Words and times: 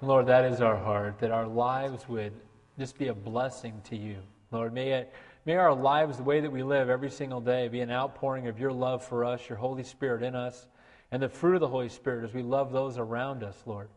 Lord, 0.00 0.26
that 0.26 0.44
is 0.44 0.60
our 0.60 0.76
heart, 0.76 1.18
that 1.18 1.32
our 1.32 1.46
lives 1.46 2.08
would 2.08 2.32
just 2.78 2.96
be 2.96 3.08
a 3.08 3.14
blessing 3.14 3.80
to 3.90 3.96
you. 3.96 4.18
Lord, 4.52 4.72
may, 4.72 4.92
it, 4.92 5.12
may 5.44 5.56
our 5.56 5.74
lives, 5.74 6.18
the 6.18 6.22
way 6.22 6.40
that 6.40 6.52
we 6.52 6.62
live 6.62 6.88
every 6.88 7.10
single 7.10 7.40
day, 7.40 7.66
be 7.66 7.80
an 7.80 7.90
outpouring 7.90 8.46
of 8.46 8.60
your 8.60 8.70
love 8.70 9.04
for 9.04 9.24
us, 9.24 9.48
your 9.48 9.58
Holy 9.58 9.82
Spirit 9.82 10.22
in 10.22 10.36
us, 10.36 10.68
and 11.10 11.20
the 11.20 11.28
fruit 11.28 11.56
of 11.56 11.60
the 11.60 11.68
Holy 11.68 11.88
Spirit 11.88 12.24
as 12.24 12.32
we 12.32 12.42
love 12.42 12.72
those 12.72 12.96
around 12.96 13.42
us, 13.42 13.60
Lord. 13.66 13.88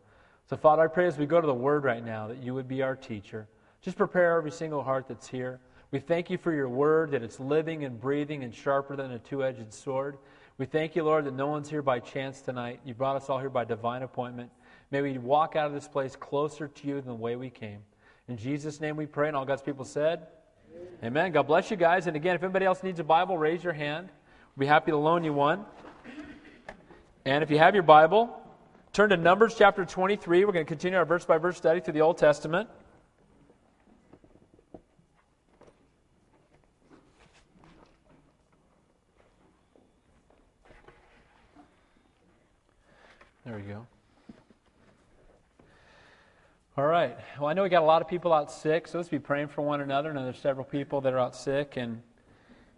So, 0.49 0.57
Father, 0.57 0.81
I 0.81 0.87
pray 0.87 1.05
as 1.05 1.19
we 1.19 1.27
go 1.27 1.39
to 1.39 1.45
the 1.45 1.53
Word 1.53 1.83
right 1.83 2.03
now 2.03 2.27
that 2.27 2.37
you 2.37 2.55
would 2.55 2.67
be 2.67 2.81
our 2.81 2.95
teacher. 2.95 3.47
Just 3.81 3.95
prepare 3.95 4.37
every 4.37 4.51
single 4.51 4.81
heart 4.81 5.07
that's 5.07 5.27
here. 5.27 5.59
We 5.91 5.99
thank 5.99 6.31
you 6.31 6.37
for 6.39 6.51
your 6.51 6.69
Word, 6.69 7.11
that 7.11 7.21
it's 7.21 7.39
living 7.39 7.83
and 7.83 8.01
breathing 8.01 8.43
and 8.43 8.53
sharper 8.53 8.95
than 8.95 9.11
a 9.11 9.19
two 9.19 9.43
edged 9.43 9.71
sword. 9.71 10.17
We 10.57 10.65
thank 10.65 10.95
you, 10.95 11.03
Lord, 11.03 11.25
that 11.25 11.35
no 11.35 11.47
one's 11.47 11.69
here 11.69 11.81
by 11.83 11.99
chance 11.99 12.41
tonight. 12.41 12.79
You 12.85 12.95
brought 12.95 13.17
us 13.17 13.29
all 13.29 13.39
here 13.39 13.49
by 13.49 13.65
divine 13.65 14.01
appointment. 14.01 14.49
May 14.91 15.01
we 15.01 15.17
walk 15.17 15.55
out 15.55 15.67
of 15.67 15.73
this 15.73 15.87
place 15.87 16.17
closer 16.17 16.67
to 16.67 16.87
you 16.87 16.95
than 16.95 17.05
the 17.05 17.15
way 17.15 17.37
we 17.37 17.49
came. 17.49 17.79
In 18.27 18.35
Jesus' 18.35 18.81
name 18.81 18.97
we 18.97 19.05
pray, 19.05 19.29
and 19.29 19.37
all 19.37 19.45
God's 19.45 19.61
people 19.61 19.85
said, 19.85 20.27
Amen. 20.73 20.87
Amen. 21.03 21.31
God 21.31 21.47
bless 21.47 21.71
you 21.71 21.77
guys. 21.77 22.07
And 22.07 22.15
again, 22.15 22.35
if 22.35 22.43
anybody 22.43 22.65
else 22.65 22.83
needs 22.83 22.99
a 22.99 23.03
Bible, 23.03 23.37
raise 23.37 23.63
your 23.63 23.73
hand. 23.73 24.09
We'll 24.55 24.65
be 24.65 24.67
happy 24.67 24.91
to 24.91 24.97
loan 24.97 25.23
you 25.23 25.33
one. 25.33 25.65
And 27.23 27.43
if 27.43 27.49
you 27.49 27.57
have 27.57 27.73
your 27.73 27.83
Bible, 27.83 28.37
turn 28.91 29.09
to 29.11 29.17
Numbers 29.17 29.55
chapter 29.57 29.85
23. 29.85 30.43
We're 30.43 30.51
going 30.51 30.65
to 30.65 30.69
continue 30.69 30.97
our 30.97 31.05
verse 31.05 31.25
by 31.25 31.37
verse 31.37 31.55
study 31.55 31.79
through 31.79 31.93
the 31.93 32.01
Old 32.01 32.17
Testament. 32.17 32.69
There 43.45 43.55
we 43.55 43.61
go. 43.63 43.85
All 46.81 46.87
right. 46.87 47.15
Well, 47.39 47.47
I 47.47 47.53
know 47.53 47.61
we 47.61 47.69
got 47.69 47.83
a 47.83 47.85
lot 47.85 48.01
of 48.01 48.07
people 48.07 48.33
out 48.33 48.51
sick, 48.51 48.87
so 48.87 48.97
let's 48.97 49.07
be 49.07 49.19
praying 49.19 49.49
for 49.49 49.61
one 49.61 49.81
another. 49.81 50.09
And 50.09 50.17
there's 50.17 50.39
several 50.39 50.65
people 50.65 50.99
that 51.01 51.13
are 51.13 51.19
out 51.19 51.35
sick, 51.35 51.77
and 51.77 52.01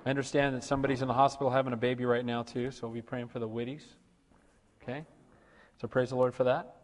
I 0.06 0.10
understand 0.10 0.58
that 0.58 0.66
somebody's 0.66 1.02
in 1.02 1.08
the 1.08 1.14
hospital 1.14 1.50
having 1.50 1.72
a 1.72 1.78
baby 1.78 2.04
right 2.04 2.26
now 2.26 2.44
too. 2.44 2.70
So 2.72 2.86
we'll 2.86 2.96
be 2.96 3.02
praying 3.02 3.30
for 3.30 3.40
the 3.40 3.48
Whitties. 3.48 3.84
Okay. 4.82 5.06
So 5.80 5.88
praise 5.88 6.10
the 6.10 6.18
Lord 6.18 6.36
for 6.36 6.44
that. 6.44 6.76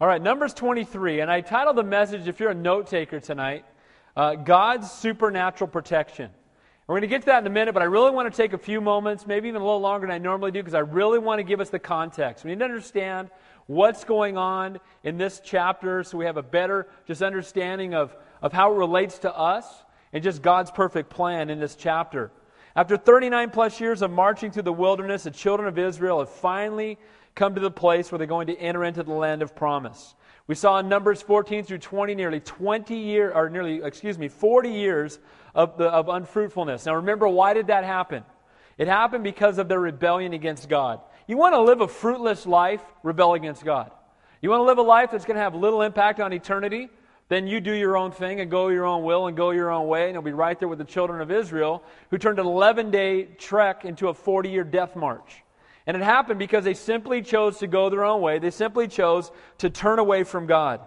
All 0.00 0.06
right, 0.06 0.22
Numbers 0.22 0.54
23, 0.54 1.18
and 1.18 1.28
I 1.28 1.40
titled 1.40 1.74
the 1.74 1.82
message. 1.82 2.28
If 2.28 2.38
you're 2.38 2.50
a 2.50 2.54
note 2.54 2.86
taker 2.86 3.18
tonight, 3.18 3.64
uh, 4.16 4.36
God's 4.36 4.88
supernatural 4.88 5.66
protection. 5.66 6.30
We're 6.86 7.00
going 7.00 7.02
to 7.02 7.08
get 7.08 7.22
to 7.22 7.26
that 7.26 7.40
in 7.40 7.46
a 7.48 7.50
minute, 7.50 7.72
but 7.74 7.82
I 7.82 7.86
really 7.86 8.12
want 8.12 8.32
to 8.32 8.36
take 8.36 8.52
a 8.52 8.58
few 8.58 8.80
moments, 8.80 9.26
maybe 9.26 9.48
even 9.48 9.60
a 9.60 9.64
little 9.64 9.80
longer 9.80 10.06
than 10.06 10.14
I 10.14 10.18
normally 10.18 10.52
do, 10.52 10.60
because 10.60 10.74
I 10.74 10.78
really 10.78 11.18
want 11.18 11.40
to 11.40 11.42
give 11.42 11.60
us 11.60 11.70
the 11.70 11.80
context. 11.80 12.44
We 12.44 12.52
need 12.52 12.60
to 12.60 12.64
understand 12.64 13.30
what's 13.68 14.02
going 14.04 14.36
on 14.36 14.80
in 15.04 15.18
this 15.18 15.40
chapter 15.44 16.02
so 16.02 16.18
we 16.18 16.24
have 16.24 16.38
a 16.38 16.42
better 16.42 16.88
just 17.06 17.22
understanding 17.22 17.94
of, 17.94 18.16
of 18.42 18.52
how 18.52 18.72
it 18.72 18.76
relates 18.76 19.20
to 19.20 19.32
us 19.32 19.66
and 20.12 20.24
just 20.24 20.42
God's 20.42 20.70
perfect 20.70 21.10
plan 21.10 21.50
in 21.50 21.60
this 21.60 21.76
chapter. 21.76 22.32
After 22.74 22.96
39 22.96 23.50
plus 23.50 23.78
years 23.80 24.02
of 24.02 24.10
marching 24.10 24.50
through 24.50 24.62
the 24.62 24.72
wilderness, 24.72 25.24
the 25.24 25.30
children 25.30 25.68
of 25.68 25.78
Israel 25.78 26.20
have 26.20 26.30
finally 26.30 26.98
come 27.34 27.54
to 27.54 27.60
the 27.60 27.70
place 27.70 28.10
where 28.10 28.18
they're 28.18 28.26
going 28.26 28.46
to 28.46 28.58
enter 28.58 28.84
into 28.84 29.02
the 29.02 29.12
land 29.12 29.42
of 29.42 29.54
promise. 29.54 30.14
We 30.46 30.54
saw 30.54 30.78
in 30.78 30.88
Numbers 30.88 31.20
14 31.20 31.64
through 31.64 31.78
20 31.78 32.14
nearly 32.14 32.40
20 32.40 32.96
years, 32.96 33.32
or 33.34 33.50
nearly, 33.50 33.82
excuse 33.82 34.18
me, 34.18 34.28
40 34.28 34.70
years 34.70 35.18
of, 35.54 35.76
the, 35.76 35.88
of 35.88 36.08
unfruitfulness. 36.08 36.86
Now 36.86 36.94
remember, 36.94 37.28
why 37.28 37.52
did 37.52 37.66
that 37.66 37.84
happen? 37.84 38.24
It 38.78 38.88
happened 38.88 39.24
because 39.24 39.58
of 39.58 39.68
their 39.68 39.80
rebellion 39.80 40.32
against 40.32 40.68
God. 40.68 41.00
You 41.28 41.36
want 41.36 41.54
to 41.54 41.60
live 41.60 41.82
a 41.82 41.88
fruitless 41.88 42.46
life, 42.46 42.82
rebel 43.02 43.34
against 43.34 43.62
God. 43.62 43.92
You 44.40 44.48
want 44.50 44.60
to 44.60 44.64
live 44.64 44.78
a 44.78 44.82
life 44.82 45.10
that's 45.12 45.26
going 45.26 45.36
to 45.36 45.42
have 45.42 45.54
little 45.54 45.82
impact 45.82 46.20
on 46.20 46.32
eternity, 46.32 46.88
then 47.28 47.46
you 47.46 47.60
do 47.60 47.72
your 47.72 47.98
own 47.98 48.12
thing 48.12 48.40
and 48.40 48.50
go 48.50 48.68
your 48.68 48.86
own 48.86 49.04
will 49.04 49.26
and 49.26 49.36
go 49.36 49.50
your 49.50 49.70
own 49.70 49.86
way. 49.86 50.06
And 50.06 50.14
you'll 50.14 50.22
be 50.22 50.32
right 50.32 50.58
there 50.58 50.68
with 50.68 50.78
the 50.78 50.84
children 50.84 51.20
of 51.20 51.30
Israel 51.30 51.82
who 52.10 52.16
turned 52.16 52.38
an 52.38 52.46
11 52.46 52.90
day 52.90 53.24
trek 53.24 53.84
into 53.84 54.08
a 54.08 54.14
40 54.14 54.48
year 54.48 54.64
death 54.64 54.96
march. 54.96 55.42
And 55.86 55.96
it 55.96 56.02
happened 56.02 56.38
because 56.38 56.64
they 56.64 56.74
simply 56.74 57.20
chose 57.20 57.58
to 57.58 57.66
go 57.66 57.90
their 57.90 58.04
own 58.04 58.22
way. 58.22 58.38
They 58.38 58.50
simply 58.50 58.88
chose 58.88 59.30
to 59.58 59.68
turn 59.68 59.98
away 59.98 60.24
from 60.24 60.46
God. 60.46 60.80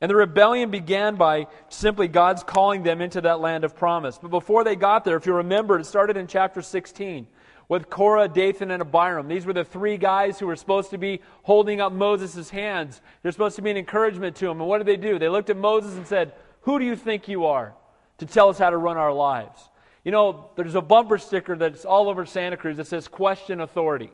And 0.00 0.08
the 0.08 0.16
rebellion 0.16 0.70
began 0.70 1.16
by 1.16 1.48
simply 1.68 2.08
God's 2.08 2.42
calling 2.42 2.84
them 2.84 3.00
into 3.00 3.20
that 3.22 3.40
land 3.40 3.64
of 3.64 3.76
promise. 3.76 4.18
But 4.20 4.30
before 4.30 4.62
they 4.64 4.76
got 4.76 5.04
there, 5.04 5.16
if 5.16 5.26
you 5.26 5.34
remember, 5.34 5.78
it 5.78 5.84
started 5.84 6.16
in 6.16 6.26
chapter 6.26 6.62
16 6.62 7.26
with 7.70 7.88
Korah, 7.88 8.26
Dathan, 8.26 8.72
and 8.72 8.82
Abiram. 8.82 9.28
These 9.28 9.46
were 9.46 9.52
the 9.52 9.64
three 9.64 9.96
guys 9.96 10.40
who 10.40 10.48
were 10.48 10.56
supposed 10.56 10.90
to 10.90 10.98
be 10.98 11.20
holding 11.44 11.80
up 11.80 11.92
Moses' 11.92 12.50
hands. 12.50 13.00
They're 13.22 13.30
supposed 13.30 13.54
to 13.56 13.62
be 13.62 13.70
an 13.70 13.76
encouragement 13.76 14.34
to 14.36 14.50
him. 14.50 14.60
And 14.60 14.68
what 14.68 14.78
did 14.78 14.88
they 14.88 14.96
do? 14.96 15.20
They 15.20 15.28
looked 15.28 15.50
at 15.50 15.56
Moses 15.56 15.94
and 15.94 16.04
said, 16.04 16.32
Who 16.62 16.80
do 16.80 16.84
you 16.84 16.96
think 16.96 17.28
you 17.28 17.46
are 17.46 17.72
to 18.18 18.26
tell 18.26 18.48
us 18.48 18.58
how 18.58 18.70
to 18.70 18.76
run 18.76 18.96
our 18.96 19.12
lives? 19.12 19.70
You 20.02 20.10
know, 20.10 20.50
there's 20.56 20.74
a 20.74 20.80
bumper 20.80 21.16
sticker 21.16 21.54
that's 21.54 21.84
all 21.84 22.08
over 22.08 22.26
Santa 22.26 22.56
Cruz 22.56 22.76
that 22.78 22.88
says, 22.88 23.06
Question 23.06 23.60
authority. 23.60 24.10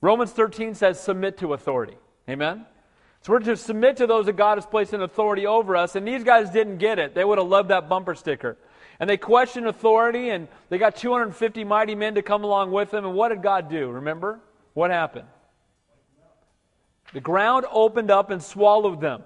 Romans 0.00 0.30
13 0.30 0.76
says 0.76 1.00
submit 1.00 1.38
to 1.38 1.54
authority. 1.54 1.98
Amen? 2.28 2.66
So 3.22 3.32
we're 3.32 3.40
to 3.40 3.56
submit 3.56 3.96
to 3.96 4.06
those 4.06 4.26
that 4.26 4.36
God 4.36 4.58
has 4.58 4.64
placed 4.64 4.94
in 4.94 5.02
authority 5.02 5.44
over 5.44 5.76
us, 5.76 5.96
and 5.96 6.06
these 6.06 6.22
guys 6.22 6.50
didn't 6.50 6.78
get 6.78 7.00
it. 7.00 7.16
They 7.16 7.24
would 7.24 7.38
have 7.38 7.48
loved 7.48 7.70
that 7.70 7.88
bumper 7.88 8.14
sticker. 8.14 8.56
And 9.00 9.08
they 9.08 9.16
questioned 9.16 9.66
authority, 9.66 10.28
and 10.28 10.46
they 10.68 10.76
got 10.76 10.94
250 10.94 11.64
mighty 11.64 11.94
men 11.94 12.14
to 12.16 12.22
come 12.22 12.44
along 12.44 12.70
with 12.70 12.90
them. 12.90 13.06
And 13.06 13.14
what 13.14 13.30
did 13.30 13.42
God 13.42 13.70
do? 13.70 13.90
Remember? 13.90 14.40
What 14.74 14.90
happened? 14.90 15.26
The 17.14 17.20
ground 17.20 17.66
opened 17.72 18.10
up 18.10 18.30
and 18.30 18.42
swallowed 18.42 19.00
them. 19.00 19.24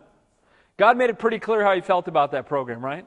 God 0.76 0.96
made 0.96 1.10
it 1.10 1.18
pretty 1.18 1.38
clear 1.38 1.62
how 1.62 1.74
he 1.74 1.80
felt 1.80 2.08
about 2.08 2.30
that 2.32 2.46
program, 2.46 2.84
right? 2.84 3.04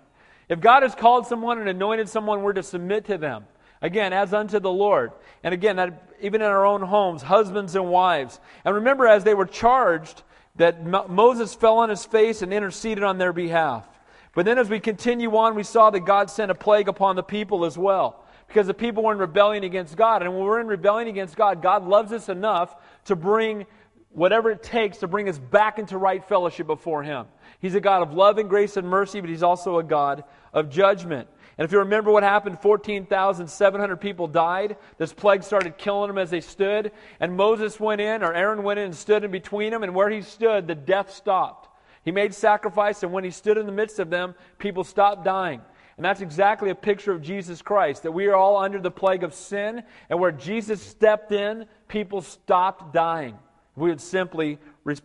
If 0.50 0.59
God 0.59 0.83
has 0.83 0.94
called 0.94 1.25
someone 1.25 1.59
and 1.59 1.67
anointed 1.67 2.09
someone, 2.09 2.44
we're 2.44 2.53
to 2.53 2.63
submit 2.63 3.05
to 3.05 3.17
them. 3.17 3.45
Again, 3.81 4.11
as 4.11 4.34
unto 4.34 4.59
the 4.59 4.72
Lord. 4.72 5.11
And 5.44 5.53
again, 5.53 5.78
that, 5.78 6.11
even 6.22 6.41
in 6.41 6.47
our 6.47 6.66
own 6.66 6.81
homes, 6.81 7.22
husbands 7.22 7.75
and 7.75 7.89
wives. 7.89 8.39
And 8.66 8.75
remember, 8.75 9.07
as 9.07 9.23
they 9.23 9.34
were 9.34 9.45
charged, 9.45 10.23
that 10.55 10.85
Moses 10.85 11.53
fell 11.53 11.78
on 11.78 11.89
his 11.89 12.05
face 12.05 12.41
and 12.41 12.53
interceded 12.53 13.03
on 13.03 13.17
their 13.17 13.34
behalf. 13.34 13.88
But 14.37 14.45
then 14.45 14.59
as 14.59 14.69
we 14.69 14.79
continue 14.79 15.35
on, 15.35 15.55
we 15.55 15.63
saw 15.63 15.89
that 15.89 16.01
God 16.01 16.29
sent 16.29 16.51
a 16.51 16.53
plague 16.53 16.87
upon 16.87 17.15
the 17.15 17.23
people 17.23 17.65
as 17.65 17.75
well. 17.75 18.23
Because 18.47 18.67
the 18.67 18.73
people 18.75 19.01
were 19.01 19.11
in 19.11 19.17
rebellion 19.17 19.63
against 19.63 19.97
God. 19.97 20.21
And 20.21 20.31
when 20.31 20.43
we're 20.43 20.59
in 20.59 20.67
rebellion 20.67 21.07
against 21.07 21.35
God, 21.35 21.59
God 21.63 21.87
loves 21.87 22.11
us 22.11 22.29
enough 22.29 22.75
to 23.05 23.15
bring 23.15 23.65
whatever 24.11 24.51
it 24.51 24.61
takes 24.61 24.99
to 24.99 25.07
bring 25.07 25.27
us 25.27 25.39
back 25.39 25.79
into 25.79 25.97
right 25.97 26.23
fellowship 26.23 26.67
before 26.67 27.01
Him. 27.01 27.25
He's 27.61 27.73
a 27.73 27.81
God 27.81 28.03
of 28.03 28.13
love 28.13 28.37
and 28.37 28.47
grace 28.47 28.77
and 28.77 28.87
mercy, 28.87 29.21
but 29.21 29.29
He's 29.31 29.41
also 29.41 29.79
a 29.79 29.83
God 29.83 30.23
of 30.53 30.69
judgment. 30.69 31.27
And 31.57 31.65
if 31.65 31.71
you 31.71 31.79
remember 31.79 32.11
what 32.11 32.21
happened, 32.21 32.61
14,700 32.61 33.95
people 33.95 34.27
died. 34.27 34.77
This 34.99 35.13
plague 35.13 35.41
started 35.41 35.79
killing 35.79 36.09
them 36.09 36.19
as 36.19 36.29
they 36.29 36.41
stood. 36.41 36.91
And 37.19 37.35
Moses 37.35 37.79
went 37.79 38.01
in, 38.01 38.21
or 38.21 38.35
Aaron 38.35 38.61
went 38.61 38.77
in 38.77 38.85
and 38.85 38.95
stood 38.95 39.23
in 39.23 39.31
between 39.31 39.71
them. 39.71 39.81
And 39.81 39.95
where 39.95 40.11
he 40.11 40.21
stood, 40.21 40.67
the 40.67 40.75
death 40.75 41.11
stopped. 41.11 41.66
He 42.07 42.12
made 42.13 42.34
sacrifice, 42.34 43.03
and 43.03 43.12
when 43.12 43.25
he 43.25 43.31
stood 43.31 43.57
in 43.57 43.66
the 43.66 43.72
midst 43.73 44.00
of 44.00 44.09
them, 44.09 44.34
people 44.59 44.85
stopped 44.85 45.25
dying. 45.25 45.59
And 45.97 46.06
that's 46.06 46.22
exactly 46.22 46.69
a 46.69 46.75
picture 46.75 47.12
of 47.12 47.22
Jesus 47.22 47.62
Christ, 47.62 48.03
that 48.03 48.13
we 48.13 48.28
are 48.28 48.34
all 48.34 48.56
under 48.56 48.79
the 48.79 48.90
plague 48.90 49.25
of 49.25 49.34
sin, 49.34 49.84
and 50.09 50.17
where 50.17 50.31
Jesus 50.31 50.81
stepped 50.81 51.34
in, 51.34 51.66
people 51.90 52.22
stopped 52.22 52.94
dying. 52.94 53.38
We 53.75 53.90
would 53.90 54.00
simply 54.00 54.57
re- 54.85 54.96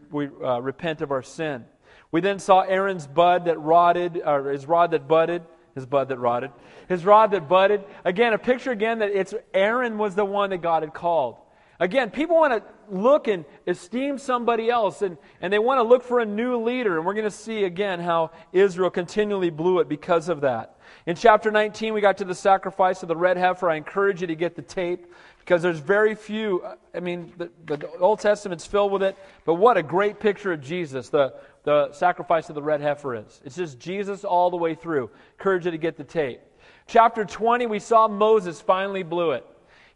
uh, 0.44 0.62
repent 0.62 1.00
of 1.00 1.10
our 1.10 1.24
sin. 1.24 1.64
We 2.12 2.20
then 2.20 2.38
saw 2.38 2.60
Aaron's 2.60 3.08
bud 3.08 3.46
that 3.46 3.58
rotted, 3.58 4.22
or 4.24 4.50
his 4.50 4.66
rod 4.66 4.92
that 4.92 5.08
budded 5.08 5.42
his 5.74 5.86
bud 5.86 6.08
that 6.10 6.18
rotted, 6.18 6.52
his 6.88 7.04
rod 7.04 7.32
that 7.32 7.48
budded. 7.48 7.82
Again, 8.04 8.32
a 8.32 8.38
picture 8.38 8.70
again 8.70 9.00
that 9.00 9.10
it's 9.10 9.34
Aaron 9.52 9.98
was 9.98 10.14
the 10.14 10.24
one 10.24 10.50
that 10.50 10.58
God 10.58 10.84
had 10.84 10.94
called. 10.94 11.34
Again, 11.82 12.12
people 12.12 12.36
want 12.36 12.52
to 12.52 12.96
look 12.96 13.26
and 13.26 13.44
esteem 13.66 14.16
somebody 14.16 14.70
else, 14.70 15.02
and, 15.02 15.18
and 15.40 15.52
they 15.52 15.58
want 15.58 15.78
to 15.78 15.82
look 15.82 16.04
for 16.04 16.20
a 16.20 16.24
new 16.24 16.62
leader. 16.62 16.96
And 16.96 17.04
we're 17.04 17.12
going 17.12 17.24
to 17.24 17.30
see 17.30 17.64
again 17.64 17.98
how 17.98 18.30
Israel 18.52 18.88
continually 18.88 19.50
blew 19.50 19.80
it 19.80 19.88
because 19.88 20.28
of 20.28 20.42
that. 20.42 20.78
In 21.06 21.16
chapter 21.16 21.50
19, 21.50 21.92
we 21.92 22.00
got 22.00 22.18
to 22.18 22.24
the 22.24 22.36
sacrifice 22.36 23.02
of 23.02 23.08
the 23.08 23.16
red 23.16 23.36
heifer. 23.36 23.68
I 23.68 23.74
encourage 23.74 24.20
you 24.20 24.28
to 24.28 24.36
get 24.36 24.54
the 24.54 24.62
tape 24.62 25.12
because 25.40 25.60
there's 25.60 25.80
very 25.80 26.14
few. 26.14 26.64
I 26.94 27.00
mean, 27.00 27.32
the, 27.36 27.50
the 27.66 27.90
Old 27.98 28.20
Testament's 28.20 28.64
filled 28.64 28.92
with 28.92 29.02
it, 29.02 29.16
but 29.44 29.54
what 29.54 29.76
a 29.76 29.82
great 29.82 30.20
picture 30.20 30.52
of 30.52 30.60
Jesus. 30.60 31.08
The, 31.08 31.34
the 31.64 31.90
sacrifice 31.90 32.48
of 32.48 32.54
the 32.54 32.62
red 32.62 32.80
heifer 32.80 33.16
is. 33.16 33.40
It's 33.44 33.56
just 33.56 33.80
Jesus 33.80 34.22
all 34.22 34.52
the 34.52 34.56
way 34.56 34.76
through. 34.76 35.10
Encourage 35.36 35.64
you 35.64 35.72
to 35.72 35.78
get 35.78 35.96
the 35.96 36.04
tape. 36.04 36.42
Chapter 36.86 37.24
20, 37.24 37.66
we 37.66 37.80
saw 37.80 38.06
Moses 38.06 38.60
finally 38.60 39.02
blew 39.02 39.32
it. 39.32 39.44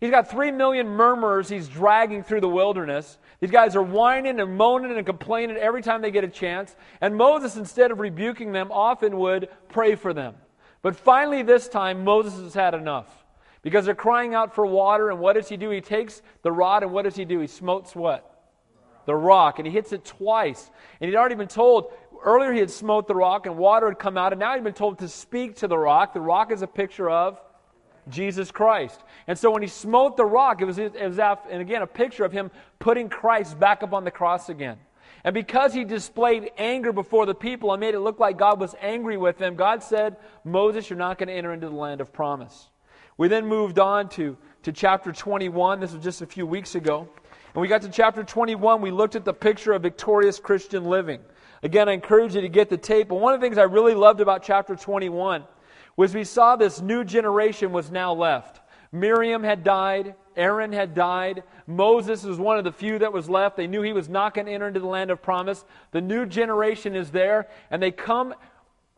He's 0.00 0.10
got 0.10 0.30
three 0.30 0.50
million 0.50 0.86
murmurers 0.88 1.48
he's 1.48 1.68
dragging 1.68 2.22
through 2.22 2.42
the 2.42 2.48
wilderness. 2.48 3.18
These 3.40 3.50
guys 3.50 3.76
are 3.76 3.82
whining 3.82 4.40
and 4.40 4.56
moaning 4.56 4.96
and 4.96 5.06
complaining 5.06 5.56
every 5.56 5.82
time 5.82 6.02
they 6.02 6.10
get 6.10 6.24
a 6.24 6.28
chance. 6.28 6.76
And 7.00 7.16
Moses, 7.16 7.56
instead 7.56 7.90
of 7.90 8.00
rebuking 8.00 8.52
them, 8.52 8.70
often 8.70 9.18
would 9.18 9.48
pray 9.68 9.94
for 9.94 10.12
them. 10.12 10.34
But 10.82 10.96
finally, 10.96 11.42
this 11.42 11.68
time, 11.68 12.04
Moses 12.04 12.34
has 12.34 12.54
had 12.54 12.74
enough. 12.74 13.08
Because 13.62 13.84
they're 13.84 13.94
crying 13.94 14.34
out 14.34 14.54
for 14.54 14.64
water, 14.64 15.10
and 15.10 15.18
what 15.18 15.32
does 15.32 15.48
he 15.48 15.56
do? 15.56 15.70
He 15.70 15.80
takes 15.80 16.22
the 16.42 16.52
rod, 16.52 16.82
and 16.82 16.92
what 16.92 17.02
does 17.02 17.16
he 17.16 17.24
do? 17.24 17.40
He 17.40 17.48
smotes 17.48 17.96
what? 17.96 18.36
the 19.06 19.14
rock, 19.14 19.58
and 19.58 19.66
he 19.66 19.72
hits 19.72 19.92
it 19.92 20.04
twice. 20.04 20.70
And 21.00 21.08
he'd 21.08 21.16
already 21.16 21.36
been 21.36 21.48
told 21.48 21.92
earlier 22.22 22.52
he 22.52 22.60
had 22.60 22.70
smote 22.70 23.06
the 23.06 23.14
rock 23.14 23.46
and 23.46 23.56
water 23.56 23.88
had 23.88 23.98
come 23.98 24.18
out, 24.18 24.32
and 24.32 24.40
now 24.40 24.54
he'd 24.54 24.64
been 24.64 24.74
told 24.74 24.98
to 24.98 25.08
speak 25.08 25.56
to 25.56 25.68
the 25.68 25.78
rock. 25.78 26.12
The 26.12 26.20
rock 26.20 26.52
is 26.52 26.62
a 26.62 26.66
picture 26.66 27.08
of 27.08 27.40
Jesus 28.08 28.50
Christ. 28.50 29.00
And 29.26 29.38
so 29.38 29.50
when 29.50 29.62
he 29.62 29.68
smote 29.68 30.16
the 30.16 30.24
rock, 30.24 30.60
it 30.60 30.64
was, 30.64 30.78
it 30.78 30.94
was 30.94 31.18
and 31.18 31.60
again, 31.60 31.82
a 31.82 31.86
picture 31.86 32.24
of 32.24 32.32
him 32.32 32.50
putting 32.78 33.08
Christ 33.08 33.58
back 33.58 33.82
up 33.82 33.92
on 33.92 34.04
the 34.04 34.10
cross 34.10 34.48
again. 34.48 34.78
And 35.24 35.34
because 35.34 35.74
he 35.74 35.84
displayed 35.84 36.52
anger 36.56 36.92
before 36.92 37.26
the 37.26 37.34
people 37.34 37.72
and 37.72 37.80
made 37.80 37.94
it 37.94 38.00
look 38.00 38.20
like 38.20 38.38
God 38.38 38.60
was 38.60 38.76
angry 38.80 39.16
with 39.16 39.38
them, 39.38 39.56
God 39.56 39.82
said, 39.82 40.16
Moses, 40.44 40.88
you're 40.88 40.98
not 40.98 41.18
going 41.18 41.28
to 41.28 41.34
enter 41.34 41.52
into 41.52 41.68
the 41.68 41.74
land 41.74 42.00
of 42.00 42.12
promise. 42.12 42.68
We 43.18 43.26
then 43.28 43.46
moved 43.46 43.78
on 43.78 44.08
to, 44.10 44.36
to 44.62 44.72
chapter 44.72 45.12
21. 45.12 45.80
This 45.80 45.92
was 45.92 46.04
just 46.04 46.22
a 46.22 46.26
few 46.26 46.46
weeks 46.46 46.76
ago. 46.76 47.08
And 47.54 47.62
we 47.62 47.66
got 47.66 47.82
to 47.82 47.88
chapter 47.88 48.22
21. 48.22 48.80
We 48.80 48.90
looked 48.90 49.16
at 49.16 49.24
the 49.24 49.32
picture 49.32 49.72
of 49.72 49.82
victorious 49.82 50.38
Christian 50.38 50.84
living. 50.84 51.20
Again, 51.62 51.88
I 51.88 51.92
encourage 51.92 52.34
you 52.34 52.42
to 52.42 52.48
get 52.48 52.68
the 52.68 52.76
tape. 52.76 53.08
But 53.08 53.16
one 53.16 53.34
of 53.34 53.40
the 53.40 53.44
things 53.44 53.58
I 53.58 53.62
really 53.62 53.94
loved 53.94 54.20
about 54.20 54.42
chapter 54.42 54.76
21 54.76 55.42
was 55.96 56.14
we 56.14 56.24
saw 56.24 56.56
this 56.56 56.80
new 56.80 57.04
generation 57.04 57.72
was 57.72 57.90
now 57.90 58.12
left. 58.12 58.60
Miriam 58.92 59.42
had 59.42 59.64
died, 59.64 60.14
Aaron 60.36 60.72
had 60.72 60.94
died, 60.94 61.42
Moses 61.66 62.22
was 62.22 62.38
one 62.38 62.58
of 62.58 62.64
the 62.64 62.72
few 62.72 62.98
that 62.98 63.12
was 63.12 63.28
left. 63.28 63.56
They 63.56 63.66
knew 63.66 63.82
he 63.82 63.92
was 63.92 64.08
not 64.08 64.34
going 64.34 64.46
to 64.46 64.52
enter 64.52 64.68
into 64.68 64.80
the 64.80 64.86
land 64.86 65.10
of 65.10 65.22
promise. 65.22 65.64
The 65.90 66.00
new 66.00 66.26
generation 66.26 66.94
is 66.94 67.10
there, 67.10 67.48
and 67.70 67.82
they 67.82 67.90
come 67.90 68.34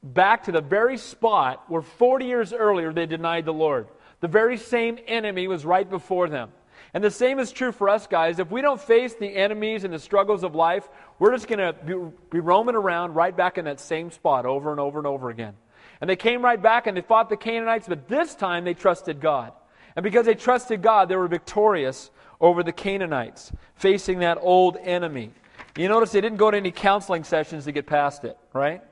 back 0.03 0.45
to 0.45 0.53
the 0.53 0.61
very 0.61 0.99
spot 0.99 1.65
where 1.69 1.83
40 1.83 2.27
years 2.27 2.53
earlier 2.53 2.93
they 2.93 3.07
denied 3.07 3.45
the 3.45 3.53
Lord. 3.53 3.89
The 4.21 4.29
very 4.29 4.57
same 4.57 4.99
enemy 5.07 5.49
was 5.49 5.65
right 5.65 5.89
before 5.89 6.29
them. 6.29 6.51
And 6.95 7.05
the 7.05 7.11
same 7.11 7.39
is 7.39 7.53
true 7.53 7.73
for 7.73 7.89
us, 7.89 8.07
guys. 8.07 8.39
If 8.39 8.51
we 8.51 8.63
don't 8.63 8.81
face 8.81 9.15
the 9.15 9.29
enemies 9.29 9.85
and 9.85 9.93
the 9.93 9.99
struggles 9.99 10.43
of 10.43 10.55
life, 10.55 10.89
we're 11.19 11.33
just 11.33 11.47
going 11.47 11.59
to 11.59 11.73
be, 11.85 11.95
be, 12.31 12.41
roaming 12.41 12.75
around 12.75 13.15
right 13.15 13.37
back 13.37 13.59
in 13.59 13.67
that 13.67 13.79
same 13.79 14.11
spot 14.11 14.47
over 14.47 14.71
and 14.71 14.81
over 14.81 14.99
and 14.99 15.07
over 15.07 15.29
again. 15.29 15.55
And 16.01 16.09
they 16.09 16.17
came 16.17 16.43
right 16.43 16.61
back 16.61 16.87
and 16.87 16.97
they 16.97 17.01
fought 17.01 17.29
the 17.29 17.37
Canaanites, 17.37 17.89
but 17.89 18.09
this 18.09 18.35
time 18.35 18.65
they 18.65 18.75
trusted 18.75 19.21
God. 19.21 19.53
And 19.97 20.05
because 20.05 20.27
they 20.27 20.35
trusted 20.35 20.83
God, 20.83 21.09
they 21.09 21.17
were 21.17 21.29
victorious 21.29 22.11
over 22.41 22.63
the 22.63 22.73
Canaanites, 22.73 23.53
facing 23.75 24.21
that 24.21 24.39
old 24.41 24.77
enemy. 24.77 25.33
You 25.77 25.89
notice 25.89 26.13
they 26.13 26.21
didn't 26.21 26.39
go 26.39 26.51
to 26.51 26.57
any 26.57 26.71
counseling 26.71 27.25
sessions 27.25 27.65
to 27.65 27.73
get 27.73 27.87
past 27.87 28.25
it, 28.25 28.39
right? 28.53 28.83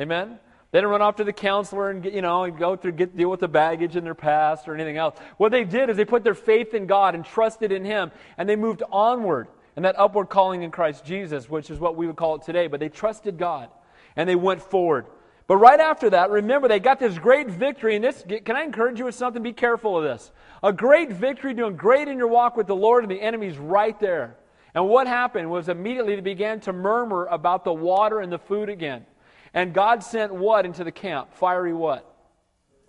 Amen? 0.00 0.38
They 0.70 0.78
didn't 0.78 0.90
run 0.90 1.02
off 1.02 1.16
to 1.16 1.24
the 1.24 1.32
counselor 1.32 1.90
and 1.90 2.02
get, 2.02 2.12
you 2.12 2.22
know 2.22 2.50
go 2.50 2.76
through 2.76 2.92
get 2.92 3.16
deal 3.16 3.30
with 3.30 3.40
the 3.40 3.48
baggage 3.48 3.96
in 3.96 4.04
their 4.04 4.14
past 4.14 4.68
or 4.68 4.74
anything 4.74 4.96
else. 4.96 5.16
What 5.38 5.50
they 5.50 5.64
did 5.64 5.88
is 5.88 5.96
they 5.96 6.04
put 6.04 6.24
their 6.24 6.34
faith 6.34 6.74
in 6.74 6.86
God 6.86 7.14
and 7.14 7.24
trusted 7.24 7.72
in 7.72 7.84
Him, 7.84 8.10
and 8.36 8.48
they 8.48 8.56
moved 8.56 8.82
onward 8.90 9.48
and 9.76 9.84
that 9.84 9.96
upward 9.96 10.28
calling 10.28 10.64
in 10.64 10.72
Christ 10.72 11.04
Jesus, 11.04 11.48
which 11.48 11.70
is 11.70 11.78
what 11.78 11.94
we 11.94 12.08
would 12.08 12.16
call 12.16 12.34
it 12.34 12.42
today. 12.42 12.66
But 12.66 12.80
they 12.80 12.88
trusted 12.88 13.38
God 13.38 13.70
and 14.16 14.28
they 14.28 14.34
went 14.34 14.60
forward. 14.60 15.06
But 15.48 15.56
right 15.56 15.80
after 15.80 16.10
that, 16.10 16.30
remember, 16.30 16.68
they 16.68 16.78
got 16.78 17.00
this 17.00 17.18
great 17.18 17.48
victory. 17.48 17.96
And 17.96 18.04
this, 18.04 18.22
can 18.44 18.54
I 18.54 18.62
encourage 18.62 18.98
you 18.98 19.06
with 19.06 19.14
something? 19.14 19.42
Be 19.42 19.54
careful 19.54 19.96
of 19.96 20.04
this. 20.04 20.30
A 20.62 20.74
great 20.74 21.10
victory, 21.10 21.54
doing 21.54 21.74
great 21.74 22.06
in 22.06 22.18
your 22.18 22.28
walk 22.28 22.54
with 22.54 22.66
the 22.66 22.76
Lord, 22.76 23.02
and 23.02 23.10
the 23.10 23.20
enemy's 23.20 23.56
right 23.56 23.98
there. 23.98 24.36
And 24.74 24.86
what 24.88 25.06
happened 25.06 25.50
was 25.50 25.70
immediately 25.70 26.14
they 26.14 26.20
began 26.20 26.60
to 26.60 26.72
murmur 26.74 27.24
about 27.26 27.64
the 27.64 27.72
water 27.72 28.20
and 28.20 28.30
the 28.30 28.38
food 28.38 28.68
again. 28.68 29.06
And 29.54 29.72
God 29.72 30.04
sent 30.04 30.34
what 30.34 30.66
into 30.66 30.84
the 30.84 30.92
camp? 30.92 31.32
Fiery 31.32 31.72
what? 31.72 32.14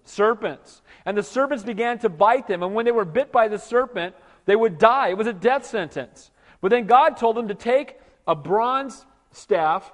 Serpents. 0.03 0.81
And 1.05 1.17
the 1.17 1.23
serpents 1.23 1.63
began 1.63 1.97
to 1.99 2.09
bite 2.09 2.47
them. 2.47 2.61
And 2.61 2.75
when 2.75 2.83
they 2.83 2.91
were 2.91 3.05
bit 3.05 3.31
by 3.31 3.47
the 3.47 3.57
serpent, 3.57 4.15
they 4.45 4.57
would 4.57 4.77
die. 4.77 5.09
It 5.09 5.17
was 5.17 5.27
a 5.27 5.33
death 5.33 5.65
sentence. 5.65 6.29
But 6.59 6.71
then 6.71 6.87
God 6.87 7.15
told 7.15 7.37
them 7.37 7.47
to 7.47 7.55
take 7.55 7.97
a 8.27 8.35
bronze 8.35 9.05
staff 9.31 9.93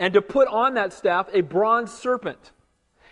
and 0.00 0.14
to 0.14 0.22
put 0.22 0.48
on 0.48 0.74
that 0.74 0.92
staff 0.92 1.28
a 1.32 1.42
bronze 1.42 1.92
serpent. 1.92 2.50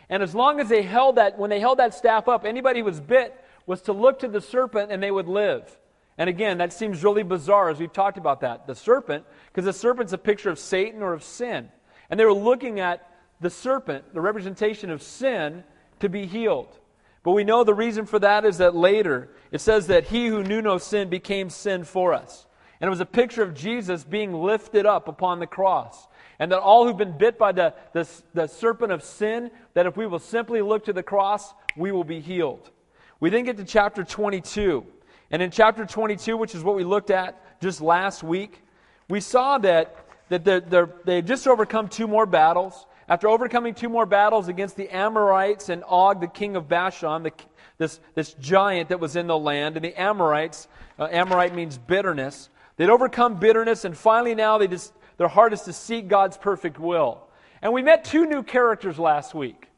And 0.08 0.22
as 0.22 0.34
long 0.34 0.58
as 0.58 0.70
they 0.70 0.82
held 0.82 1.16
that, 1.16 1.38
when 1.38 1.50
they 1.50 1.60
held 1.60 1.78
that 1.78 1.94
staff 1.94 2.26
up, 2.26 2.46
anybody 2.46 2.80
who 2.80 2.86
was 2.86 2.98
bit 2.98 3.38
was 3.66 3.82
to 3.82 3.92
look 3.92 4.20
to 4.20 4.28
the 4.28 4.40
serpent 4.40 4.90
and 4.90 5.02
they 5.02 5.10
would 5.10 5.28
live. 5.28 5.78
And 6.16 6.30
again, 6.30 6.58
that 6.58 6.72
seems 6.72 7.04
really 7.04 7.22
bizarre 7.22 7.68
as 7.68 7.78
we've 7.78 7.92
talked 7.92 8.16
about 8.16 8.40
that. 8.40 8.66
The 8.66 8.74
serpent, 8.74 9.24
because 9.48 9.66
the 9.66 9.72
serpent's 9.72 10.14
a 10.14 10.18
picture 10.18 10.48
of 10.48 10.58
Satan 10.58 11.02
or 11.02 11.12
of 11.12 11.22
sin. 11.22 11.68
And 12.08 12.18
they 12.18 12.24
were 12.24 12.32
looking 12.32 12.80
at 12.80 13.06
the 13.40 13.50
serpent, 13.50 14.14
the 14.14 14.22
representation 14.22 14.90
of 14.90 15.02
sin, 15.02 15.62
to 16.00 16.08
be 16.08 16.26
healed. 16.26 16.78
But 17.22 17.32
we 17.32 17.44
know 17.44 17.64
the 17.64 17.74
reason 17.74 18.06
for 18.06 18.18
that 18.20 18.46
is 18.46 18.58
that 18.58 18.74
later 18.74 19.28
it 19.52 19.60
says 19.60 19.88
that 19.88 20.06
he 20.06 20.26
who 20.26 20.42
knew 20.42 20.62
no 20.62 20.78
sin 20.78 21.10
became 21.10 21.50
sin 21.50 21.84
for 21.84 22.14
us. 22.14 22.46
And 22.80 22.88
it 22.88 22.90
was 22.90 23.00
a 23.00 23.06
picture 23.06 23.42
of 23.42 23.54
Jesus 23.54 24.04
being 24.04 24.32
lifted 24.32 24.86
up 24.86 25.08
upon 25.08 25.40
the 25.40 25.46
cross. 25.46 26.06
And 26.38 26.52
that 26.52 26.60
all 26.60 26.86
who've 26.86 26.96
been 26.96 27.16
bit 27.16 27.36
by 27.38 27.52
the, 27.52 27.74
the, 27.92 28.08
the, 28.32 28.46
serpent 28.46 28.92
of 28.92 29.02
sin, 29.02 29.50
that 29.74 29.86
if 29.86 29.96
we 29.96 30.06
will 30.06 30.20
simply 30.20 30.62
look 30.62 30.84
to 30.84 30.92
the 30.92 31.02
cross, 31.02 31.52
we 31.76 31.90
will 31.90 32.04
be 32.04 32.20
healed. 32.20 32.70
We 33.18 33.30
then 33.30 33.44
get 33.44 33.56
to 33.56 33.64
chapter 33.64 34.04
22. 34.04 34.84
And 35.30 35.42
in 35.42 35.50
chapter 35.50 35.84
22, 35.84 36.36
which 36.36 36.54
is 36.54 36.62
what 36.62 36.76
we 36.76 36.84
looked 36.84 37.10
at 37.10 37.60
just 37.60 37.80
last 37.80 38.22
week, 38.22 38.62
we 39.08 39.20
saw 39.20 39.58
that, 39.58 40.06
that 40.28 40.44
they're, 40.44 40.60
they're, 40.60 40.90
they 41.04 41.22
just 41.22 41.46
overcome 41.48 41.88
two 41.88 42.06
more 42.06 42.26
battles. 42.26 42.86
After 43.08 43.26
overcoming 43.28 43.74
two 43.74 43.88
more 43.88 44.06
battles 44.06 44.48
against 44.48 44.76
the 44.76 44.88
Amorites 44.90 45.70
and 45.70 45.82
Og, 45.88 46.20
the 46.20 46.28
king 46.28 46.56
of 46.56 46.68
Bashan, 46.68 47.24
the, 47.24 47.32
this, 47.78 48.00
this 48.14 48.34
giant 48.34 48.90
that 48.90 49.00
was 49.00 49.16
in 49.16 49.26
the 49.26 49.38
land, 49.38 49.76
and 49.76 49.84
the 49.84 49.98
Amorites, 50.00 50.68
uh, 50.98 51.08
Amorite 51.10 51.54
means 51.54 51.78
bitterness. 51.78 52.50
They'd 52.76 52.90
overcome 52.90 53.40
bitterness, 53.40 53.84
and 53.84 53.96
finally 53.96 54.34
now 54.34 54.58
they 54.58 54.68
just 54.68 54.92
their 55.18 55.28
heart 55.28 55.52
is 55.52 55.62
to 55.62 55.72
seek 55.72 56.08
God's 56.08 56.36
perfect 56.36 56.78
will. 56.78 57.28
And 57.60 57.72
we 57.72 57.82
met 57.82 58.04
two 58.04 58.24
new 58.24 58.42
characters 58.42 58.98
last 58.98 59.34
week. 59.34 59.68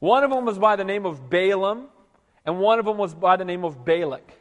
One 0.00 0.24
of 0.24 0.30
them 0.30 0.44
was 0.44 0.58
by 0.58 0.76
the 0.76 0.84
name 0.84 1.06
of 1.06 1.30
Balaam, 1.30 1.86
and 2.44 2.58
one 2.58 2.78
of 2.78 2.84
them 2.84 2.98
was 2.98 3.14
by 3.14 3.36
the 3.36 3.44
name 3.44 3.64
of 3.64 3.84
Balak. 3.84 4.32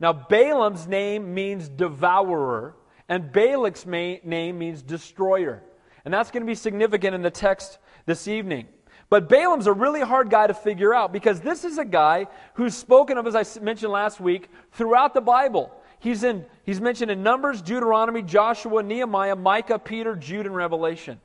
Now, 0.00 0.12
Balaam's 0.12 0.86
name 0.86 1.34
means 1.34 1.68
devourer, 1.68 2.74
and 3.08 3.32
Balak's 3.32 3.84
name 3.84 4.58
means 4.58 4.82
destroyer. 4.82 5.62
And 6.04 6.14
that's 6.14 6.30
going 6.30 6.42
to 6.42 6.46
be 6.46 6.54
significant 6.54 7.14
in 7.14 7.22
the 7.22 7.30
text 7.30 7.78
this 8.06 8.28
evening. 8.28 8.68
But 9.10 9.28
Balaam's 9.28 9.66
a 9.66 9.72
really 9.72 10.00
hard 10.00 10.30
guy 10.30 10.46
to 10.46 10.54
figure 10.54 10.94
out 10.94 11.12
because 11.12 11.40
this 11.40 11.64
is 11.64 11.78
a 11.78 11.84
guy 11.84 12.26
who's 12.54 12.74
spoken 12.74 13.18
of, 13.18 13.26
as 13.26 13.34
I 13.34 13.44
mentioned 13.60 13.90
last 13.90 14.20
week, 14.20 14.48
throughout 14.72 15.14
the 15.14 15.20
Bible. 15.20 15.72
He's, 16.00 16.22
in, 16.22 16.46
he's 16.64 16.80
mentioned 16.80 17.10
in 17.10 17.22
Numbers, 17.22 17.60
Deuteronomy, 17.60 18.22
Joshua, 18.22 18.82
Nehemiah, 18.82 19.36
Micah, 19.36 19.78
Peter, 19.78 20.14
Jude, 20.14 20.46
and 20.46 20.54
Revelation. 20.54 21.20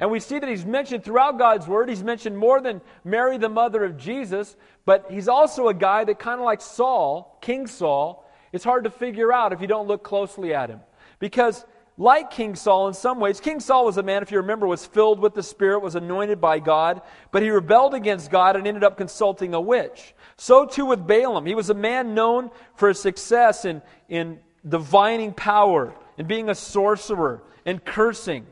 And 0.00 0.10
we 0.10 0.20
see 0.20 0.38
that 0.38 0.48
he's 0.48 0.64
mentioned 0.64 1.04
throughout 1.04 1.38
God's 1.38 1.66
Word. 1.66 1.88
He's 1.88 2.04
mentioned 2.04 2.36
more 2.36 2.60
than 2.60 2.80
Mary, 3.04 3.36
the 3.38 3.48
mother 3.48 3.84
of 3.84 3.96
Jesus, 3.96 4.56
but 4.84 5.06
he's 5.10 5.28
also 5.28 5.68
a 5.68 5.74
guy 5.74 6.04
that 6.04 6.18
kind 6.18 6.40
of 6.40 6.44
like 6.44 6.60
Saul, 6.60 7.38
King 7.40 7.66
Saul, 7.66 8.28
it's 8.52 8.64
hard 8.64 8.84
to 8.84 8.90
figure 8.90 9.32
out 9.32 9.52
if 9.52 9.60
you 9.60 9.66
don't 9.66 9.88
look 9.88 10.02
closely 10.02 10.54
at 10.54 10.70
him. 10.70 10.80
Because, 11.18 11.64
like 11.98 12.30
King 12.30 12.54
Saul 12.54 12.86
in 12.86 12.94
some 12.94 13.18
ways, 13.18 13.40
King 13.40 13.58
Saul 13.58 13.84
was 13.84 13.96
a 13.96 14.04
man, 14.04 14.22
if 14.22 14.30
you 14.30 14.38
remember, 14.38 14.68
was 14.68 14.86
filled 14.86 15.18
with 15.18 15.34
the 15.34 15.42
Spirit, 15.42 15.80
was 15.80 15.96
anointed 15.96 16.40
by 16.40 16.60
God, 16.60 17.02
but 17.32 17.42
he 17.42 17.50
rebelled 17.50 17.92
against 17.92 18.30
God 18.30 18.54
and 18.54 18.68
ended 18.68 18.84
up 18.84 18.96
consulting 18.96 19.52
a 19.52 19.60
witch. 19.60 20.14
So 20.36 20.64
too 20.64 20.86
with 20.86 21.08
Balaam. 21.08 21.44
He 21.44 21.56
was 21.56 21.70
a 21.70 21.74
man 21.74 22.14
known 22.14 22.50
for 22.76 22.88
his 22.88 23.00
success 23.00 23.64
in, 23.64 23.82
in 24.08 24.38
divining 24.66 25.32
power, 25.32 25.92
and 26.16 26.28
being 26.28 26.48
a 26.48 26.54
sorcerer, 26.54 27.42
and 27.66 27.84
cursing. 27.84 28.46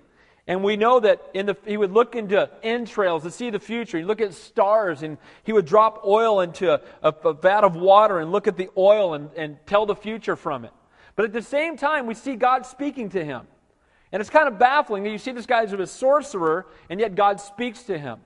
And 0.48 0.64
we 0.64 0.76
know 0.76 0.98
that 1.00 1.22
in 1.32 1.46
the, 1.46 1.56
he 1.64 1.76
would 1.76 1.92
look 1.92 2.16
into 2.16 2.50
entrails 2.64 3.22
to 3.22 3.30
see 3.30 3.50
the 3.50 3.58
future. 3.58 3.98
He'd 3.98 4.04
look 4.04 4.20
at 4.20 4.34
stars 4.34 5.02
and 5.02 5.18
he 5.42 5.52
would 5.52 5.66
drop 5.66 6.02
oil 6.04 6.40
into 6.40 6.72
a, 6.72 6.80
a, 7.02 7.10
a 7.24 7.32
vat 7.32 7.64
of 7.64 7.74
water 7.74 8.20
and 8.20 8.30
look 8.30 8.46
at 8.46 8.56
the 8.56 8.68
oil 8.76 9.14
and, 9.14 9.30
and 9.36 9.56
tell 9.66 9.86
the 9.86 9.96
future 9.96 10.36
from 10.36 10.64
it. 10.64 10.72
But 11.16 11.24
at 11.24 11.32
the 11.32 11.42
same 11.42 11.76
time, 11.76 12.06
we 12.06 12.14
see 12.14 12.36
God 12.36 12.66
speaking 12.66 13.08
to 13.10 13.24
him. 13.24 13.46
And 14.12 14.20
it's 14.20 14.30
kind 14.30 14.46
of 14.46 14.58
baffling 14.58 15.02
that 15.02 15.10
you 15.10 15.18
see 15.18 15.32
this 15.32 15.46
guy 15.46 15.64
as 15.64 15.72
a 15.72 15.86
sorcerer 15.86 16.66
and 16.88 17.00
yet 17.00 17.14
God 17.14 17.40
speaks 17.40 17.82
to 17.84 17.98
him. 17.98 18.20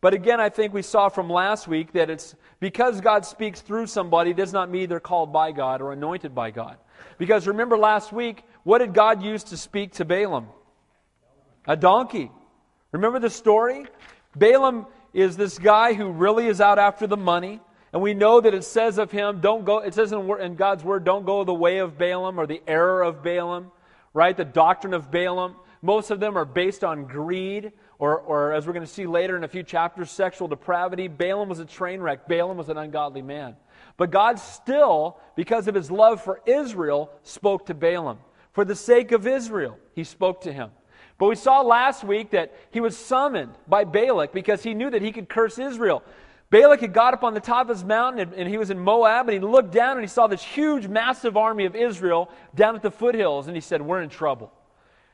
But 0.00 0.12
again, 0.12 0.40
I 0.40 0.50
think 0.50 0.74
we 0.74 0.82
saw 0.82 1.08
from 1.08 1.30
last 1.30 1.66
week 1.66 1.92
that 1.92 2.10
it's 2.10 2.34
because 2.60 3.00
God 3.00 3.24
speaks 3.24 3.60
through 3.60 3.86
somebody 3.86 4.34
does 4.34 4.52
not 4.52 4.70
mean 4.70 4.88
they're 4.88 5.00
called 5.00 5.32
by 5.32 5.52
God 5.52 5.80
or 5.80 5.92
anointed 5.92 6.34
by 6.34 6.50
God. 6.50 6.76
Because 7.18 7.46
remember 7.46 7.78
last 7.78 8.12
week, 8.12 8.44
what 8.62 8.78
did 8.78 8.92
God 8.92 9.22
use 9.22 9.42
to 9.44 9.56
speak 9.56 9.92
to 9.94 10.04
Balaam? 10.04 10.48
A 11.66 11.76
donkey. 11.76 12.30
Remember 12.92 13.18
the 13.18 13.30
story? 13.30 13.86
Balaam 14.36 14.86
is 15.12 15.36
this 15.36 15.58
guy 15.58 15.94
who 15.94 16.10
really 16.10 16.46
is 16.46 16.60
out 16.60 16.78
after 16.78 17.06
the 17.06 17.16
money. 17.16 17.60
And 17.96 18.02
we 18.02 18.12
know 18.12 18.42
that 18.42 18.52
it 18.52 18.62
says 18.62 18.98
of 18.98 19.10
him, 19.10 19.40
don't 19.40 19.64
go, 19.64 19.78
it 19.78 19.94
says 19.94 20.12
in, 20.12 20.30
in 20.38 20.54
God's 20.54 20.84
word, 20.84 21.02
don't 21.02 21.24
go 21.24 21.44
the 21.44 21.54
way 21.54 21.78
of 21.78 21.96
Balaam 21.96 22.38
or 22.38 22.46
the 22.46 22.60
error 22.66 23.02
of 23.02 23.22
Balaam, 23.22 23.72
right? 24.12 24.36
The 24.36 24.44
doctrine 24.44 24.92
of 24.92 25.10
Balaam. 25.10 25.56
Most 25.80 26.10
of 26.10 26.20
them 26.20 26.36
are 26.36 26.44
based 26.44 26.84
on 26.84 27.06
greed 27.06 27.72
or, 27.98 28.18
or 28.18 28.52
as 28.52 28.66
we're 28.66 28.74
going 28.74 28.84
to 28.84 28.92
see 28.92 29.06
later 29.06 29.34
in 29.34 29.44
a 29.44 29.48
few 29.48 29.62
chapters, 29.62 30.10
sexual 30.10 30.46
depravity. 30.46 31.08
Balaam 31.08 31.48
was 31.48 31.58
a 31.58 31.64
train 31.64 32.02
wreck. 32.02 32.28
Balaam 32.28 32.58
was 32.58 32.68
an 32.68 32.76
ungodly 32.76 33.22
man. 33.22 33.56
But 33.96 34.10
God 34.10 34.38
still, 34.38 35.16
because 35.34 35.66
of 35.66 35.74
his 35.74 35.90
love 35.90 36.22
for 36.22 36.42
Israel, 36.44 37.10
spoke 37.22 37.64
to 37.64 37.74
Balaam. 37.74 38.18
For 38.52 38.66
the 38.66 38.76
sake 38.76 39.12
of 39.12 39.26
Israel, 39.26 39.78
he 39.94 40.04
spoke 40.04 40.42
to 40.42 40.52
him. 40.52 40.68
But 41.16 41.28
we 41.28 41.34
saw 41.34 41.62
last 41.62 42.04
week 42.04 42.32
that 42.32 42.54
he 42.72 42.80
was 42.82 42.94
summoned 42.94 43.54
by 43.66 43.84
Balak 43.84 44.34
because 44.34 44.62
he 44.62 44.74
knew 44.74 44.90
that 44.90 45.00
he 45.00 45.12
could 45.12 45.30
curse 45.30 45.58
Israel. 45.58 46.02
Balak 46.50 46.80
had 46.80 46.92
got 46.92 47.12
up 47.12 47.24
on 47.24 47.34
the 47.34 47.40
top 47.40 47.62
of 47.62 47.76
his 47.76 47.84
mountain 47.84 48.20
and, 48.20 48.32
and, 48.34 48.48
he 48.48 48.56
was 48.56 48.70
in 48.70 48.78
Moab 48.78 49.28
and 49.28 49.32
he 49.32 49.40
looked 49.40 49.72
down 49.72 49.92
and 49.92 50.00
he 50.00 50.06
saw 50.06 50.28
this 50.28 50.42
huge, 50.42 50.86
massive 50.86 51.36
army 51.36 51.64
of 51.64 51.74
Israel 51.74 52.30
down 52.54 52.76
at 52.76 52.82
the 52.82 52.90
foothills 52.90 53.48
and 53.48 53.56
he 53.56 53.60
said, 53.60 53.82
We're 53.82 54.02
in 54.02 54.08
trouble. 54.08 54.52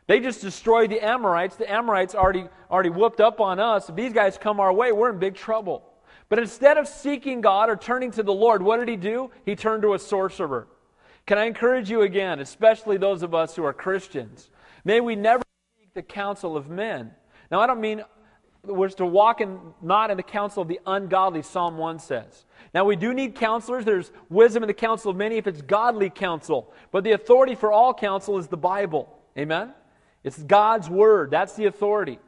They 0.06 0.20
just 0.20 0.42
destroyed 0.42 0.90
the 0.90 1.00
Amorites. 1.00 1.56
The 1.56 1.70
Amorites 1.70 2.14
already, 2.14 2.46
already 2.70 2.90
whooped 2.90 3.20
up 3.20 3.40
on 3.40 3.58
us. 3.58 3.88
If 3.88 3.96
these 3.96 4.12
guys 4.12 4.36
come 4.36 4.60
our 4.60 4.72
way, 4.72 4.92
we're 4.92 5.10
in 5.10 5.18
big 5.18 5.34
trouble. 5.34 5.84
But 6.28 6.38
instead 6.38 6.76
of 6.76 6.88
seeking 6.88 7.40
God 7.40 7.70
or 7.70 7.76
turning 7.76 8.10
to 8.12 8.22
the 8.22 8.32
Lord, 8.32 8.62
what 8.62 8.78
did 8.78 8.88
he 8.88 8.96
do? 8.96 9.30
He 9.46 9.54
turned 9.54 9.82
to 9.82 9.94
a 9.94 9.98
sorcerer. 9.98 10.66
Can 11.26 11.38
I 11.38 11.44
encourage 11.44 11.88
you 11.90 12.02
again, 12.02 12.40
especially 12.40 12.96
those 12.96 13.22
of 13.22 13.34
us 13.34 13.54
who 13.54 13.64
are 13.64 13.72
Christians? 13.72 14.50
May 14.84 15.00
we 15.00 15.14
never 15.14 15.42
seek 15.78 15.94
the 15.94 16.02
counsel 16.02 16.56
of 16.56 16.68
men. 16.68 17.12
Now, 17.50 17.60
I 17.60 17.66
don't 17.66 17.80
mean 17.80 18.02
we're 18.64 18.88
to 18.88 19.06
walk 19.06 19.40
in, 19.40 19.58
not 19.80 20.10
in 20.10 20.16
the 20.16 20.22
counsel 20.22 20.62
of 20.62 20.68
the 20.68 20.80
ungodly, 20.86 21.42
Psalm 21.42 21.78
1 21.78 21.98
says. 21.98 22.44
Now, 22.72 22.84
we 22.84 22.94
do 22.94 23.12
need 23.12 23.34
counselors. 23.34 23.84
There's 23.84 24.12
wisdom 24.30 24.62
in 24.62 24.68
the 24.68 24.74
counsel 24.74 25.10
of 25.10 25.16
many 25.16 25.36
if 25.36 25.46
it's 25.46 25.62
godly 25.62 26.10
counsel. 26.10 26.72
But 26.92 27.02
the 27.04 27.12
authority 27.12 27.54
for 27.54 27.72
all 27.72 27.92
counsel 27.92 28.38
is 28.38 28.46
the 28.46 28.56
Bible. 28.56 29.08
Amen? 29.36 29.72
It's 30.22 30.38
God's 30.38 30.88
Word. 30.88 31.30
That's 31.30 31.54
the 31.54 31.66
authority. 31.66 32.18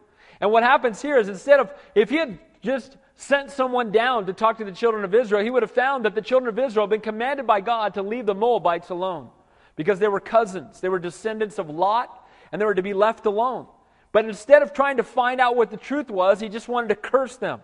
And 0.41 0.51
what 0.51 0.65
happens 0.65 1.01
here 1.01 1.17
is 1.17 1.29
instead 1.29 1.61
of, 1.61 1.73
if 1.95 2.11
he 2.11 2.17
had 2.17 2.39
just 2.63 2.97
sent 3.15 3.51
someone 3.51 3.93
down 3.93 4.27
to 4.27 4.33
talk 4.33 4.59
to 4.59 4.65
the 4.65 4.73
children 4.73 5.05
of 5.05 5.15
Israel, 5.15 5.45
he 5.45 5.51
would 5.51 5.63
have 5.63 5.71
found 5.71 6.05
that 6.05 6.17
the 6.17 6.23
children 6.23 6.49
of 6.49 6.59
Israel 6.59 6.87
had 6.87 6.91
been 6.91 7.01
commanded 7.01 7.47
by 7.47 7.61
God 7.61 7.95
to 7.95 8.03
leave 8.03 8.27
the 8.27 8.35
Moabites 8.35 8.91
alone 8.91 9.31
because 9.77 10.01
they 10.01 10.09
were 10.09 10.21
cousins. 10.21 10.81
They 10.81 10.89
were 10.89 10.99
descendants 10.99 11.61
of 11.61 11.71
Lot, 11.71 12.27
and 12.51 12.61
they 12.61 12.67
were 12.67 12.75
to 12.75 12.83
be 12.83 12.93
left 12.93 13.27
alone. 13.27 13.67
But 14.15 14.27
instead 14.27 14.63
of 14.63 14.73
trying 14.73 14.99
to 14.99 15.03
find 15.03 15.41
out 15.41 15.57
what 15.57 15.73
the 15.73 15.77
truth 15.77 16.09
was, 16.09 16.39
he 16.39 16.49
just 16.49 16.69
wanted 16.69 16.91
to 16.91 16.95
curse 16.95 17.35
them. 17.35 17.63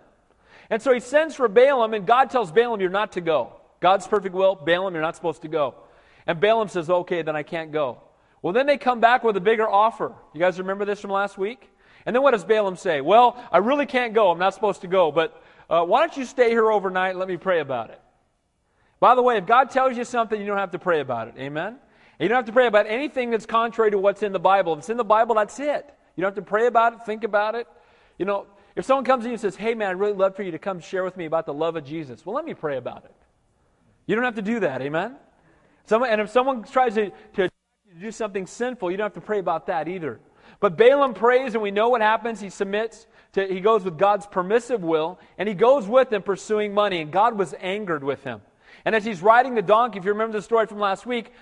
And 0.69 0.83
so 0.83 0.93
he 0.93 0.99
sends 0.99 1.37
for 1.37 1.47
Balaam, 1.47 1.95
and 1.95 2.05
God 2.05 2.29
tells 2.29 2.51
Balaam, 2.51 2.81
You're 2.81 2.91
not 2.91 3.13
to 3.13 3.21
go. 3.21 3.53
God's 3.79 4.09
perfect 4.09 4.35
will, 4.35 4.57
Balaam, 4.57 4.95
you're 4.95 5.03
not 5.03 5.15
supposed 5.15 5.43
to 5.43 5.49
go. 5.49 5.77
And 6.27 6.41
Balaam 6.41 6.67
says, 6.67 6.91
Okay, 6.91 7.23
then 7.23 7.37
I 7.37 7.45
can't 7.45 7.71
go. 7.71 8.03
Well, 8.43 8.53
then 8.53 8.67
they 8.67 8.79
come 8.79 8.99
back 8.99 9.23
with 9.23 9.37
a 9.37 9.41
bigger 9.41 9.71
offer. 9.71 10.13
You 10.35 10.41
guys 10.41 10.59
remember 10.59 10.85
this 10.85 10.99
from 10.99 11.13
last 11.13 11.39
week? 11.39 11.71
And 12.05 12.17
then 12.17 12.23
what 12.25 12.33
does 12.33 12.45
Balaam 12.45 12.75
say? 12.75 13.01
Well, 13.01 13.41
I 13.53 13.59
really 13.59 13.87
can't 13.87 14.13
go. 14.13 14.33
I'm 14.33 14.39
not 14.41 14.53
supposed 14.53 14.81
to 14.81 14.89
go, 14.89 15.13
but 15.13 15.41
uh, 15.69 15.85
why 15.85 16.01
don't 16.01 16.17
you 16.17 16.25
stay 16.25 16.49
here 16.49 16.69
overnight 16.69 17.15
let 17.15 17.29
me 17.29 17.37
pray 17.37 17.61
about 17.61 17.91
it? 17.91 18.01
By 18.99 19.15
the 19.15 19.23
way, 19.23 19.37
if 19.37 19.47
God 19.47 19.71
tells 19.71 19.97
you 19.97 20.05
something, 20.05 20.41
you 20.41 20.49
don't 20.49 20.59
have 20.59 20.73
to 20.73 20.81
pray 20.81 20.99
about 20.99 21.29
it. 21.29 21.35
Amen? 21.39 21.69
And 21.69 21.79
you 22.19 22.29
don't 22.29 22.39
have 22.39 22.47
to 22.47 22.53
pray 22.53 22.67
about 22.67 22.89
anything 22.89 23.31
that's 23.31 23.47
contrary 23.47 23.93
to 23.93 23.99
what's 23.99 24.25
in 24.25 24.33
the 24.33 24.41
Bible. 24.41 24.73
If 24.73 24.81
it's 24.81 24.91
in 24.91 24.97
the 24.97 25.05
Bible, 25.05 25.37
that's 25.37 25.61
it. 25.61 25.95
You 26.21 26.27
don't 26.27 26.37
have 26.37 26.45
to 26.45 26.51
pray 26.51 26.67
about 26.67 26.93
it, 26.93 27.07
think 27.07 27.25
about 27.25 27.55
it. 27.55 27.67
You 28.19 28.27
know, 28.27 28.45
if 28.77 28.85
someone 28.85 29.07
comes 29.07 29.25
to 29.25 29.29
you 29.31 29.33
and 29.33 29.41
says, 29.41 29.57
Hey, 29.57 29.73
man, 29.73 29.89
I'd 29.89 29.99
really 29.99 30.13
love 30.13 30.37
for 30.37 30.43
you 30.43 30.51
to 30.51 30.59
come 30.59 30.79
share 30.79 31.03
with 31.03 31.17
me 31.17 31.25
about 31.25 31.47
the 31.47 31.55
love 31.55 31.77
of 31.77 31.85
Jesus, 31.87 32.27
well, 32.27 32.35
let 32.35 32.45
me 32.45 32.53
pray 32.53 32.77
about 32.77 33.07
it. 33.07 33.15
You 34.05 34.17
don't 34.17 34.25
have 34.27 34.35
to 34.35 34.43
do 34.43 34.61
that. 34.61 34.83
Amen? 34.83 35.17
Someone, 35.87 36.11
and 36.11 36.21
if 36.21 36.29
someone 36.29 36.65
tries 36.65 36.97
to, 36.97 37.11
to 37.37 37.49
do 37.99 38.11
something 38.11 38.47
sinful, 38.47 38.91
you 38.91 38.99
don't 38.99 39.07
have 39.07 39.15
to 39.15 39.23
pray 39.23 39.39
about 39.39 39.69
that 39.69 39.89
either. 39.89 40.21
But 40.61 40.77
Balaam 40.77 41.15
prays, 41.15 41.55
and 41.55 41.63
we 41.63 41.71
know 41.71 41.89
what 41.89 42.03
happens. 42.03 42.39
He 42.39 42.51
submits, 42.51 43.07
to, 43.33 43.47
he 43.47 43.61
goes 43.61 43.83
with 43.83 43.97
God's 43.97 44.27
permissive 44.27 44.83
will, 44.83 45.19
and 45.39 45.49
he 45.49 45.55
goes 45.55 45.87
with 45.87 46.13
him 46.13 46.23
pursuing 46.23 46.75
money, 46.75 47.01
and 47.01 47.11
God 47.11 47.39
was 47.39 47.55
angered 47.61 48.05
with 48.05 48.25
him. 48.25 48.43
And 48.85 48.95
as 48.95 49.07
he's 49.07 49.23
riding 49.23 49.55
the 49.55 49.63
donkey, 49.63 49.99
if 49.99 50.05
you 50.05 50.13
remember 50.13 50.37
the 50.37 50.43
story 50.43 50.67
from 50.67 50.81
last 50.81 51.07
week, 51.07 51.33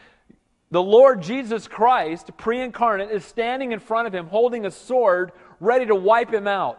the 0.70 0.82
Lord 0.82 1.22
Jesus 1.22 1.66
Christ, 1.66 2.30
pre 2.36 2.60
incarnate, 2.60 3.10
is 3.10 3.24
standing 3.24 3.72
in 3.72 3.80
front 3.80 4.06
of 4.06 4.14
him 4.14 4.26
holding 4.26 4.66
a 4.66 4.70
sword 4.70 5.32
ready 5.60 5.86
to 5.86 5.94
wipe 5.94 6.32
him 6.32 6.46
out. 6.46 6.78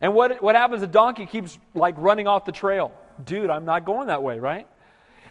And 0.00 0.14
what, 0.14 0.42
what 0.42 0.54
happens? 0.54 0.80
The 0.80 0.86
donkey 0.86 1.26
keeps 1.26 1.58
like 1.74 1.94
running 1.96 2.26
off 2.26 2.44
the 2.44 2.52
trail. 2.52 2.92
Dude, 3.24 3.50
I'm 3.50 3.64
not 3.64 3.84
going 3.84 4.08
that 4.08 4.22
way, 4.22 4.38
right? 4.38 4.66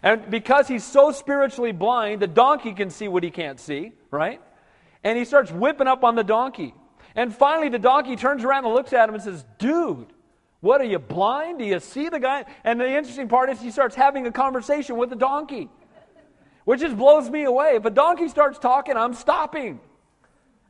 And 0.02 0.30
because 0.30 0.66
he's 0.66 0.82
so 0.82 1.12
spiritually 1.12 1.72
blind, 1.72 2.20
the 2.20 2.26
donkey 2.26 2.72
can 2.72 2.90
see 2.90 3.06
what 3.06 3.22
he 3.22 3.30
can't 3.30 3.60
see, 3.60 3.92
right? 4.10 4.40
And 5.04 5.16
he 5.16 5.24
starts 5.24 5.52
whipping 5.52 5.86
up 5.86 6.02
on 6.02 6.16
the 6.16 6.24
donkey. 6.24 6.74
And 7.14 7.34
finally, 7.34 7.68
the 7.68 7.78
donkey 7.78 8.16
turns 8.16 8.42
around 8.42 8.64
and 8.64 8.74
looks 8.74 8.92
at 8.92 9.08
him 9.08 9.14
and 9.14 9.22
says, 9.22 9.44
Dude, 9.58 10.06
what 10.60 10.80
are 10.80 10.84
you 10.84 10.98
blind? 10.98 11.58
Do 11.58 11.64
you 11.64 11.78
see 11.78 12.08
the 12.08 12.18
guy? 12.18 12.44
And 12.64 12.80
the 12.80 12.88
interesting 12.88 13.28
part 13.28 13.50
is 13.50 13.60
he 13.60 13.70
starts 13.70 13.94
having 13.94 14.26
a 14.26 14.32
conversation 14.32 14.96
with 14.96 15.10
the 15.10 15.16
donkey, 15.16 15.68
which 16.64 16.80
just 16.80 16.96
blows 16.96 17.28
me 17.28 17.44
away. 17.44 17.72
If 17.74 17.84
a 17.84 17.90
donkey 17.90 18.28
starts 18.28 18.58
talking, 18.58 18.96
I'm 18.96 19.14
stopping. 19.14 19.80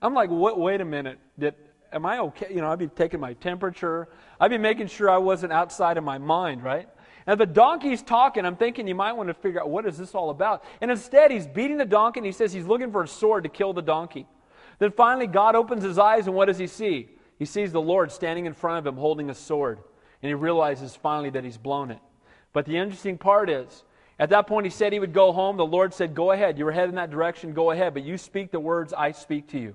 I'm 0.00 0.14
like, 0.14 0.30
wait, 0.30 0.56
wait 0.56 0.80
a 0.80 0.84
minute. 0.84 1.18
Did, 1.38 1.54
am 1.92 2.06
I 2.06 2.18
okay? 2.18 2.48
You 2.50 2.60
know, 2.60 2.70
I'd 2.70 2.78
be 2.78 2.88
taking 2.88 3.20
my 3.20 3.34
temperature. 3.34 4.08
I'd 4.40 4.50
be 4.50 4.58
making 4.58 4.88
sure 4.88 5.10
I 5.10 5.18
wasn't 5.18 5.52
outside 5.52 5.96
of 5.96 6.04
my 6.04 6.18
mind, 6.18 6.62
right? 6.62 6.88
And 7.26 7.38
the 7.38 7.46
donkey's 7.46 8.02
talking, 8.02 8.44
I'm 8.44 8.56
thinking 8.56 8.88
you 8.88 8.96
might 8.96 9.12
want 9.12 9.28
to 9.28 9.34
figure 9.34 9.60
out 9.60 9.70
what 9.70 9.86
is 9.86 9.96
this 9.96 10.14
all 10.14 10.30
about. 10.30 10.64
And 10.80 10.90
instead, 10.90 11.30
he's 11.30 11.46
beating 11.46 11.76
the 11.76 11.84
donkey 11.84 12.18
and 12.18 12.26
he 12.26 12.32
says 12.32 12.52
he's 12.52 12.66
looking 12.66 12.90
for 12.90 13.04
a 13.04 13.08
sword 13.08 13.44
to 13.44 13.48
kill 13.48 13.72
the 13.72 13.82
donkey. 13.82 14.26
Then 14.78 14.90
finally, 14.90 15.28
God 15.28 15.54
opens 15.54 15.84
his 15.84 15.98
eyes, 15.98 16.26
and 16.26 16.34
what 16.34 16.46
does 16.46 16.58
he 16.58 16.66
see? 16.66 17.08
He 17.38 17.44
sees 17.44 17.70
the 17.70 17.80
Lord 17.80 18.10
standing 18.10 18.46
in 18.46 18.54
front 18.54 18.78
of 18.78 18.86
him 18.86 18.98
holding 18.98 19.30
a 19.30 19.34
sword. 19.34 19.78
And 20.22 20.28
he 20.28 20.34
realizes 20.34 20.96
finally 20.96 21.30
that 21.30 21.44
he's 21.44 21.58
blown 21.58 21.92
it. 21.92 22.00
But 22.52 22.66
the 22.66 22.76
interesting 22.76 23.18
part 23.18 23.48
is, 23.48 23.84
at 24.18 24.30
that 24.30 24.46
point, 24.46 24.66
he 24.66 24.70
said 24.70 24.92
he 24.92 25.00
would 25.00 25.12
go 25.12 25.32
home. 25.32 25.56
The 25.56 25.66
Lord 25.66 25.94
said, 25.94 26.14
Go 26.14 26.32
ahead. 26.32 26.58
You 26.58 26.64
were 26.64 26.72
headed 26.72 26.90
in 26.90 26.96
that 26.96 27.10
direction. 27.10 27.52
Go 27.52 27.70
ahead. 27.70 27.94
But 27.94 28.04
you 28.04 28.18
speak 28.18 28.50
the 28.50 28.60
words 28.60 28.92
I 28.92 29.12
speak 29.12 29.48
to 29.48 29.58
you. 29.58 29.74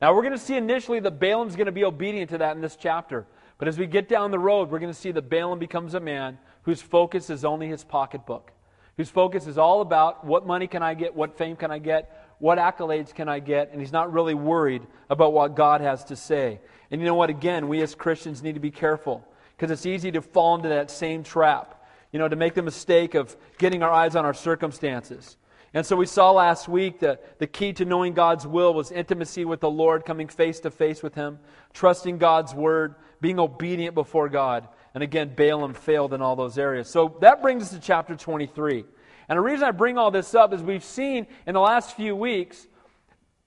Now, 0.00 0.14
we're 0.14 0.22
going 0.22 0.34
to 0.34 0.38
see 0.38 0.56
initially 0.56 1.00
that 1.00 1.18
Balaam's 1.18 1.56
going 1.56 1.66
to 1.66 1.72
be 1.72 1.84
obedient 1.84 2.30
to 2.30 2.38
that 2.38 2.56
in 2.56 2.62
this 2.62 2.76
chapter. 2.76 3.26
But 3.58 3.68
as 3.68 3.78
we 3.78 3.86
get 3.86 4.08
down 4.08 4.30
the 4.30 4.38
road, 4.38 4.70
we're 4.70 4.78
going 4.78 4.92
to 4.92 4.98
see 4.98 5.12
that 5.12 5.30
Balaam 5.30 5.58
becomes 5.58 5.94
a 5.94 6.00
man 6.00 6.38
whose 6.62 6.82
focus 6.82 7.30
is 7.30 7.44
only 7.44 7.68
his 7.68 7.84
pocketbook, 7.84 8.52
whose 8.96 9.08
focus 9.08 9.46
is 9.46 9.56
all 9.56 9.80
about 9.80 10.26
what 10.26 10.46
money 10.46 10.66
can 10.66 10.82
I 10.82 10.94
get, 10.94 11.14
what 11.14 11.38
fame 11.38 11.56
can 11.56 11.70
I 11.70 11.78
get, 11.78 12.34
what 12.38 12.58
accolades 12.58 13.14
can 13.14 13.28
I 13.28 13.38
get, 13.38 13.70
and 13.72 13.80
he's 13.80 13.92
not 13.92 14.12
really 14.12 14.34
worried 14.34 14.82
about 15.08 15.32
what 15.32 15.54
God 15.54 15.80
has 15.80 16.04
to 16.06 16.16
say. 16.16 16.60
And 16.90 17.00
you 17.00 17.06
know 17.06 17.14
what? 17.14 17.30
Again, 17.30 17.68
we 17.68 17.80
as 17.80 17.94
Christians 17.94 18.42
need 18.42 18.54
to 18.54 18.60
be 18.60 18.70
careful 18.70 19.26
because 19.56 19.70
it's 19.70 19.86
easy 19.86 20.12
to 20.12 20.20
fall 20.20 20.56
into 20.56 20.68
that 20.68 20.90
same 20.90 21.22
trap, 21.22 21.75
you 22.12 22.18
know, 22.18 22.28
to 22.28 22.36
make 22.36 22.54
the 22.54 22.62
mistake 22.62 23.14
of 23.14 23.36
getting 23.58 23.82
our 23.82 23.90
eyes 23.90 24.16
on 24.16 24.24
our 24.24 24.34
circumstances. 24.34 25.36
And 25.74 25.84
so 25.84 25.94
we 25.96 26.06
saw 26.06 26.30
last 26.30 26.68
week 26.68 27.00
that 27.00 27.38
the 27.38 27.46
key 27.46 27.72
to 27.74 27.84
knowing 27.84 28.14
God's 28.14 28.46
will 28.46 28.72
was 28.72 28.90
intimacy 28.90 29.44
with 29.44 29.60
the 29.60 29.70
Lord, 29.70 30.04
coming 30.06 30.28
face 30.28 30.60
to 30.60 30.70
face 30.70 31.02
with 31.02 31.14
Him, 31.14 31.38
trusting 31.74 32.18
God's 32.18 32.54
word, 32.54 32.94
being 33.20 33.38
obedient 33.38 33.94
before 33.94 34.28
God. 34.28 34.68
And 34.94 35.02
again, 35.02 35.34
Balaam 35.36 35.74
failed 35.74 36.14
in 36.14 36.22
all 36.22 36.36
those 36.36 36.56
areas. 36.56 36.88
So 36.88 37.18
that 37.20 37.42
brings 37.42 37.64
us 37.64 37.70
to 37.70 37.78
chapter 37.78 38.16
23. 38.16 38.84
And 39.28 39.36
the 39.36 39.42
reason 39.42 39.64
I 39.64 39.72
bring 39.72 39.98
all 39.98 40.10
this 40.10 40.34
up 40.34 40.54
is 40.54 40.62
we've 40.62 40.84
seen 40.84 41.26
in 41.46 41.54
the 41.54 41.60
last 41.60 41.94
few 41.96 42.16
weeks 42.16 42.66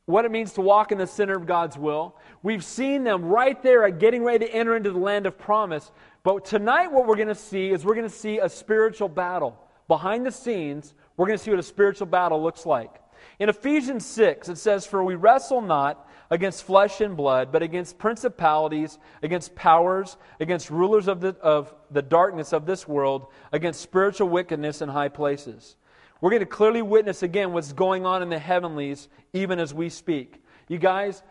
what 0.06 0.26
it 0.26 0.32
means 0.32 0.54
to 0.54 0.62
walk 0.62 0.92
in 0.92 0.98
the 0.98 1.08
center 1.08 1.36
of 1.36 1.46
God's 1.46 1.78
will. 1.78 2.18
We've 2.42 2.64
seen 2.64 3.04
them 3.04 3.26
right 3.26 3.62
there 3.64 3.86
at 3.86 4.00
getting 4.00 4.24
ready 4.24 4.46
to 4.46 4.54
enter 4.54 4.76
into 4.76 4.92
the 4.92 5.00
land 5.00 5.26
of 5.26 5.38
promise. 5.38 5.92
But 6.30 6.46
tonight, 6.46 6.92
what 6.92 7.08
we're 7.08 7.16
going 7.16 7.30
to 7.30 7.34
see 7.34 7.72
is 7.72 7.84
we're 7.84 7.96
going 7.96 8.08
to 8.08 8.16
see 8.16 8.38
a 8.38 8.48
spiritual 8.48 9.10
battle. 9.10 9.58
Behind 9.88 10.24
the 10.24 10.32
scenes, 10.32 10.94
we're 11.18 11.26
going 11.26 11.40
to 11.40 11.44
see 11.44 11.50
what 11.50 11.60
a 11.60 11.64
spiritual 11.64 12.06
battle 12.06 12.40
looks 12.40 12.68
like. 12.68 13.02
In 13.40 13.50
Ephesians 13.50 14.06
6, 14.06 14.48
it 14.48 14.60
says, 14.60 14.86
For 14.86 15.04
we 15.04 15.16
wrestle 15.16 15.60
not 15.60 16.08
against 16.30 16.66
flesh 16.66 17.02
and 17.02 17.18
blood, 17.18 17.52
but 17.52 17.64
against 17.64 17.98
principalities, 17.98 19.00
against 19.24 19.56
powers, 19.56 20.18
against 20.40 20.70
rulers 20.70 21.08
of 21.08 21.20
the, 21.20 21.30
of 21.42 21.74
the 21.90 22.04
darkness 22.04 22.54
of 22.54 22.68
this 22.68 22.88
world, 22.88 23.26
against 23.52 23.82
spiritual 23.82 24.30
wickedness 24.30 24.84
in 24.84 24.90
high 24.90 25.10
places. 25.10 25.78
We're 26.22 26.30
going 26.30 26.42
to 26.42 26.46
clearly 26.46 26.84
witness 26.84 27.24
again 27.24 27.54
what's 27.54 27.74
going 27.74 28.06
on 28.06 28.22
in 28.22 28.30
the 28.30 28.38
heavenlies, 28.38 29.08
even 29.34 29.58
as 29.58 29.74
we 29.74 29.90
speak. 29.90 30.44
You 30.68 30.78
guys, 30.78 31.24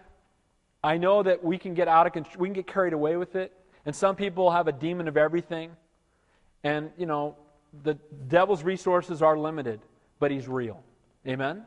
I 0.83 0.97
know 0.97 1.23
that 1.23 1.45
we 1.45 1.57
can 1.57 1.75
get 1.75 1.87
out 1.87 2.09
of 2.09 2.13
control, 2.13 2.41
we 2.41 2.49
can 2.49 2.55
get 2.55 2.67
carried 2.67 2.95
away 2.95 3.17
with 3.17 3.37
it, 3.37 3.53
and 3.87 3.95
some 3.95 4.17
people 4.17 4.51
have 4.51 4.69
a 4.69 4.73
demon 4.73 5.09
of 5.09 5.17
everything. 5.17 5.71
And, 6.65 6.91
you 6.97 7.07
know, 7.07 7.37
the 7.85 7.95
devil's 8.29 8.63
resources 8.63 9.23
are 9.23 9.39
limited, 9.39 9.81
but 10.19 10.31
he's 10.31 10.49
real. 10.49 10.83
Amen? 11.27 11.65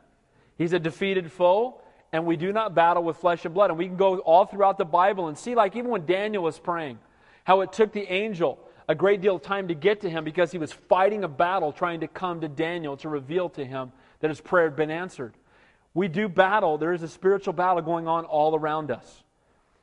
He's 0.58 0.72
a 0.72 0.78
defeated 0.78 1.30
foe, 1.30 1.80
and 2.12 2.26
we 2.26 2.36
do 2.36 2.52
not 2.52 2.74
battle 2.74 3.02
with 3.02 3.16
flesh 3.16 3.44
and 3.44 3.54
blood. 3.54 3.70
And 3.70 3.78
we 3.78 3.86
can 3.86 3.96
go 3.96 4.18
all 4.18 4.44
throughout 4.44 4.78
the 4.78 4.84
Bible 4.84 5.28
and 5.28 5.36
see, 5.36 5.54
like 5.54 5.76
even 5.76 5.90
when 5.90 6.04
Daniel 6.04 6.42
was 6.42 6.58
praying, 6.58 6.98
how 7.44 7.62
it 7.62 7.72
took 7.72 7.92
the 7.92 8.10
angel 8.12 8.58
a 8.88 8.94
great 8.94 9.20
deal 9.20 9.36
of 9.36 9.42
time 9.42 9.68
to 9.68 9.74
get 9.74 10.00
to 10.00 10.10
him 10.10 10.24
because 10.24 10.52
he 10.52 10.58
was 10.58 10.72
fighting 10.72 11.24
a 11.24 11.28
battle 11.28 11.72
trying 11.72 12.00
to 12.00 12.08
come 12.08 12.40
to 12.40 12.48
Daniel 12.48 12.96
to 12.98 13.08
reveal 13.08 13.48
to 13.50 13.64
him 13.64 13.92
that 14.20 14.28
his 14.28 14.40
prayer 14.40 14.64
had 14.64 14.76
been 14.76 14.90
answered. 14.90 15.34
We 15.94 16.08
do 16.08 16.28
battle. 16.28 16.78
There 16.78 16.92
is 16.92 17.02
a 17.02 17.08
spiritual 17.08 17.52
battle 17.52 17.82
going 17.82 18.08
on 18.08 18.24
all 18.24 18.54
around 18.56 18.90
us. 18.90 19.22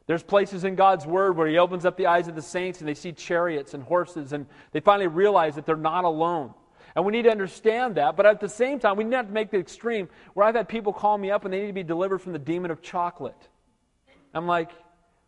There's 0.10 0.24
places 0.24 0.63
in 0.63 0.74
God's 0.74 1.06
Word 1.06 1.38
where 1.38 1.48
He 1.48 1.60
opens 1.60 1.86
up 1.86 1.96
the 1.96 2.08
eyes 2.08 2.28
of 2.28 2.34
the 2.34 2.42
saints 2.42 2.80
and 2.80 2.89
they 2.89 2.96
see 2.96 3.12
chariots 3.12 3.75
and 3.75 3.84
horses 3.84 4.34
and 4.34 4.48
they 4.72 4.80
finally 4.80 5.06
realize 5.06 5.54
that 5.54 5.68
they're 5.68 5.75
not 5.75 6.04
alone. 6.04 6.56
And 6.96 7.06
we 7.06 7.12
need 7.12 7.25
to 7.25 7.30
understand 7.30 7.94
that. 7.94 8.16
But 8.16 8.25
at 8.25 8.39
the 8.39 8.50
same 8.50 8.80
time, 8.80 8.98
we 8.98 9.04
need 9.04 9.12
not 9.12 9.28
to 9.28 9.32
make 9.32 9.51
the 9.51 9.60
extreme 9.60 10.10
where 10.34 10.48
I've 10.48 10.56
had 10.56 10.68
people 10.68 10.94
call 10.94 11.20
me 11.20 11.30
up 11.30 11.46
and 11.46 11.54
they 11.54 11.60
need 11.60 11.68
to 11.68 11.74
be 11.74 11.84
delivered 11.84 12.24
from 12.24 12.34
the 12.34 12.39
demon 12.39 12.72
of 12.72 12.82
chocolate. 12.82 13.50
I'm 14.34 14.48
like, 14.48 14.72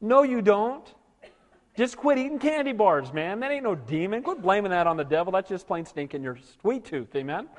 No, 0.01 0.23
you 0.23 0.41
don't. 0.41 0.91
Just 1.77 1.95
quit 1.95 2.17
eating 2.17 2.39
candy 2.39 2.73
bars, 2.73 3.13
man. 3.13 3.39
That 3.41 3.51
ain't 3.51 3.63
no 3.63 3.75
demon. 3.75 4.23
Quit 4.23 4.41
blaming 4.41 4.71
that 4.71 4.87
on 4.87 4.97
the 4.97 5.05
devil. 5.05 5.31
That's 5.31 5.47
just 5.47 5.67
plain 5.67 5.85
stinking 5.85 6.23
your 6.23 6.39
sweet 6.59 6.85
tooth, 6.85 7.15
amen? 7.15 7.49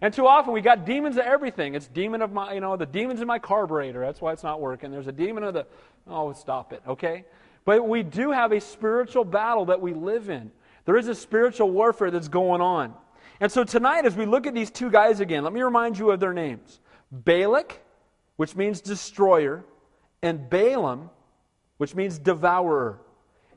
And 0.00 0.12
too 0.12 0.26
often 0.26 0.52
we 0.52 0.60
got 0.60 0.84
demons 0.84 1.16
of 1.16 1.24
everything. 1.24 1.74
It's 1.74 1.88
demon 1.88 2.22
of 2.22 2.32
my, 2.32 2.52
you 2.52 2.60
know, 2.60 2.76
the 2.76 2.86
demons 2.86 3.20
in 3.20 3.26
my 3.26 3.38
carburetor. 3.38 4.00
That's 4.00 4.20
why 4.20 4.32
it's 4.32 4.42
not 4.42 4.60
working. 4.60 4.90
There's 4.90 5.06
a 5.06 5.12
demon 5.12 5.44
of 5.44 5.54
the, 5.54 5.66
oh, 6.06 6.32
stop 6.32 6.72
it, 6.72 6.82
okay? 6.86 7.24
But 7.64 7.88
we 7.88 8.02
do 8.02 8.30
have 8.30 8.52
a 8.52 8.60
spiritual 8.60 9.24
battle 9.24 9.66
that 9.66 9.80
we 9.80 9.94
live 9.94 10.28
in. 10.28 10.50
There 10.84 10.96
is 10.96 11.08
a 11.08 11.14
spiritual 11.14 11.70
warfare 11.70 12.10
that's 12.10 12.28
going 12.28 12.60
on. 12.60 12.94
And 13.40 13.50
so 13.50 13.64
tonight, 13.64 14.06
as 14.06 14.16
we 14.16 14.24
look 14.24 14.46
at 14.46 14.54
these 14.54 14.70
two 14.70 14.90
guys 14.90 15.20
again, 15.20 15.44
let 15.44 15.52
me 15.52 15.62
remind 15.62 15.98
you 15.98 16.10
of 16.10 16.20
their 16.20 16.32
names 16.32 16.80
Balak, 17.10 17.80
which 18.36 18.54
means 18.54 18.80
destroyer, 18.80 19.64
and 20.22 20.48
Balaam, 20.48 21.10
which 21.78 21.94
means 21.94 22.18
devourer. 22.18 23.00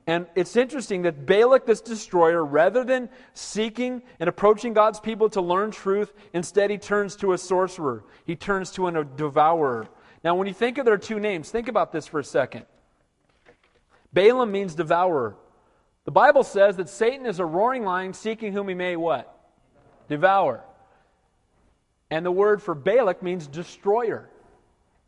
And 0.10 0.26
it's 0.34 0.56
interesting 0.56 1.04
that 1.04 1.28
Balak, 1.28 1.68
this 1.68 1.82
destroyer, 1.82 2.44
rather 2.44 2.84
than 2.84 3.10
seeking 3.36 4.02
and 4.20 4.28
approaching 4.28 4.74
God's 4.74 5.00
people 5.00 5.30
to 5.30 5.40
learn 5.40 5.70
truth, 5.70 6.12
instead 6.34 6.72
he 6.72 6.80
turns 6.80 7.16
to 7.18 7.34
a 7.34 7.38
sorcerer. 7.38 8.04
He 8.26 8.36
turns 8.36 8.72
to 8.72 8.88
a 8.88 9.04
devourer. 9.04 9.88
Now, 10.24 10.34
when 10.34 10.48
you 10.48 10.54
think 10.56 10.80
of 10.80 10.86
their 10.86 10.98
two 10.98 11.20
names, 11.20 11.52
think 11.52 11.68
about 11.68 11.92
this 11.92 12.08
for 12.08 12.20
a 12.20 12.24
second. 12.24 12.66
Balaam 14.12 14.52
means 14.52 14.74
devourer. 14.74 15.36
The 16.06 16.12
Bible 16.12 16.42
says 16.44 16.78
that 16.78 16.90
Satan 16.90 17.28
is 17.28 17.38
a 17.38 17.46
roaring 17.46 17.86
lion 17.86 18.14
seeking 18.14 18.52
whom 18.52 18.68
he 18.68 18.74
may 18.74 18.96
what? 18.96 19.32
Devour. 20.08 20.64
And 22.10 22.26
the 22.26 22.32
word 22.32 22.64
for 22.64 22.74
Balak 22.74 23.22
means 23.22 23.46
destroyer. 23.46 24.28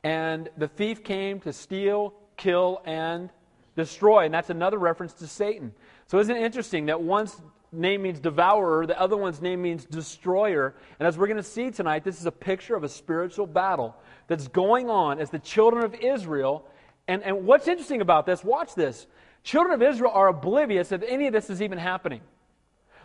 And 0.04 0.48
the 0.58 0.68
thief 0.68 1.04
came 1.04 1.40
to 1.40 1.54
steal, 1.54 2.14
kill, 2.38 2.84
and 2.86 3.32
destroy. 3.76 4.26
And 4.26 4.34
that's 4.34 4.50
another 4.50 4.78
reference 4.78 5.14
to 5.14 5.28
Satan. 5.28 5.74
So 6.08 6.20
isn't 6.20 6.36
it 6.36 6.44
interesting 6.44 6.88
that 6.88 7.02
one's 7.02 7.42
name 7.72 8.02
means 8.02 8.20
devourer, 8.20 8.86
the 8.86 9.00
other 9.00 9.16
one's 9.16 9.42
name 9.42 9.62
means 9.62 9.86
destroyer. 9.86 10.76
And 11.00 11.08
as 11.08 11.18
we're 11.18 11.28
going 11.28 11.38
to 11.38 11.44
see 11.44 11.72
tonight, 11.72 12.04
this 12.04 12.20
is 12.20 12.26
a 12.26 12.32
picture 12.32 12.76
of 12.76 12.84
a 12.84 12.90
spiritual 12.90 13.48
battle 13.48 13.96
that's 14.28 14.48
going 14.48 14.90
on 14.90 15.20
as 15.20 15.30
the 15.30 15.40
children 15.40 15.84
of 15.84 15.96
Israel. 15.96 16.68
And, 17.08 17.24
and 17.24 17.46
what's 17.46 17.68
interesting 17.68 18.02
about 18.02 18.26
this, 18.26 18.44
watch 18.44 18.76
this. 18.76 19.08
Children 19.44 19.74
of 19.74 19.82
Israel 19.82 20.12
are 20.14 20.28
oblivious 20.28 20.90
that 20.90 21.04
any 21.08 21.28
of 21.28 21.34
this 21.34 21.50
is 21.50 21.62
even 21.62 21.78
happening. 21.78 22.22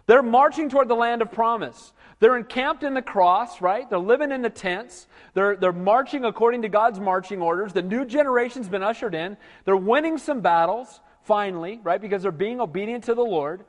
They're 0.06 0.22
marching 0.22 0.68
toward 0.68 0.88
the 0.88 0.94
land 0.94 1.22
of 1.22 1.32
promise. 1.32 1.92
They're 2.18 2.36
encamped 2.36 2.82
in 2.82 2.94
the 2.94 3.02
cross, 3.02 3.60
right? 3.60 3.88
They're 3.90 3.98
living 3.98 4.32
in 4.32 4.40
the 4.40 4.50
tents. 4.50 5.06
They're, 5.34 5.56
they're 5.56 5.72
marching 5.72 6.24
according 6.24 6.62
to 6.62 6.68
God's 6.68 6.98
marching 6.98 7.42
orders. 7.42 7.72
The 7.72 7.82
new 7.82 8.04
generation's 8.04 8.68
been 8.68 8.82
ushered 8.82 9.14
in. 9.14 9.36
They're 9.64 9.76
winning 9.76 10.16
some 10.16 10.40
battles, 10.40 11.00
finally, 11.24 11.80
right? 11.82 12.00
Because 12.00 12.22
they're 12.22 12.32
being 12.32 12.60
obedient 12.60 13.04
to 13.04 13.14
the 13.14 13.24
Lord. 13.24 13.64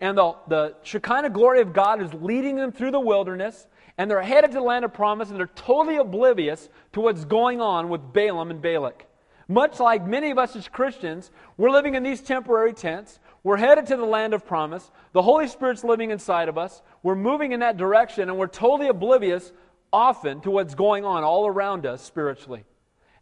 And 0.00 0.16
the, 0.16 0.34
the 0.48 0.76
Shekinah 0.82 1.30
glory 1.30 1.60
of 1.60 1.74
God 1.74 2.00
is 2.00 2.14
leading 2.14 2.56
them 2.56 2.72
through 2.72 2.92
the 2.92 3.00
wilderness. 3.00 3.66
And 3.98 4.10
they're 4.10 4.22
headed 4.22 4.52
to 4.52 4.58
the 4.58 4.62
land 4.62 4.86
of 4.86 4.94
promise, 4.94 5.28
and 5.28 5.38
they're 5.38 5.46
totally 5.48 5.96
oblivious 5.96 6.70
to 6.92 7.02
what's 7.02 7.26
going 7.26 7.60
on 7.60 7.90
with 7.90 8.14
Balaam 8.14 8.50
and 8.50 8.62
Balak. 8.62 9.06
Much 9.46 9.80
like 9.80 10.06
many 10.06 10.30
of 10.30 10.38
us 10.38 10.54
as 10.54 10.68
Christians, 10.68 11.32
we're 11.56 11.70
living 11.70 11.96
in 11.96 12.04
these 12.04 12.20
temporary 12.20 12.72
tents. 12.72 13.18
We're 13.42 13.56
headed 13.56 13.86
to 13.86 13.96
the 13.96 14.04
land 14.04 14.34
of 14.34 14.44
promise. 14.44 14.90
The 15.12 15.22
Holy 15.22 15.48
Spirit's 15.48 15.82
living 15.82 16.10
inside 16.10 16.48
of 16.48 16.58
us. 16.58 16.82
We're 17.02 17.14
moving 17.14 17.52
in 17.52 17.60
that 17.60 17.78
direction, 17.78 18.28
and 18.28 18.38
we're 18.38 18.46
totally 18.46 18.88
oblivious 18.88 19.52
often 19.92 20.40
to 20.42 20.50
what's 20.50 20.74
going 20.74 21.04
on 21.04 21.24
all 21.24 21.46
around 21.46 21.86
us 21.86 22.02
spiritually. 22.02 22.64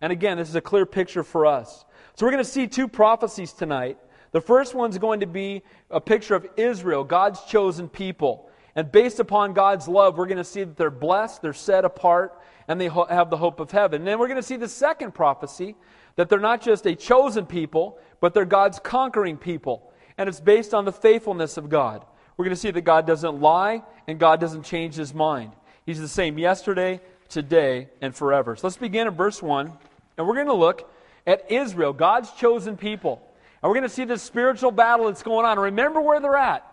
And 0.01 0.13
again, 0.13 0.39
this 0.39 0.49
is 0.49 0.55
a 0.55 0.61
clear 0.61 0.87
picture 0.87 1.23
for 1.23 1.47
us. 1.47 1.85
So 2.15 2.27
we're 2.27 2.33
going 2.33 2.45
to 2.45 2.51
see 2.51 2.67
two 2.67 2.89
prophecies 2.89 3.53
tonight. 3.53 3.99
The 4.33 4.41
first 4.41 4.75
one's 4.75 4.99
going 4.99 5.21
to 5.21 5.27
be 5.27 5.63
a 5.91 6.01
picture 6.01 6.35
of 6.35 6.47
Israel, 6.57 7.05
God's 7.05 7.43
chosen 7.45 7.89
people. 7.89 8.51
And 8.75 8.93
based 8.93 9.19
upon 9.21 9.55
God's 9.55 9.89
love, 9.89 10.19
we're 10.19 10.27
going 10.27 10.39
to 10.39 10.45
see 10.45 10.63
that 10.65 10.77
they're 10.77 10.91
blessed, 10.91 11.43
they're 11.43 11.53
set 11.53 11.85
apart, 11.85 12.39
and 12.69 12.81
they 12.81 12.87
ho- 12.87 13.07
have 13.09 13.31
the 13.31 13.37
hope 13.37 13.61
of 13.61 13.71
heaven. 13.71 14.03
And 14.03 14.09
then 14.09 14.19
we're 14.19 14.29
going 14.29 14.41
to 14.41 14.47
see 14.47 14.57
the 14.57 14.69
second 14.69 15.15
prophecy 15.15 15.75
that 16.17 16.29
they're 16.29 16.39
not 16.39 16.61
just 16.61 16.87
a 16.87 16.95
chosen 16.95 17.47
people, 17.47 17.99
but 18.21 18.35
they're 18.35 18.45
God's 18.45 18.79
conquering 18.79 19.37
people 19.37 19.88
and 20.19 20.29
it's 20.29 20.41
based 20.41 20.75
on 20.75 20.85
the 20.85 20.93
faithfulness 20.93 21.57
of 21.57 21.71
God. 21.71 22.05
We're 22.37 22.45
going 22.45 22.55
to 22.55 22.61
see 22.61 22.71
that 22.71 22.83
God 22.83 23.07
doesn't 23.07 23.41
lie 23.41 23.83
and 24.07 24.19
God 24.19 24.41
doesn't 24.41 24.65
change 24.65 24.95
his 24.95 25.15
mind. 25.15 25.53
He's 25.87 26.01
the 26.01 26.09
same 26.09 26.39
yesterday, 26.39 27.01
today, 27.29 27.89
and 28.03 28.15
forever. 28.15 28.57
So 28.57 28.67
let's 28.67 28.77
begin 28.77 29.07
in 29.07 29.15
verse 29.15 29.43
1, 29.43 29.73
and 30.19 30.27
we're 30.27 30.35
going 30.35 30.49
to 30.49 30.53
look 30.53 30.91
at 31.27 31.51
Israel, 31.51 31.93
God's 31.93 32.31
chosen 32.33 32.77
people. 32.77 33.23
And 33.63 33.69
we're 33.69 33.77
going 33.77 33.89
to 33.89 33.95
see 33.95 34.05
this 34.05 34.23
spiritual 34.23 34.71
battle 34.71 35.07
that's 35.07 35.23
going 35.23 35.47
on. 35.47 35.59
Remember 35.59 36.01
where 36.01 36.21
they're 36.21 36.37
at. 36.37 36.65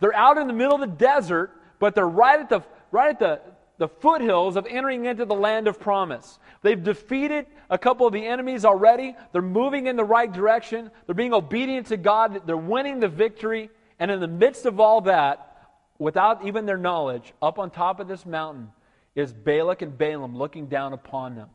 They're 0.00 0.14
out 0.14 0.38
in 0.38 0.46
the 0.46 0.52
middle 0.52 0.74
of 0.74 0.80
the 0.80 0.86
desert, 0.86 1.52
but 1.78 1.94
they're 1.94 2.08
right 2.08 2.40
at 2.40 2.48
the, 2.48 2.62
right 2.90 3.10
at 3.10 3.18
the, 3.18 3.40
the 3.78 3.88
foothills 3.88 4.56
of 4.56 4.66
entering 4.66 5.04
into 5.04 5.24
the 5.24 5.34
land 5.34 5.68
of 5.68 5.78
promise. 5.78 6.38
They've 6.62 6.82
defeated 6.82 7.46
a 7.70 7.78
couple 7.78 8.06
of 8.06 8.12
the 8.12 8.26
enemies 8.26 8.64
already. 8.64 9.16
They're 9.32 9.40
moving 9.40 9.86
in 9.86 9.96
the 9.96 10.04
right 10.04 10.30
direction. 10.30 10.90
They're 11.06 11.14
being 11.14 11.32
obedient 11.32 11.86
to 11.86 11.96
God. 11.96 12.42
They're 12.46 12.56
winning 12.56 13.00
the 13.00 13.08
victory. 13.08 13.70
And 13.98 14.10
in 14.10 14.20
the 14.20 14.28
midst 14.28 14.66
of 14.66 14.80
all 14.80 15.02
that, 15.02 15.70
without 15.98 16.44
even 16.44 16.66
their 16.66 16.76
knowledge, 16.76 17.32
up 17.40 17.58
on 17.58 17.70
top 17.70 18.00
of 18.00 18.08
this 18.08 18.26
mountain 18.26 18.72
is 19.14 19.32
Balak 19.32 19.82
and 19.82 19.96
Balaam 19.96 20.36
looking 20.36 20.66
down 20.66 20.92
upon 20.92 21.36
them. 21.36 21.48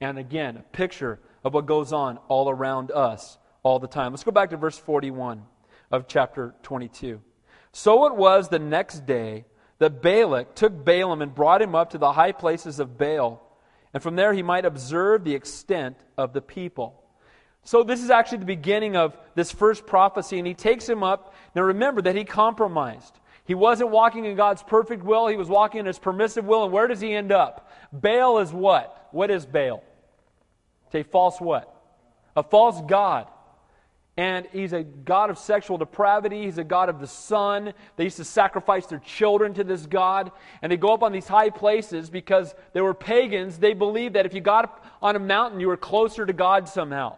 And 0.00 0.18
again, 0.18 0.58
a 0.58 0.62
picture 0.76 1.18
of 1.42 1.54
what 1.54 1.66
goes 1.66 1.92
on 1.92 2.18
all 2.28 2.50
around 2.50 2.90
us 2.90 3.38
all 3.62 3.78
the 3.78 3.88
time. 3.88 4.12
Let's 4.12 4.24
go 4.24 4.32
back 4.32 4.50
to 4.50 4.56
verse 4.56 4.78
41 4.78 5.42
of 5.90 6.08
chapter 6.08 6.54
22. 6.62 7.20
So 7.72 8.06
it 8.06 8.16
was 8.16 8.48
the 8.48 8.58
next 8.58 9.06
day 9.06 9.44
that 9.78 10.02
Balak 10.02 10.54
took 10.54 10.84
Balaam 10.84 11.22
and 11.22 11.34
brought 11.34 11.62
him 11.62 11.74
up 11.74 11.90
to 11.90 11.98
the 11.98 12.12
high 12.12 12.32
places 12.32 12.80
of 12.80 12.96
Baal, 12.98 13.43
and 13.94 14.02
from 14.02 14.16
there 14.16 14.34
he 14.34 14.42
might 14.42 14.66
observe 14.66 15.24
the 15.24 15.34
extent 15.34 15.96
of 16.18 16.32
the 16.32 16.42
people. 16.42 17.00
So, 17.66 17.82
this 17.82 18.02
is 18.02 18.10
actually 18.10 18.38
the 18.38 18.44
beginning 18.44 18.94
of 18.94 19.16
this 19.34 19.50
first 19.50 19.86
prophecy, 19.86 20.36
and 20.38 20.46
he 20.46 20.52
takes 20.52 20.86
him 20.86 21.02
up. 21.02 21.32
Now, 21.54 21.62
remember 21.62 22.02
that 22.02 22.14
he 22.14 22.24
compromised. 22.24 23.18
He 23.46 23.54
wasn't 23.54 23.90
walking 23.90 24.26
in 24.26 24.36
God's 24.36 24.62
perfect 24.62 25.02
will, 25.02 25.28
he 25.28 25.36
was 25.36 25.48
walking 25.48 25.80
in 25.80 25.86
his 25.86 25.98
permissive 25.98 26.44
will, 26.44 26.64
and 26.64 26.72
where 26.72 26.88
does 26.88 27.00
he 27.00 27.14
end 27.14 27.32
up? 27.32 27.70
Baal 27.92 28.38
is 28.40 28.52
what? 28.52 29.08
What 29.12 29.30
is 29.30 29.46
Baal? 29.46 29.82
It's 30.86 30.94
a 30.94 31.02
false 31.10 31.40
what? 31.40 31.70
A 32.36 32.42
false 32.42 32.82
God 32.86 33.28
and 34.16 34.46
he's 34.52 34.72
a 34.72 34.84
god 34.84 35.30
of 35.30 35.38
sexual 35.38 35.76
depravity. 35.76 36.44
He's 36.44 36.58
a 36.58 36.64
god 36.64 36.88
of 36.88 37.00
the 37.00 37.06
sun. 37.06 37.74
They 37.96 38.04
used 38.04 38.18
to 38.18 38.24
sacrifice 38.24 38.86
their 38.86 39.00
children 39.00 39.54
to 39.54 39.64
this 39.64 39.86
god. 39.86 40.30
And 40.62 40.70
they 40.70 40.76
go 40.76 40.94
up 40.94 41.02
on 41.02 41.10
these 41.10 41.26
high 41.26 41.50
places 41.50 42.10
because 42.10 42.54
they 42.74 42.80
were 42.80 42.94
pagans. 42.94 43.58
They 43.58 43.74
believed 43.74 44.14
that 44.14 44.24
if 44.24 44.32
you 44.32 44.40
got 44.40 44.64
up 44.64 44.86
on 45.02 45.16
a 45.16 45.18
mountain, 45.18 45.58
you 45.58 45.66
were 45.66 45.76
closer 45.76 46.24
to 46.24 46.32
God 46.32 46.68
somehow. 46.68 47.16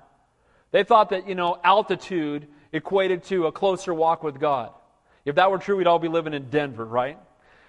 They 0.70 0.84
thought 0.84 1.10
that, 1.10 1.28
you 1.28 1.34
know, 1.34 1.60
altitude 1.62 2.48
equated 2.72 3.24
to 3.24 3.46
a 3.46 3.52
closer 3.52 3.92
walk 3.92 4.22
with 4.22 4.40
God. 4.40 4.72
If 5.26 5.34
that 5.34 5.50
were 5.50 5.58
true, 5.58 5.76
we'd 5.76 5.86
all 5.86 5.98
be 5.98 6.08
living 6.08 6.32
in 6.32 6.48
Denver, 6.48 6.84
right? 6.84 7.18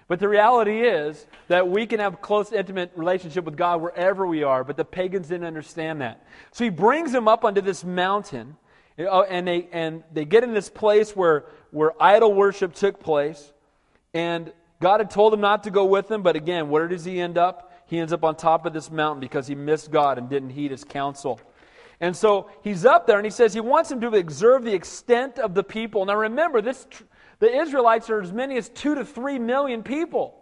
But 0.06 0.20
the 0.20 0.28
reality 0.28 0.80
is 0.80 1.26
that 1.48 1.68
we 1.68 1.86
can 1.86 2.00
have 2.00 2.22
close, 2.22 2.50
intimate 2.50 2.92
relationship 2.96 3.44
with 3.44 3.58
God 3.58 3.82
wherever 3.82 4.26
we 4.26 4.42
are, 4.42 4.64
but 4.64 4.78
the 4.78 4.84
pagans 4.86 5.28
didn't 5.28 5.46
understand 5.46 6.00
that. 6.00 6.26
So 6.50 6.64
he 6.64 6.70
brings 6.70 7.12
them 7.12 7.28
up 7.28 7.44
onto 7.44 7.60
this 7.60 7.84
mountain 7.84 8.56
And 8.98 9.46
they, 9.46 9.68
and 9.70 10.02
they 10.12 10.24
get 10.24 10.42
in 10.42 10.52
this 10.52 10.68
place 10.68 11.14
where, 11.14 11.44
where 11.70 11.92
idol 12.02 12.34
worship 12.34 12.74
took 12.74 12.98
place. 12.98 13.52
And 14.12 14.52
God 14.80 15.00
had 15.00 15.10
told 15.10 15.32
them 15.32 15.40
not 15.40 15.64
to 15.64 15.70
go 15.70 15.84
with 15.84 16.08
them, 16.08 16.22
but 16.22 16.34
again, 16.34 16.68
where 16.68 16.88
does 16.88 17.04
he 17.04 17.20
end 17.20 17.38
up? 17.38 17.72
He 17.86 17.98
ends 17.98 18.12
up 18.12 18.24
on 18.24 18.36
top 18.36 18.66
of 18.66 18.72
this 18.72 18.90
mountain 18.90 19.20
because 19.20 19.46
he 19.46 19.54
missed 19.54 19.90
God 19.90 20.18
and 20.18 20.28
didn't 20.28 20.50
heed 20.50 20.72
his 20.72 20.84
counsel. 20.84 21.40
And 22.00 22.16
so 22.16 22.50
he's 22.62 22.84
up 22.84 23.06
there 23.06 23.18
and 23.18 23.26
he 23.26 23.30
says 23.30 23.54
he 23.54 23.60
wants 23.60 23.88
them 23.88 24.00
to 24.00 24.08
observe 24.08 24.64
the 24.64 24.74
extent 24.74 25.38
of 25.38 25.54
the 25.54 25.64
people. 25.64 26.04
Now 26.04 26.16
remember, 26.16 26.60
this, 26.60 26.86
the 27.38 27.52
Israelites 27.52 28.10
are 28.10 28.20
as 28.20 28.32
many 28.32 28.56
as 28.56 28.68
two 28.68 28.94
to 28.94 29.04
three 29.04 29.38
million 29.38 29.82
people. 29.82 30.34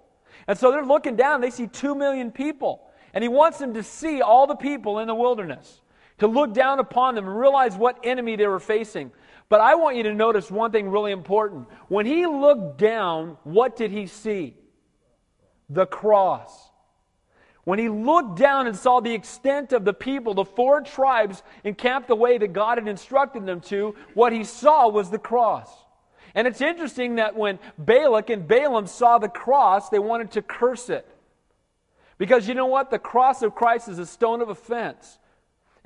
And 0.49 0.59
so 0.59 0.71
they're 0.71 0.85
looking 0.85 1.17
down, 1.17 1.41
they 1.41 1.51
see 1.51 1.67
two 1.67 1.95
million 1.95 2.31
people. 2.31 2.83
And 3.15 3.23
he 3.23 3.29
wants 3.29 3.59
them 3.59 3.75
to 3.75 3.83
see 3.83 4.21
all 4.21 4.47
the 4.47 4.57
people 4.57 4.99
in 4.99 5.07
the 5.07 5.15
wilderness 5.15 5.81
to 6.19 6.27
look 6.27 6.55
down 6.55 6.79
upon 6.79 7.15
them 7.15 7.27
and 7.27 7.39
realize 7.39 7.77
what 7.77 7.99
enemy 8.05 8.37
they 8.37 8.47
were 8.47 8.61
facing. 8.61 9.13
But 9.49 9.61
I 9.61 9.75
want 9.77 9.97
you 9.97 10.03
to 10.05 10.15
notice 10.15 10.51
one 10.51 10.73
thing 10.73 10.89
really 10.89 11.13
important. 11.13 11.69
When 11.89 12.07
he 12.07 12.27
looked 12.27 12.79
down, 12.79 13.37
what 13.45 13.77
did 13.77 13.91
he 13.91 14.07
see? 14.07 14.57
The 15.69 15.87
cross. 15.87 16.71
When 17.65 17.79
he 17.79 17.89
looked 17.89 18.39
down 18.39 18.67
and 18.67 18.77
saw 18.77 19.01
the 19.01 19.13
extent 19.13 19.73
of 19.73 19.85
the 19.85 19.93
people, 19.93 20.35
the 20.35 20.45
four 20.45 20.81
tribes 20.83 21.43
encamped 21.65 22.09
the 22.09 22.15
way 22.15 22.39
that 22.39 22.53
God 22.53 22.79
had 22.79 22.87
instructed 22.87 23.45
them 23.45 23.61
to, 23.63 23.95
what 24.15 24.33
he 24.33 24.45
saw 24.45 24.89
was 24.89 25.11
the 25.11 25.19
cross. 25.19 25.69
And 26.35 26.47
it's 26.47 26.61
interesting 26.61 27.17
that 27.17 27.35
when 27.35 27.59
Balak 27.79 28.31
and 28.31 28.47
Balaam 28.47 28.87
saw 28.87 29.19
the 29.19 29.29
cross, 29.29 29.89
they 29.89 29.99
wanted 29.99 30.33
to 30.33 30.43
curse 30.43 30.89
it. 30.89 31.09
Because 32.19 32.47
you 32.47 32.55
know 32.55 32.67
what? 32.67 32.91
The 32.91 32.99
cross 32.99 33.43
of 33.43 33.55
Christ 33.55 33.89
is 33.89 33.99
a 33.99 34.07
stone 34.07 34.41
of 34.41 34.49
offense. 34.49 35.19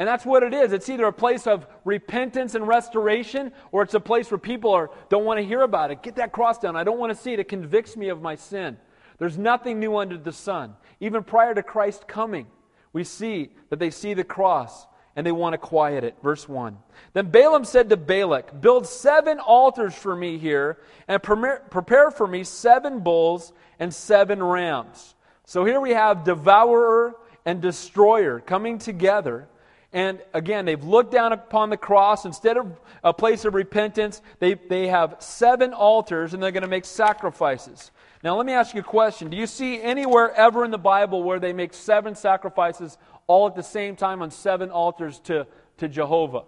And 0.01 0.09
that's 0.09 0.25
what 0.25 0.43
it 0.43 0.55
is. 0.55 0.73
It's 0.73 0.89
either 0.89 1.05
a 1.05 1.13
place 1.13 1.47
of 1.47 1.67
repentance 1.85 2.55
and 2.55 2.67
restoration, 2.67 3.53
or 3.71 3.83
it's 3.83 3.93
a 3.93 4.01
place 4.01 4.31
where 4.31 4.39
people 4.39 4.73
are, 4.73 4.91
don't 5.11 5.27
want 5.27 5.39
to 5.41 5.45
hear 5.45 5.61
about 5.61 5.91
it. 5.91 6.03
Get 6.03 6.17
that 6.17 6.33
cross 6.33 6.59
down. 6.59 6.75
I 6.75 6.85
don't 6.85 6.99
want 6.99 7.15
to 7.15 7.23
see 7.23 7.35
it. 7.35 7.39
It 7.39 7.49
convicts 7.51 7.99
me 7.99 8.09
of 8.09 8.23
my 8.23 8.35
sin. 8.35 8.79
There's 9.19 9.37
nothing 9.37 9.79
new 9.79 9.99
under 9.99 10.17
the 10.17 10.33
sun. 10.33 10.75
Even 11.01 11.23
prior 11.23 11.55
to 11.55 11.63
Christ 11.63 12.09
coming, 12.09 12.47
we 12.95 13.05
see 13.05 13.51
that 13.69 13.79
they 13.79 13.91
see 13.91 14.15
the 14.15 14.25
cross 14.25 14.87
and 15.17 15.27
they 15.27 15.33
want 15.33 15.53
to 15.53 15.59
quiet 15.59 16.03
it. 16.03 16.17
Verse 16.23 16.49
1. 16.49 16.79
Then 17.13 17.31
Balaam 17.31 17.67
said 17.67 17.91
to 17.91 17.99
Balak, 17.99 18.59
Build 18.59 18.87
seven 18.87 19.39
altars 19.39 19.95
for 19.95 20.17
me 20.17 20.39
here, 20.39 20.79
and 21.09 21.23
prepare 21.23 22.11
for 22.11 22.27
me 22.27 22.43
seven 22.45 23.01
bulls 23.01 23.53
and 23.79 23.93
seven 23.93 24.43
rams. 24.43 25.15
So 25.45 25.67
here 25.67 25.79
we 25.79 25.91
have 25.91 26.25
devourer 26.25 27.17
and 27.45 27.61
destroyer 27.61 28.41
coming 28.41 28.79
together 28.79 29.47
and 29.93 30.21
again, 30.33 30.67
they've 30.67 30.83
looked 30.83 31.11
down 31.11 31.33
upon 31.33 31.71
the 31.71 31.77
cross. 31.77 32.25
Instead 32.25 32.57
of 32.57 32.79
a 33.03 33.13
place 33.13 33.45
of 33.45 33.55
repentance, 33.55 34.23
they, 34.39 34.55
they 34.55 34.87
have 34.87 35.17
seven 35.19 35.73
altars 35.73 36.33
and 36.33 36.43
they're 36.43 36.53
going 36.53 36.63
to 36.63 36.69
make 36.69 36.85
sacrifices. 36.85 37.91
Now, 38.23 38.37
let 38.37 38.47
me 38.47 38.53
ask 38.53 38.75
you 38.75 38.81
a 38.81 38.85
question. 38.85 39.31
Do 39.31 39.37
you 39.37 39.47
see 39.47 39.81
anywhere 39.81 40.33
ever 40.35 40.65
in 40.65 40.71
the 40.71 40.79
Bible 40.79 41.23
where 41.23 41.41
they 41.41 41.53
make 41.53 41.75
seven 41.75 42.15
sacrifices 42.15 42.99
all 43.27 43.47
at 43.49 43.57
the 43.57 43.63
same 43.63 43.97
time 43.97 44.23
on 44.23 44.31
seven 44.31 44.71
altars 44.71 45.19
to, 45.21 45.47
to 45.79 45.89
Jehovah? 45.89 46.45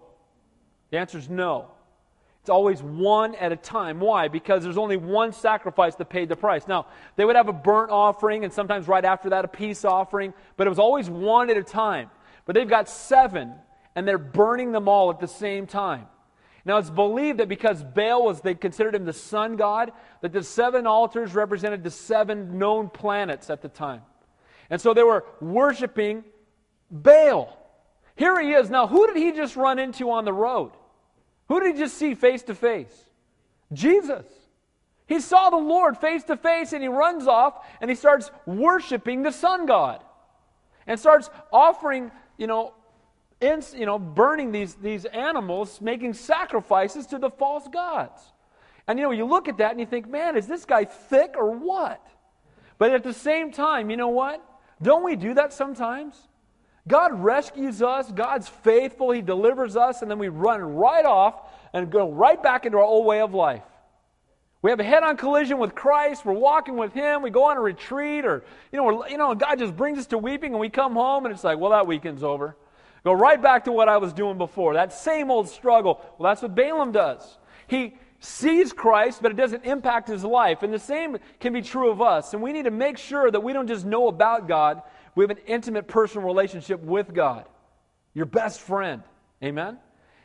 The 0.90 0.98
answer 0.98 1.18
is 1.18 1.28
no. 1.28 1.70
It's 2.42 2.50
always 2.50 2.82
one 2.82 3.34
at 3.36 3.52
a 3.52 3.56
time. 3.56 4.00
Why? 4.00 4.28
Because 4.28 4.62
there's 4.62 4.76
only 4.76 4.96
one 4.96 5.32
sacrifice 5.32 5.94
that 5.94 6.10
paid 6.10 6.28
the 6.28 6.36
price. 6.36 6.68
Now, 6.68 6.86
they 7.16 7.24
would 7.24 7.36
have 7.36 7.48
a 7.48 7.52
burnt 7.52 7.90
offering 7.90 8.44
and 8.44 8.52
sometimes 8.52 8.86
right 8.86 9.04
after 9.04 9.30
that 9.30 9.44
a 9.44 9.48
peace 9.48 9.84
offering, 9.84 10.34
but 10.56 10.66
it 10.66 10.70
was 10.70 10.80
always 10.80 11.08
one 11.08 11.50
at 11.50 11.56
a 11.56 11.62
time. 11.62 12.10
But 12.44 12.54
they've 12.54 12.68
got 12.68 12.88
seven, 12.88 13.54
and 13.94 14.06
they're 14.06 14.18
burning 14.18 14.72
them 14.72 14.88
all 14.88 15.10
at 15.10 15.20
the 15.20 15.28
same 15.28 15.66
time. 15.66 16.06
Now, 16.64 16.78
it's 16.78 16.90
believed 16.90 17.38
that 17.38 17.48
because 17.48 17.82
Baal 17.82 18.24
was, 18.24 18.40
they 18.40 18.54
considered 18.54 18.94
him 18.94 19.04
the 19.04 19.12
sun 19.12 19.56
god, 19.56 19.92
that 20.20 20.32
the 20.32 20.42
seven 20.42 20.86
altars 20.86 21.34
represented 21.34 21.82
the 21.82 21.90
seven 21.90 22.58
known 22.58 22.88
planets 22.88 23.50
at 23.50 23.62
the 23.62 23.68
time. 23.68 24.02
And 24.70 24.80
so 24.80 24.94
they 24.94 25.02
were 25.02 25.24
worshiping 25.40 26.24
Baal. 26.90 27.58
Here 28.14 28.40
he 28.40 28.52
is. 28.52 28.70
Now, 28.70 28.86
who 28.86 29.06
did 29.06 29.16
he 29.16 29.32
just 29.32 29.56
run 29.56 29.78
into 29.78 30.10
on 30.10 30.24
the 30.24 30.32
road? 30.32 30.72
Who 31.48 31.60
did 31.60 31.74
he 31.74 31.80
just 31.80 31.96
see 31.96 32.14
face 32.14 32.42
to 32.44 32.54
face? 32.54 33.06
Jesus. 33.72 34.26
He 35.06 35.20
saw 35.20 35.50
the 35.50 35.56
Lord 35.56 35.98
face 35.98 36.22
to 36.24 36.36
face 36.36 36.72
and 36.72 36.82
he 36.82 36.88
runs 36.88 37.26
off 37.26 37.66
and 37.80 37.90
he 37.90 37.96
starts 37.96 38.30
worshiping 38.46 39.22
the 39.22 39.32
sun 39.32 39.66
god 39.66 40.02
and 40.86 40.98
starts 40.98 41.28
offering 41.52 42.10
you 42.42 42.48
know, 42.48 42.74
in, 43.40 43.62
you 43.72 43.86
know, 43.86 44.00
burning 44.00 44.50
these, 44.50 44.74
these 44.74 45.04
animals, 45.04 45.80
making 45.80 46.12
sacrifices 46.12 47.06
to 47.06 47.18
the 47.18 47.30
false 47.30 47.68
gods. 47.68 48.20
And 48.88 48.98
you 48.98 49.04
know, 49.04 49.12
you 49.12 49.24
look 49.24 49.46
at 49.48 49.58
that 49.58 49.70
and 49.70 49.78
you 49.78 49.86
think, 49.86 50.10
man, 50.10 50.36
is 50.36 50.48
this 50.48 50.64
guy 50.64 50.84
thick 50.84 51.36
or 51.36 51.52
what? 51.52 52.04
But 52.78 52.92
at 52.92 53.04
the 53.04 53.14
same 53.14 53.52
time, 53.52 53.90
you 53.90 53.96
know 53.96 54.08
what? 54.08 54.44
Don't 54.82 55.04
we 55.04 55.14
do 55.14 55.34
that 55.34 55.52
sometimes? 55.52 56.16
God 56.88 57.22
rescues 57.22 57.80
us, 57.80 58.10
God's 58.10 58.48
faithful, 58.48 59.12
He 59.12 59.22
delivers 59.22 59.76
us, 59.76 60.02
and 60.02 60.10
then 60.10 60.18
we 60.18 60.28
run 60.28 60.60
right 60.60 61.04
off 61.04 61.48
and 61.72 61.92
go 61.92 62.10
right 62.10 62.42
back 62.42 62.66
into 62.66 62.78
our 62.78 62.84
old 62.84 63.06
way 63.06 63.20
of 63.20 63.34
life. 63.34 63.62
We 64.62 64.70
have 64.70 64.78
a 64.78 64.84
head-on 64.84 65.16
collision 65.16 65.58
with 65.58 65.74
Christ. 65.74 66.24
We're 66.24 66.32
walking 66.34 66.76
with 66.76 66.92
Him. 66.92 67.20
We 67.20 67.30
go 67.30 67.44
on 67.44 67.56
a 67.56 67.60
retreat, 67.60 68.24
or 68.24 68.44
you 68.72 68.78
know, 68.78 69.06
you 69.06 69.18
know, 69.18 69.34
God 69.34 69.58
just 69.58 69.76
brings 69.76 69.98
us 69.98 70.06
to 70.06 70.18
weeping, 70.18 70.52
and 70.52 70.60
we 70.60 70.70
come 70.70 70.94
home, 70.94 71.26
and 71.26 71.34
it's 71.34 71.42
like, 71.42 71.58
well, 71.58 71.72
that 71.72 71.86
weekend's 71.86 72.22
over. 72.22 72.56
Go 73.04 73.12
right 73.12 73.42
back 73.42 73.64
to 73.64 73.72
what 73.72 73.88
I 73.88 73.96
was 73.96 74.12
doing 74.12 74.38
before. 74.38 74.74
That 74.74 74.92
same 74.92 75.30
old 75.30 75.48
struggle. 75.48 76.00
Well, 76.18 76.30
that's 76.30 76.42
what 76.42 76.54
Balaam 76.54 76.92
does. 76.92 77.38
He 77.66 77.96
sees 78.20 78.72
Christ, 78.72 79.20
but 79.20 79.32
it 79.32 79.36
doesn't 79.36 79.64
impact 79.64 80.06
his 80.06 80.22
life. 80.22 80.62
And 80.62 80.72
the 80.72 80.78
same 80.78 81.18
can 81.40 81.52
be 81.52 81.62
true 81.62 81.90
of 81.90 82.00
us. 82.00 82.32
And 82.32 82.40
we 82.40 82.52
need 82.52 82.66
to 82.66 82.70
make 82.70 82.98
sure 82.98 83.28
that 83.28 83.40
we 83.40 83.52
don't 83.52 83.66
just 83.66 83.84
know 83.84 84.06
about 84.06 84.46
God, 84.46 84.82
we 85.16 85.24
have 85.24 85.30
an 85.30 85.44
intimate 85.46 85.88
personal 85.88 86.26
relationship 86.26 86.80
with 86.80 87.12
God. 87.12 87.46
Your 88.14 88.26
best 88.26 88.60
friend. 88.60 89.02
Amen? 89.42 89.78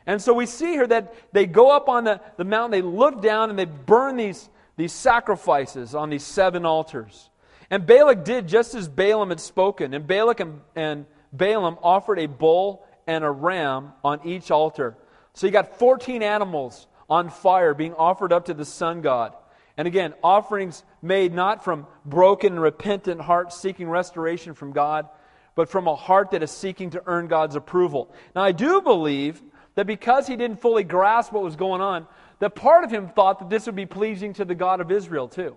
And 0.08 0.22
so 0.22 0.32
we 0.32 0.46
see 0.46 0.72
here 0.72 0.86
that 0.86 1.14
they 1.32 1.44
go 1.44 1.70
up 1.70 1.90
on 1.90 2.04
the, 2.04 2.22
the 2.38 2.44
mountain, 2.44 2.70
they 2.70 2.80
look 2.80 3.20
down, 3.20 3.50
and 3.50 3.58
they 3.58 3.66
burn 3.66 4.16
these, 4.16 4.48
these 4.78 4.90
sacrifices 4.90 5.94
on 5.94 6.08
these 6.08 6.24
seven 6.24 6.64
altars. 6.64 7.28
And 7.70 7.84
Balak 7.84 8.24
did 8.24 8.48
just 8.48 8.74
as 8.74 8.88
Balaam 8.88 9.28
had 9.28 9.38
spoken. 9.38 9.92
And 9.92 10.06
Balak 10.06 10.40
and, 10.40 10.62
and 10.74 11.04
Balaam 11.30 11.76
offered 11.82 12.18
a 12.18 12.24
bull 12.24 12.86
and 13.06 13.22
a 13.22 13.30
ram 13.30 13.92
on 14.02 14.26
each 14.26 14.50
altar. 14.50 14.96
So 15.34 15.46
you 15.46 15.52
got 15.52 15.78
14 15.78 16.22
animals 16.22 16.86
on 17.10 17.28
fire 17.28 17.74
being 17.74 17.92
offered 17.92 18.32
up 18.32 18.46
to 18.46 18.54
the 18.54 18.64
sun 18.64 19.02
god. 19.02 19.34
And 19.76 19.86
again, 19.86 20.14
offerings 20.24 20.84
made 21.02 21.34
not 21.34 21.62
from 21.62 21.86
broken 22.06 22.58
repentant 22.58 23.20
hearts 23.20 23.60
seeking 23.60 23.90
restoration 23.90 24.54
from 24.54 24.72
God, 24.72 25.06
but 25.54 25.68
from 25.68 25.86
a 25.86 25.94
heart 25.94 26.30
that 26.30 26.42
is 26.42 26.50
seeking 26.50 26.90
to 26.90 27.02
earn 27.06 27.28
God's 27.28 27.56
approval. 27.56 28.10
Now, 28.34 28.42
I 28.42 28.52
do 28.52 28.80
believe 28.80 29.42
that 29.78 29.86
because 29.86 30.26
he 30.26 30.34
didn't 30.34 30.60
fully 30.60 30.82
grasp 30.82 31.32
what 31.32 31.44
was 31.44 31.54
going 31.54 31.80
on, 31.80 32.04
that 32.40 32.56
part 32.56 32.82
of 32.82 32.90
him 32.90 33.08
thought 33.10 33.38
that 33.38 33.48
this 33.48 33.66
would 33.66 33.76
be 33.76 33.86
pleasing 33.86 34.32
to 34.32 34.44
the 34.44 34.56
God 34.56 34.80
of 34.80 34.90
Israel 34.90 35.28
too. 35.28 35.54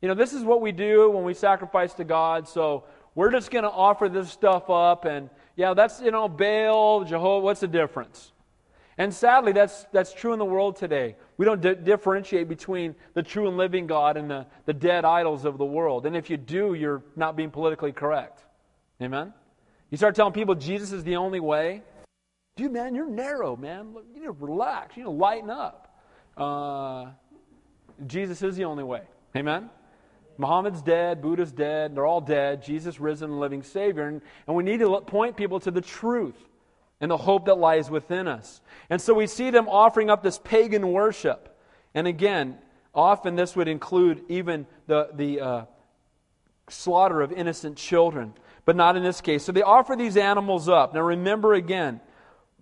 You 0.00 0.08
know, 0.08 0.14
this 0.14 0.32
is 0.32 0.42
what 0.44 0.62
we 0.62 0.72
do 0.72 1.10
when 1.10 1.24
we 1.24 1.34
sacrifice 1.34 1.92
to 1.94 2.04
God, 2.04 2.48
so 2.48 2.84
we're 3.14 3.30
just 3.30 3.50
going 3.50 3.64
to 3.64 3.70
offer 3.70 4.08
this 4.08 4.30
stuff 4.30 4.70
up, 4.70 5.04
and 5.04 5.28
yeah, 5.56 5.74
that's, 5.74 6.00
you 6.00 6.10
know, 6.10 6.26
Baal, 6.26 7.04
Jehovah, 7.04 7.44
what's 7.44 7.60
the 7.60 7.68
difference? 7.68 8.32
And 8.96 9.12
sadly, 9.12 9.52
that's, 9.52 9.84
that's 9.92 10.14
true 10.14 10.32
in 10.32 10.38
the 10.38 10.46
world 10.46 10.76
today. 10.76 11.14
We 11.36 11.44
don't 11.44 11.60
di- 11.60 11.74
differentiate 11.74 12.48
between 12.48 12.94
the 13.12 13.22
true 13.22 13.46
and 13.46 13.58
living 13.58 13.86
God 13.86 14.16
and 14.16 14.30
the, 14.30 14.46
the 14.64 14.72
dead 14.72 15.04
idols 15.04 15.44
of 15.44 15.58
the 15.58 15.66
world. 15.66 16.06
And 16.06 16.16
if 16.16 16.30
you 16.30 16.38
do, 16.38 16.72
you're 16.72 17.02
not 17.14 17.36
being 17.36 17.50
politically 17.50 17.92
correct. 17.92 18.42
Amen? 19.02 19.34
You 19.90 19.98
start 19.98 20.14
telling 20.14 20.32
people 20.32 20.54
Jesus 20.54 20.92
is 20.92 21.04
the 21.04 21.16
only 21.16 21.40
way, 21.40 21.82
Dude, 22.56 22.72
man, 22.72 22.94
you're 22.94 23.08
narrow, 23.08 23.56
man. 23.56 23.94
You 24.14 24.20
need 24.20 24.26
to 24.26 24.32
relax. 24.32 24.96
You 24.96 25.02
need 25.02 25.08
to 25.08 25.16
lighten 25.16 25.50
up. 25.50 25.98
Uh, 26.36 27.06
Jesus 28.06 28.42
is 28.42 28.56
the 28.56 28.64
only 28.64 28.84
way. 28.84 29.02
Amen? 29.36 29.70
Muhammad's 30.38 30.82
dead, 30.82 31.22
Buddha's 31.22 31.52
dead, 31.52 31.94
they're 31.94 32.06
all 32.06 32.20
dead. 32.20 32.62
Jesus 32.62 32.98
risen 32.98 33.30
and 33.30 33.40
living 33.40 33.62
Savior. 33.62 34.08
And, 34.08 34.20
and 34.46 34.56
we 34.56 34.62
need 34.62 34.80
to 34.80 35.00
point 35.00 35.36
people 35.36 35.60
to 35.60 35.70
the 35.70 35.80
truth 35.80 36.36
and 37.00 37.10
the 37.10 37.16
hope 37.16 37.46
that 37.46 37.58
lies 37.58 37.90
within 37.90 38.26
us. 38.26 38.60
And 38.90 39.00
so 39.00 39.14
we 39.14 39.26
see 39.26 39.50
them 39.50 39.68
offering 39.68 40.10
up 40.10 40.22
this 40.22 40.38
pagan 40.38 40.92
worship. 40.92 41.56
And 41.94 42.06
again, 42.06 42.58
often 42.94 43.36
this 43.36 43.54
would 43.56 43.68
include 43.68 44.22
even 44.28 44.66
the, 44.86 45.10
the 45.14 45.40
uh, 45.40 45.64
slaughter 46.68 47.20
of 47.20 47.32
innocent 47.32 47.76
children, 47.76 48.34
but 48.64 48.76
not 48.76 48.96
in 48.96 49.02
this 49.02 49.20
case. 49.20 49.44
So 49.44 49.52
they 49.52 49.62
offer 49.62 49.96
these 49.96 50.16
animals 50.16 50.68
up. 50.68 50.94
Now 50.94 51.02
remember 51.02 51.54
again, 51.54 52.00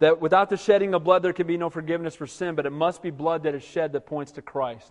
that 0.02 0.20
without 0.20 0.50
the 0.50 0.56
shedding 0.56 0.94
of 0.94 1.04
blood 1.04 1.22
there 1.22 1.32
can 1.32 1.46
be 1.46 1.56
no 1.56 1.70
forgiveness 1.70 2.16
for 2.16 2.26
sin, 2.26 2.56
but 2.56 2.66
it 2.66 2.70
must 2.70 3.02
be 3.02 3.10
blood 3.10 3.44
that 3.44 3.54
is 3.54 3.62
shed 3.62 3.92
that 3.92 4.04
points 4.04 4.32
to 4.32 4.42
Christ. 4.42 4.90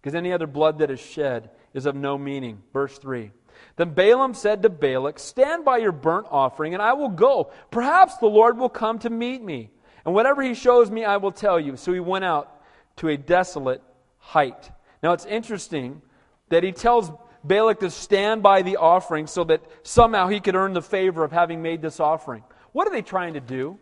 Because 0.00 0.14
any 0.14 0.32
other 0.32 0.46
blood 0.46 0.78
that 0.78 0.90
is 0.90 1.00
shed 1.00 1.50
is 1.74 1.84
of 1.84 1.96
no 1.96 2.16
meaning. 2.16 2.62
Verse 2.72 2.96
3. 2.98 3.32
Then 3.74 3.90
Balaam 3.90 4.34
said 4.34 4.62
to 4.62 4.68
Balak, 4.68 5.18
Stand 5.18 5.64
by 5.64 5.78
your 5.78 5.90
burnt 5.90 6.28
offering, 6.30 6.74
and 6.74 6.82
I 6.82 6.92
will 6.92 7.08
go. 7.08 7.50
Perhaps 7.72 8.18
the 8.18 8.26
Lord 8.26 8.56
will 8.56 8.68
come 8.68 9.00
to 9.00 9.10
meet 9.10 9.42
me. 9.42 9.70
And 10.04 10.14
whatever 10.14 10.42
he 10.42 10.54
shows 10.54 10.92
me, 10.92 11.04
I 11.04 11.16
will 11.16 11.32
tell 11.32 11.58
you. 11.58 11.76
So 11.76 11.92
he 11.92 12.00
went 12.00 12.24
out 12.24 12.62
to 12.96 13.08
a 13.08 13.16
desolate 13.16 13.82
height. 14.18 14.70
Now 15.02 15.12
it's 15.12 15.26
interesting 15.26 16.02
that 16.50 16.62
he 16.62 16.70
tells 16.70 17.10
Balak 17.42 17.80
to 17.80 17.90
stand 17.90 18.44
by 18.44 18.62
the 18.62 18.76
offering 18.76 19.26
so 19.26 19.42
that 19.44 19.62
somehow 19.82 20.28
he 20.28 20.38
could 20.38 20.54
earn 20.54 20.72
the 20.72 20.82
favor 20.82 21.24
of 21.24 21.32
having 21.32 21.62
made 21.62 21.82
this 21.82 21.98
offering. 21.98 22.44
What 22.70 22.86
are 22.86 22.92
they 22.92 23.02
trying 23.02 23.34
to 23.34 23.40
do? 23.40 23.78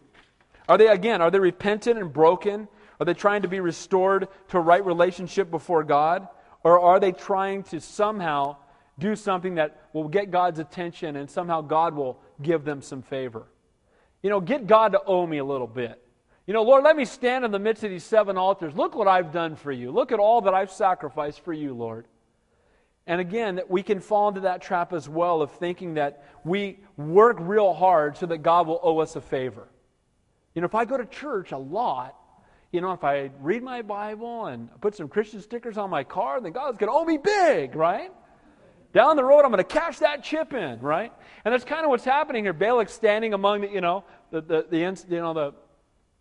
Are 0.68 0.78
they, 0.78 0.88
again, 0.88 1.20
are 1.20 1.30
they 1.30 1.38
repentant 1.38 1.98
and 1.98 2.12
broken? 2.12 2.68
Are 2.98 3.06
they 3.06 3.14
trying 3.14 3.42
to 3.42 3.48
be 3.48 3.60
restored 3.60 4.28
to 4.48 4.58
a 4.58 4.60
right 4.60 4.84
relationship 4.84 5.50
before 5.50 5.84
God? 5.84 6.28
Or 6.62 6.78
are 6.80 7.00
they 7.00 7.12
trying 7.12 7.62
to 7.64 7.80
somehow 7.80 8.56
do 8.98 9.16
something 9.16 9.54
that 9.54 9.88
will 9.92 10.08
get 10.08 10.30
God's 10.30 10.58
attention 10.58 11.16
and 11.16 11.30
somehow 11.30 11.62
God 11.62 11.94
will 11.94 12.20
give 12.42 12.64
them 12.64 12.82
some 12.82 13.02
favor? 13.02 13.46
You 14.22 14.30
know, 14.30 14.40
get 14.40 14.66
God 14.66 14.92
to 14.92 15.02
owe 15.04 15.26
me 15.26 15.38
a 15.38 15.44
little 15.44 15.66
bit. 15.66 16.02
You 16.46 16.54
know, 16.54 16.62
Lord, 16.62 16.84
let 16.84 16.96
me 16.96 17.04
stand 17.04 17.44
in 17.44 17.52
the 17.52 17.58
midst 17.58 17.84
of 17.84 17.90
these 17.90 18.04
seven 18.04 18.36
altars. 18.36 18.74
Look 18.74 18.94
what 18.94 19.08
I've 19.08 19.32
done 19.32 19.56
for 19.56 19.72
you. 19.72 19.90
Look 19.90 20.12
at 20.12 20.18
all 20.18 20.42
that 20.42 20.54
I've 20.54 20.70
sacrificed 20.70 21.40
for 21.40 21.52
you, 21.52 21.74
Lord. 21.74 22.06
And 23.06 23.20
again, 23.20 23.56
that 23.56 23.70
we 23.70 23.82
can 23.82 24.00
fall 24.00 24.28
into 24.28 24.40
that 24.40 24.60
trap 24.60 24.92
as 24.92 25.08
well 25.08 25.42
of 25.42 25.50
thinking 25.52 25.94
that 25.94 26.24
we 26.44 26.80
work 26.96 27.38
real 27.40 27.72
hard 27.72 28.16
so 28.16 28.26
that 28.26 28.38
God 28.38 28.66
will 28.66 28.80
owe 28.82 28.98
us 28.98 29.16
a 29.16 29.20
favor. 29.20 29.68
You 30.54 30.62
know, 30.62 30.66
if 30.66 30.74
I 30.74 30.84
go 30.84 30.96
to 30.96 31.06
church 31.06 31.52
a 31.52 31.58
lot, 31.58 32.16
you 32.72 32.80
know, 32.80 32.92
if 32.92 33.04
I 33.04 33.30
read 33.40 33.62
my 33.62 33.82
Bible 33.82 34.46
and 34.46 34.68
put 34.80 34.94
some 34.94 35.08
Christian 35.08 35.40
stickers 35.40 35.76
on 35.76 35.90
my 35.90 36.04
car, 36.04 36.40
then 36.40 36.52
God's 36.52 36.78
going 36.78 36.90
to 36.90 36.94
owe 36.94 37.02
oh, 37.02 37.04
me 37.04 37.18
big, 37.18 37.74
right? 37.74 38.12
Down 38.92 39.16
the 39.16 39.24
road, 39.24 39.44
I'm 39.44 39.50
going 39.50 39.58
to 39.58 39.64
cash 39.64 39.98
that 39.98 40.24
chip 40.24 40.52
in, 40.52 40.80
right? 40.80 41.12
And 41.44 41.52
that's 41.52 41.64
kind 41.64 41.84
of 41.84 41.90
what's 41.90 42.04
happening 42.04 42.44
here. 42.44 42.54
Balak's 42.54 42.92
standing 42.92 43.34
among 43.34 43.62
the, 43.62 43.68
you 43.68 43.80
know, 43.80 44.04
the, 44.30 44.40
the, 44.40 44.66
the, 44.68 44.78
you 44.78 45.20
know, 45.20 45.34
the 45.34 45.54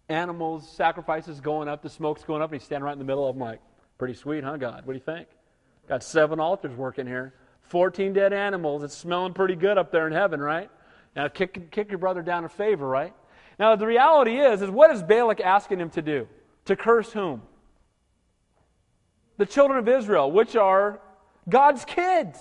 animals, 0.07 0.69
sacrifices 0.69 1.39
going 1.39 1.67
up, 1.67 1.81
the 1.81 1.89
smoke's 1.89 2.23
going 2.23 2.41
up, 2.41 2.51
and 2.51 2.59
he's 2.59 2.65
standing 2.65 2.83
right 2.83 2.93
in 2.93 2.99
the 2.99 3.05
middle 3.05 3.27
of 3.27 3.35
them 3.35 3.43
like, 3.43 3.59
pretty 3.97 4.13
sweet, 4.13 4.43
huh, 4.43 4.57
God? 4.57 4.85
What 4.85 4.93
do 4.93 4.99
you 4.99 5.03
think? 5.03 5.27
Got 5.87 6.03
seven 6.03 6.39
altars 6.39 6.75
working 6.75 7.07
here. 7.07 7.33
14 7.63 8.13
dead 8.13 8.33
animals. 8.33 8.83
It's 8.83 8.95
smelling 8.97 9.33
pretty 9.33 9.55
good 9.55 9.77
up 9.77 9.91
there 9.91 10.07
in 10.07 10.13
heaven, 10.13 10.39
right? 10.39 10.69
Now 11.15 11.27
kick, 11.27 11.71
kick 11.71 11.89
your 11.89 11.97
brother 11.97 12.21
down 12.21 12.45
a 12.45 12.49
favor, 12.49 12.87
right? 12.87 13.13
Now 13.60 13.76
the 13.76 13.86
reality 13.86 14.39
is, 14.39 14.62
is 14.62 14.69
what 14.69 14.89
is 14.89 15.04
Balak 15.04 15.41
asking 15.41 15.80
him 15.80 15.89
to 15.91 16.02
do? 16.02 16.28
To 16.65 16.76
curse 16.76 17.12
whom? 17.12 17.41
The 19.38 19.45
children 19.45 19.78
of 19.78 19.88
Israel, 19.88 20.32
which 20.32 20.56
are 20.56 21.02
God's 21.48 21.84
kids. 21.84 22.39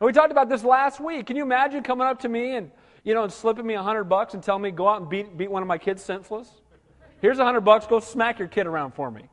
And 0.00 0.06
we 0.06 0.12
talked 0.12 0.32
about 0.32 0.48
this 0.48 0.64
last 0.64 1.00
week. 1.00 1.26
Can 1.26 1.36
you 1.36 1.42
imagine 1.42 1.82
coming 1.82 2.06
up 2.06 2.20
to 2.20 2.28
me 2.28 2.56
and, 2.56 2.70
you 3.04 3.14
know, 3.14 3.24
and 3.24 3.32
slipping 3.32 3.66
me 3.66 3.74
a 3.74 3.82
hundred 3.82 4.04
bucks 4.04 4.34
and 4.34 4.42
telling 4.42 4.62
me 4.62 4.70
go 4.70 4.88
out 4.88 5.00
and 5.00 5.10
beat, 5.10 5.36
beat 5.36 5.50
one 5.50 5.62
of 5.62 5.68
my 5.68 5.78
kids 5.78 6.02
senseless? 6.02 6.48
Here's 7.20 7.38
a 7.38 7.44
hundred 7.44 7.60
bucks, 7.60 7.86
go 7.86 8.00
smack 8.00 8.38
your 8.38 8.48
kid 8.48 8.66
around 8.66 8.92
for 8.94 9.10
me. 9.10 9.28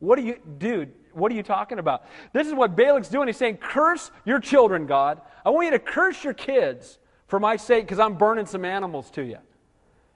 What 0.00 0.18
are 0.18 0.22
you, 0.22 0.40
dude, 0.58 0.92
what 1.12 1.30
are 1.30 1.34
you 1.34 1.44
talking 1.44 1.78
about? 1.78 2.04
This 2.32 2.48
is 2.48 2.54
what 2.54 2.74
Balak's 2.74 3.08
doing. 3.08 3.28
He's 3.28 3.36
saying, 3.36 3.58
curse 3.58 4.10
your 4.24 4.40
children, 4.40 4.86
God. 4.86 5.20
I 5.44 5.50
want 5.50 5.66
you 5.66 5.70
to 5.72 5.78
curse 5.78 6.24
your 6.24 6.34
kids 6.34 6.98
for 7.28 7.38
my 7.38 7.56
sake 7.56 7.84
because 7.84 8.00
I'm 8.00 8.14
burning 8.14 8.46
some 8.46 8.64
animals 8.64 9.10
to 9.12 9.22
you. 9.22 9.38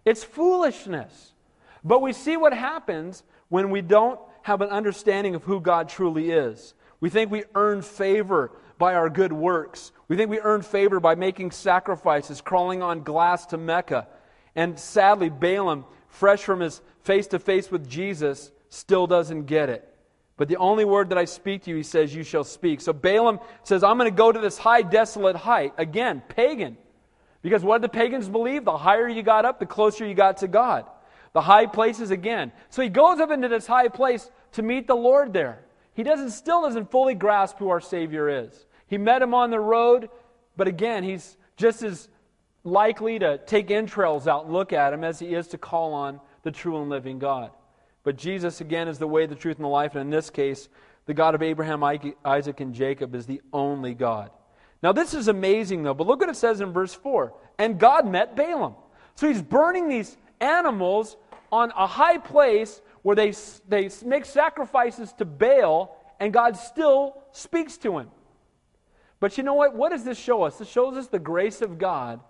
It's 0.07 0.25
foolishness. 0.25 1.33
But 1.85 2.01
we 2.01 2.13
see 2.15 2.37
what 2.37 2.55
happens 2.55 3.23
when 3.49 3.71
we 3.71 3.83
don't 3.83 4.19
have 4.43 4.61
an 4.61 4.71
understanding 4.71 5.35
of 5.35 5.45
who 5.45 5.61
God 5.61 5.89
truly 5.89 6.31
is. 6.31 6.75
We 7.01 7.11
think 7.11 7.31
we 7.31 7.45
earn 7.55 7.83
favor 7.83 8.53
by 8.79 8.95
our 8.95 9.11
good 9.11 9.33
works. 9.33 9.93
We 10.09 10.17
think 10.17 10.31
we 10.31 10.41
earn 10.41 10.63
favor 10.63 11.01
by 11.01 11.15
making 11.15 11.51
sacrifices, 11.51 12.41
crawling 12.41 12.83
on 12.83 13.03
glass 13.03 13.47
to 13.47 13.59
Mecca. 13.59 14.07
And 14.55 14.79
sadly, 14.79 15.29
Balaam, 15.29 15.85
fresh 16.09 16.43
from 16.43 16.61
his 16.61 16.81
face 17.03 17.27
to 17.29 17.39
face 17.39 17.71
with 17.71 17.89
Jesus, 17.89 18.53
still 18.69 19.07
doesn't 19.07 19.45
get 19.45 19.69
it. 19.69 19.93
But 20.37 20.49
the 20.49 20.57
only 20.57 20.85
word 20.85 21.09
that 21.09 21.19
I 21.19 21.25
speak 21.25 21.65
to 21.65 21.71
you, 21.71 21.77
he 21.77 21.83
says, 21.83 22.15
you 22.15 22.23
shall 22.23 22.45
speak. 22.45 22.81
So 22.81 22.93
Balaam 22.93 23.41
says, 23.63 23.83
I'm 23.83 23.97
going 23.99 24.11
to 24.11 24.17
go 24.17 24.31
to 24.31 24.39
this 24.39 24.59
high, 24.59 24.83
desolate 24.83 25.37
height. 25.37 25.73
Again, 25.79 26.23
pagan. 26.29 26.77
Because 27.47 27.63
what 27.63 27.81
did 27.81 27.93
the 27.93 27.97
pagans 27.97 28.29
believe? 28.29 28.65
The 28.65 28.77
higher 28.77 29.07
you 29.07 29.23
got 29.23 29.45
up, 29.45 29.61
the 29.61 29.67
closer 29.67 30.05
you 30.05 30.15
got 30.15 30.39
to 30.39 30.49
God. 30.49 30.85
The 31.33 31.41
high 31.41 31.67
places 31.67 32.11
again. 32.11 32.51
So 32.71 32.83
he 32.83 32.89
goes 32.89 33.21
up 33.21 33.31
into 33.31 33.47
this 33.47 33.69
high 33.69 33.87
place 33.87 34.33
to 34.55 34.63
meet 34.63 34.89
the 34.89 34.97
Lord 34.97 35.33
there. 35.33 35.61
He 35.95 36.03
doesn't, 36.03 36.31
still 36.31 36.63
doesn't 36.63 36.91
fully 36.91 37.15
grasp 37.15 37.59
who 37.59 37.69
our 37.69 37.81
Savior 37.81 38.29
is. 38.29 38.67
He 38.89 38.99
met 38.99 39.23
him 39.23 39.33
on 39.33 39.51
the 39.51 39.61
road, 39.61 40.09
but 40.57 40.67
again, 40.67 41.05
he's 41.05 41.37
just 41.57 41.85
as 41.85 42.09
likely 42.65 43.21
to 43.21 43.39
take 43.39 43.71
entrails 43.71 44.27
out 44.27 44.47
and 44.47 44.53
look 44.53 44.73
at 44.73 44.93
him 44.93 45.05
as 45.05 45.21
he 45.21 45.33
is 45.33 45.47
to 45.47 45.57
call 45.57 45.95
on 45.95 46.21
the 46.43 46.51
true 46.51 46.81
and 46.81 46.91
living 46.91 47.21
God. 47.21 47.53
But 48.03 48.17
Jesus, 48.17 48.61
again, 48.61 48.89
is 48.89 48.99
the 48.99 49.07
way, 49.07 49.25
the 49.27 49.37
truth, 49.37 49.59
and 49.59 49.65
the 49.65 49.69
life. 49.69 49.93
And 49.93 50.01
in 50.01 50.11
this 50.11 50.31
case, 50.31 50.69
the 51.05 51.15
God 51.15 51.37
of 51.37 51.43
Abraham, 51.43 51.85
Isaac, 52.25 52.59
and 52.59 52.75
Jacob 52.75 53.15
is 53.15 53.27
the 53.27 53.41
only 53.53 53.95
God. 53.95 54.33
Now, 54.87 54.93
this 54.93 55.15
is 55.15 55.27
amazing, 55.27 55.83
though. 55.83 55.95
But 55.95 56.07
look 56.07 56.21
what 56.21 56.29
it 56.29 56.37
says 56.37 56.61
in 56.61 56.73
verse 56.73 56.95
4 56.95 57.35
And 57.59 57.77
God 57.77 58.07
met 58.07 58.37
Balaam. 58.37 58.77
So 59.17 59.27
he's 59.27 59.43
burning 59.43 59.89
these 59.89 60.17
animals 60.41 61.17
on 61.51 61.73
a 61.77 61.89
high 61.89 62.19
place 62.19 62.81
where 63.03 63.17
they, 63.17 63.35
they 63.67 63.91
make 64.05 64.25
sacrifices 64.25 65.13
to 65.15 65.25
Baal, 65.25 66.01
and 66.21 66.33
God 66.33 66.57
still 66.57 67.21
speaks 67.33 67.77
to 67.79 67.99
him. 67.99 68.13
But 69.19 69.37
you 69.37 69.43
know 69.43 69.55
what? 69.55 69.75
What 69.75 69.91
does 69.91 70.05
this 70.05 70.19
show 70.19 70.45
us? 70.45 70.57
This 70.59 70.69
shows 70.69 70.97
us 70.97 71.09
the 71.09 71.19
grace 71.19 71.63
of 71.63 71.79
God 71.79 72.21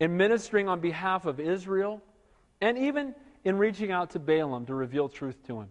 in 0.00 0.16
ministering 0.16 0.68
on 0.68 0.80
behalf 0.80 1.24
of 1.24 1.38
Israel 1.38 2.02
and 2.60 2.76
even 2.78 3.14
in 3.44 3.58
reaching 3.58 3.92
out 3.92 4.10
to 4.10 4.18
Balaam 4.18 4.66
to 4.66 4.74
reveal 4.74 5.08
truth 5.08 5.40
to 5.46 5.60
him. 5.60 5.68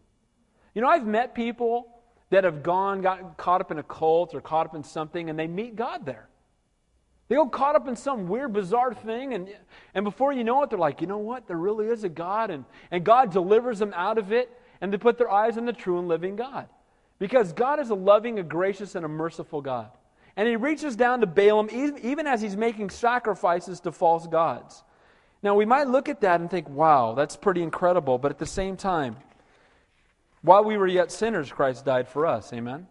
You 0.75 0.81
know, 0.81 0.87
I've 0.87 1.05
met 1.05 1.35
people 1.35 1.89
that 2.31 2.43
have 2.43 2.63
gone, 2.63 3.01
got 3.01 3.37
caught 3.37 3.61
up 3.61 3.71
in 3.71 3.77
a 3.77 3.83
cult 3.83 4.33
or 4.33 4.41
caught 4.41 4.65
up 4.65 4.75
in 4.75 4.83
something, 4.83 5.29
and 5.29 5.37
they 5.37 5.47
meet 5.47 5.75
God 5.75 6.05
there. 6.05 6.27
They 7.27 7.35
go 7.35 7.47
caught 7.47 7.75
up 7.75 7.87
in 7.87 7.95
some 7.95 8.27
weird, 8.27 8.51
bizarre 8.51 8.93
thing, 8.93 9.33
and, 9.33 9.47
and 9.93 10.03
before 10.03 10.33
you 10.33 10.43
know 10.43 10.63
it, 10.63 10.69
they're 10.69 10.79
like, 10.79 10.99
you 10.99 11.07
know 11.07 11.19
what? 11.19 11.47
There 11.47 11.55
really 11.55 11.87
is 11.87 12.03
a 12.03 12.09
God, 12.09 12.49
and, 12.49 12.65
and 12.89 13.05
God 13.05 13.31
delivers 13.31 13.79
them 13.79 13.93
out 13.95 14.17
of 14.17 14.33
it, 14.33 14.49
and 14.81 14.91
they 14.91 14.97
put 14.97 15.17
their 15.17 15.31
eyes 15.31 15.57
on 15.57 15.65
the 15.65 15.73
true 15.73 15.99
and 15.99 16.07
living 16.07 16.35
God. 16.35 16.67
Because 17.19 17.53
God 17.53 17.79
is 17.79 17.89
a 17.89 17.95
loving, 17.95 18.39
a 18.39 18.43
gracious, 18.43 18.95
and 18.95 19.05
a 19.05 19.09
merciful 19.09 19.61
God. 19.61 19.91
And 20.35 20.47
he 20.47 20.55
reaches 20.55 20.95
down 20.95 21.19
to 21.21 21.27
Balaam 21.27 21.69
even 21.71 22.25
as 22.25 22.41
he's 22.41 22.57
making 22.57 22.89
sacrifices 22.89 23.81
to 23.81 23.91
false 23.91 24.25
gods. 24.25 24.83
Now, 25.43 25.55
we 25.55 25.65
might 25.65 25.87
look 25.87 26.07
at 26.07 26.21
that 26.21 26.39
and 26.39 26.49
think, 26.49 26.69
wow, 26.69 27.13
that's 27.13 27.35
pretty 27.35 27.61
incredible. 27.61 28.17
But 28.17 28.31
at 28.31 28.39
the 28.39 28.45
same 28.45 28.77
time, 28.77 29.17
while 30.41 30.63
we 30.63 30.77
were 30.77 30.87
yet 30.87 31.11
sinners, 31.11 31.51
Christ 31.51 31.85
died 31.85 32.07
for 32.07 32.25
us. 32.25 32.51
Amen? 32.53 32.87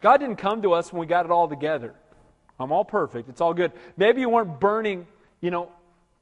God 0.00 0.18
didn't 0.18 0.36
come 0.36 0.62
to 0.62 0.72
us 0.72 0.92
when 0.92 1.00
we 1.00 1.06
got 1.06 1.24
it 1.24 1.30
all 1.30 1.48
together. 1.48 1.94
I'm 2.58 2.72
all 2.72 2.84
perfect. 2.84 3.28
It's 3.28 3.40
all 3.40 3.54
good. 3.54 3.72
Maybe 3.96 4.20
you 4.20 4.28
weren't 4.28 4.60
burning, 4.60 5.06
you 5.40 5.50
know, 5.50 5.70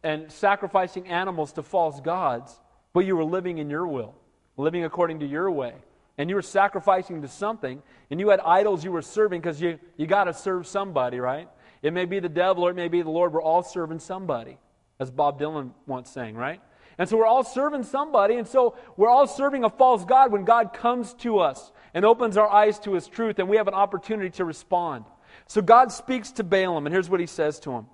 and 0.03 0.31
sacrificing 0.31 1.09
animals 1.09 1.53
to 1.55 1.63
false 1.63 2.01
gods, 2.01 2.61
but 2.93 3.07
you 3.07 3.17
were 3.17 3.25
living 3.25 3.59
in 3.59 3.71
your 3.71 3.87
will, 3.87 4.15
living 4.57 4.85
according 4.85 5.21
to 5.21 5.27
your 5.27 5.51
way. 5.51 5.75
And 6.19 6.31
you 6.31 6.37
were 6.37 6.43
sacrificing 6.43 7.23
to 7.23 7.29
something, 7.29 7.83
and 8.11 8.21
you 8.21 8.29
had 8.29 8.41
idols 8.41 8.85
you 8.85 8.93
were 8.93 9.03
serving 9.03 9.41
because 9.41 9.61
you, 9.61 9.79
you 9.97 10.07
got 10.07 10.25
to 10.25 10.35
serve 10.35 10.67
somebody, 10.67 11.19
right? 11.19 11.49
It 11.83 11.93
may 11.93 12.05
be 12.05 12.21
the 12.21 12.29
devil 12.29 12.65
or 12.65 12.71
it 12.71 12.75
may 12.77 12.89
be 12.89 13.03
the 13.03 13.11
Lord. 13.11 13.33
We're 13.33 13.43
all 13.43 13.63
serving 13.63 13.99
somebody 13.99 14.59
as 15.01 15.11
Bob 15.11 15.41
Dylan 15.41 15.73
once 15.87 16.11
sang, 16.11 16.37
right? 16.37 16.61
And 16.99 17.09
so 17.09 17.17
we're 17.17 17.27
all 17.27 17.45
serving 17.45 17.83
somebody, 17.83 18.37
and 18.37 18.47
so 18.47 18.77
we're 18.97 19.09
all 19.09 19.27
serving 19.27 19.65
a 19.65 19.71
false 19.71 20.05
God 20.05 20.31
when 20.31 20.45
God 20.45 20.73
comes 20.73 21.15
to 21.15 21.39
us 21.41 21.73
and 21.93 22.05
opens 22.05 22.37
our 22.37 22.49
eyes 22.49 22.79
to 22.81 22.93
his 22.93 23.09
truth, 23.09 23.39
and 23.39 23.49
we 23.49 23.57
have 23.57 23.69
an 23.69 23.75
opportunity 23.75 24.31
to 24.31 24.45
respond. 24.45 25.05
So 25.49 25.61
God 25.61 25.93
speaks 25.93 26.31
to 26.33 26.45
Balaam, 26.45 26.87
and 26.87 26.93
here's 26.93 27.11
what 27.11 27.21
he 27.21 27.27
says 27.27 27.59
to 27.61 27.73
him. 27.73 27.87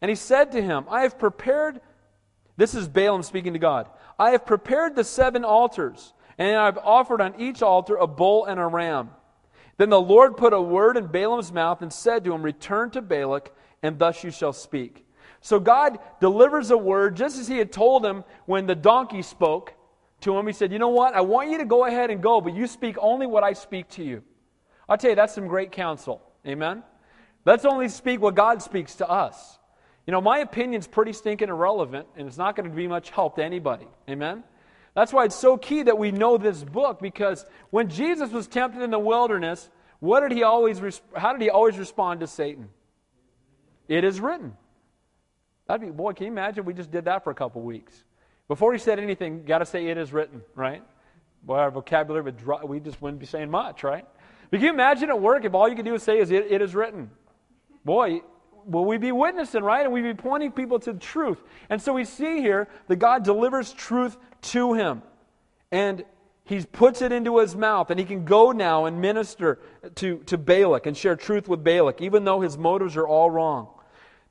And 0.00 0.08
he 0.08 0.14
said 0.14 0.52
to 0.52 0.62
him, 0.62 0.84
I 0.88 1.02
have 1.02 1.18
prepared, 1.18 1.80
this 2.56 2.74
is 2.74 2.88
Balaam 2.88 3.22
speaking 3.22 3.54
to 3.54 3.58
God, 3.58 3.88
I 4.18 4.30
have 4.30 4.46
prepared 4.46 4.94
the 4.94 5.04
seven 5.04 5.44
altars, 5.44 6.12
and 6.38 6.56
I've 6.56 6.78
offered 6.78 7.20
on 7.20 7.40
each 7.40 7.62
altar 7.62 7.96
a 7.96 8.06
bull 8.06 8.44
and 8.44 8.60
a 8.60 8.66
ram. 8.66 9.10
Then 9.78 9.90
the 9.90 10.00
Lord 10.00 10.36
put 10.36 10.52
a 10.52 10.60
word 10.60 10.96
in 10.96 11.06
Balaam's 11.06 11.52
mouth 11.52 11.82
and 11.82 11.92
said 11.92 12.24
to 12.24 12.32
him, 12.32 12.42
Return 12.42 12.90
to 12.90 13.02
Balak, 13.02 13.54
and 13.82 13.98
thus 13.98 14.24
you 14.24 14.30
shall 14.30 14.52
speak. 14.52 15.05
So 15.40 15.60
God 15.60 15.98
delivers 16.20 16.70
a 16.70 16.76
word 16.76 17.16
just 17.16 17.38
as 17.38 17.46
he 17.46 17.58
had 17.58 17.72
told 17.72 18.04
him 18.04 18.24
when 18.46 18.66
the 18.66 18.74
donkey 18.74 19.22
spoke 19.22 19.74
to 20.20 20.36
him. 20.36 20.46
He 20.46 20.52
said, 20.52 20.72
You 20.72 20.78
know 20.78 20.88
what? 20.88 21.14
I 21.14 21.20
want 21.20 21.50
you 21.50 21.58
to 21.58 21.64
go 21.64 21.84
ahead 21.84 22.10
and 22.10 22.22
go, 22.22 22.40
but 22.40 22.54
you 22.54 22.66
speak 22.66 22.96
only 22.98 23.26
what 23.26 23.44
I 23.44 23.52
speak 23.52 23.88
to 23.90 24.04
you. 24.04 24.22
I'll 24.88 24.96
tell 24.96 25.10
you, 25.10 25.16
that's 25.16 25.34
some 25.34 25.48
great 25.48 25.72
counsel. 25.72 26.22
Amen? 26.46 26.82
Let's 27.44 27.64
only 27.64 27.88
speak 27.88 28.20
what 28.20 28.34
God 28.34 28.62
speaks 28.62 28.96
to 28.96 29.08
us. 29.08 29.58
You 30.06 30.12
know, 30.12 30.20
my 30.20 30.38
opinion's 30.38 30.86
pretty 30.86 31.12
stinking 31.12 31.48
irrelevant, 31.48 32.06
and 32.16 32.28
it's 32.28 32.38
not 32.38 32.54
going 32.54 32.70
to 32.70 32.74
be 32.74 32.86
much 32.86 33.10
help 33.10 33.36
to 33.36 33.44
anybody. 33.44 33.88
Amen? 34.08 34.44
That's 34.94 35.12
why 35.12 35.24
it's 35.24 35.36
so 35.36 35.56
key 35.56 35.82
that 35.82 35.98
we 35.98 36.12
know 36.12 36.38
this 36.38 36.62
book, 36.62 37.00
because 37.00 37.44
when 37.70 37.88
Jesus 37.88 38.30
was 38.30 38.46
tempted 38.46 38.82
in 38.82 38.90
the 38.90 38.98
wilderness, 38.98 39.68
what 39.98 40.20
did 40.20 40.32
he 40.32 40.42
always, 40.42 40.80
how 41.14 41.32
did 41.32 41.42
he 41.42 41.50
always 41.50 41.76
respond 41.76 42.20
to 42.20 42.26
Satan? 42.26 42.68
It 43.88 44.04
is 44.04 44.20
written. 44.20 44.56
That'd 45.66 45.86
be, 45.86 45.92
boy, 45.92 46.12
can 46.12 46.26
you 46.26 46.32
imagine 46.32 46.64
we 46.64 46.74
just 46.74 46.90
did 46.90 47.06
that 47.06 47.24
for 47.24 47.30
a 47.30 47.34
couple 47.34 47.62
weeks? 47.62 48.04
Before 48.48 48.72
he 48.72 48.78
said 48.78 48.98
anything, 48.98 49.44
got 49.44 49.58
to 49.58 49.66
say 49.66 49.86
it 49.86 49.98
is 49.98 50.12
written, 50.12 50.42
right? 50.54 50.82
Boy, 51.42 51.56
our 51.56 51.70
vocabulary 51.70 52.22
would 52.24 52.36
dry, 52.36 52.64
we 52.64 52.80
just 52.80 53.02
wouldn't 53.02 53.20
be 53.20 53.26
saying 53.26 53.50
much, 53.50 53.82
right? 53.82 54.06
But 54.50 54.58
can 54.58 54.66
you 54.66 54.72
imagine 54.72 55.10
at 55.10 55.20
work 55.20 55.44
if 55.44 55.54
all 55.54 55.68
you 55.68 55.74
could 55.74 55.84
do 55.84 55.94
is 55.94 56.02
say 56.02 56.18
is 56.18 56.30
it, 56.30 56.50
it 56.50 56.62
is 56.62 56.74
written? 56.74 57.10
Boy, 57.84 58.20
will 58.64 58.84
we 58.84 58.98
be 58.98 59.12
witnessing, 59.12 59.62
right? 59.62 59.84
And 59.84 59.92
we'd 59.92 60.02
be 60.02 60.14
pointing 60.14 60.52
people 60.52 60.78
to 60.80 60.92
the 60.92 60.98
truth. 60.98 61.42
And 61.68 61.80
so 61.82 61.92
we 61.92 62.04
see 62.04 62.40
here 62.40 62.68
that 62.86 62.96
God 62.96 63.24
delivers 63.24 63.72
truth 63.72 64.16
to 64.42 64.74
him. 64.74 65.02
And 65.72 66.04
he 66.44 66.64
puts 66.64 67.02
it 67.02 67.10
into 67.10 67.38
his 67.38 67.56
mouth, 67.56 67.90
and 67.90 67.98
he 67.98 68.06
can 68.06 68.24
go 68.24 68.52
now 68.52 68.84
and 68.84 69.00
minister 69.00 69.58
to, 69.96 70.18
to 70.26 70.38
Balak 70.38 70.86
and 70.86 70.96
share 70.96 71.16
truth 71.16 71.48
with 71.48 71.64
Balak, 71.64 72.00
even 72.00 72.24
though 72.24 72.40
his 72.40 72.56
motives 72.56 72.96
are 72.96 73.06
all 73.06 73.30
wrong. 73.30 73.68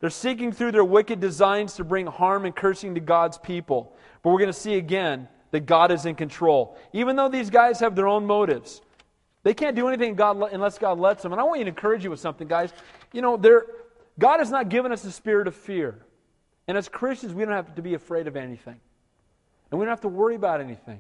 They're 0.06 0.12
seeking 0.12 0.52
through 0.52 0.74
their 0.74 0.86
wicked 0.86 1.20
designs 1.20 1.74
to 1.78 1.84
bring 1.84 2.06
harm 2.06 2.46
and 2.46 2.56
cursing 2.56 2.94
to 2.94 3.02
God's 3.02 3.40
people. 3.40 3.98
But 4.22 4.30
we're 4.30 4.38
going 4.38 4.54
to 4.54 4.54
see 4.54 4.76
again 4.76 5.28
that 5.50 5.62
God 5.62 5.92
is 5.92 6.06
in 6.06 6.14
control. 6.14 6.78
Even 6.94 7.16
though 7.16 7.28
these 7.28 7.50
guys 7.50 7.80
have 7.80 7.96
their 7.96 8.08
own 8.08 8.24
motives, 8.24 8.84
they 9.42 9.56
can't 9.56 9.76
do 9.76 9.88
anything 9.88 10.14
God, 10.14 10.40
unless 10.54 10.78
God 10.78 11.00
lets 11.00 11.24
them. 11.24 11.32
And 11.32 11.42
I 11.42 11.44
want 11.44 11.58
you 11.58 11.66
to 11.66 11.70
encourage 11.70 12.04
you 12.04 12.12
with 12.12 12.20
something, 12.20 12.48
guys. 12.48 12.72
You 13.14 13.24
know, 13.24 13.36
God 13.36 14.38
has 14.38 14.52
not 14.52 14.70
given 14.70 14.92
us 14.92 15.04
a 15.06 15.12
spirit 15.12 15.48
of 15.48 15.56
fear. 15.56 16.06
And 16.68 16.78
as 16.78 16.88
Christians, 16.88 17.34
we 17.34 17.44
don't 17.44 17.56
have 17.56 17.74
to 17.74 17.82
be 17.82 17.96
afraid 17.96 18.28
of 18.28 18.36
anything. 18.36 18.80
And 19.72 19.80
we 19.80 19.88
don't 19.88 19.92
have 19.92 20.02
to 20.02 20.08
worry 20.08 20.36
about 20.36 20.62
anything. 20.62 21.00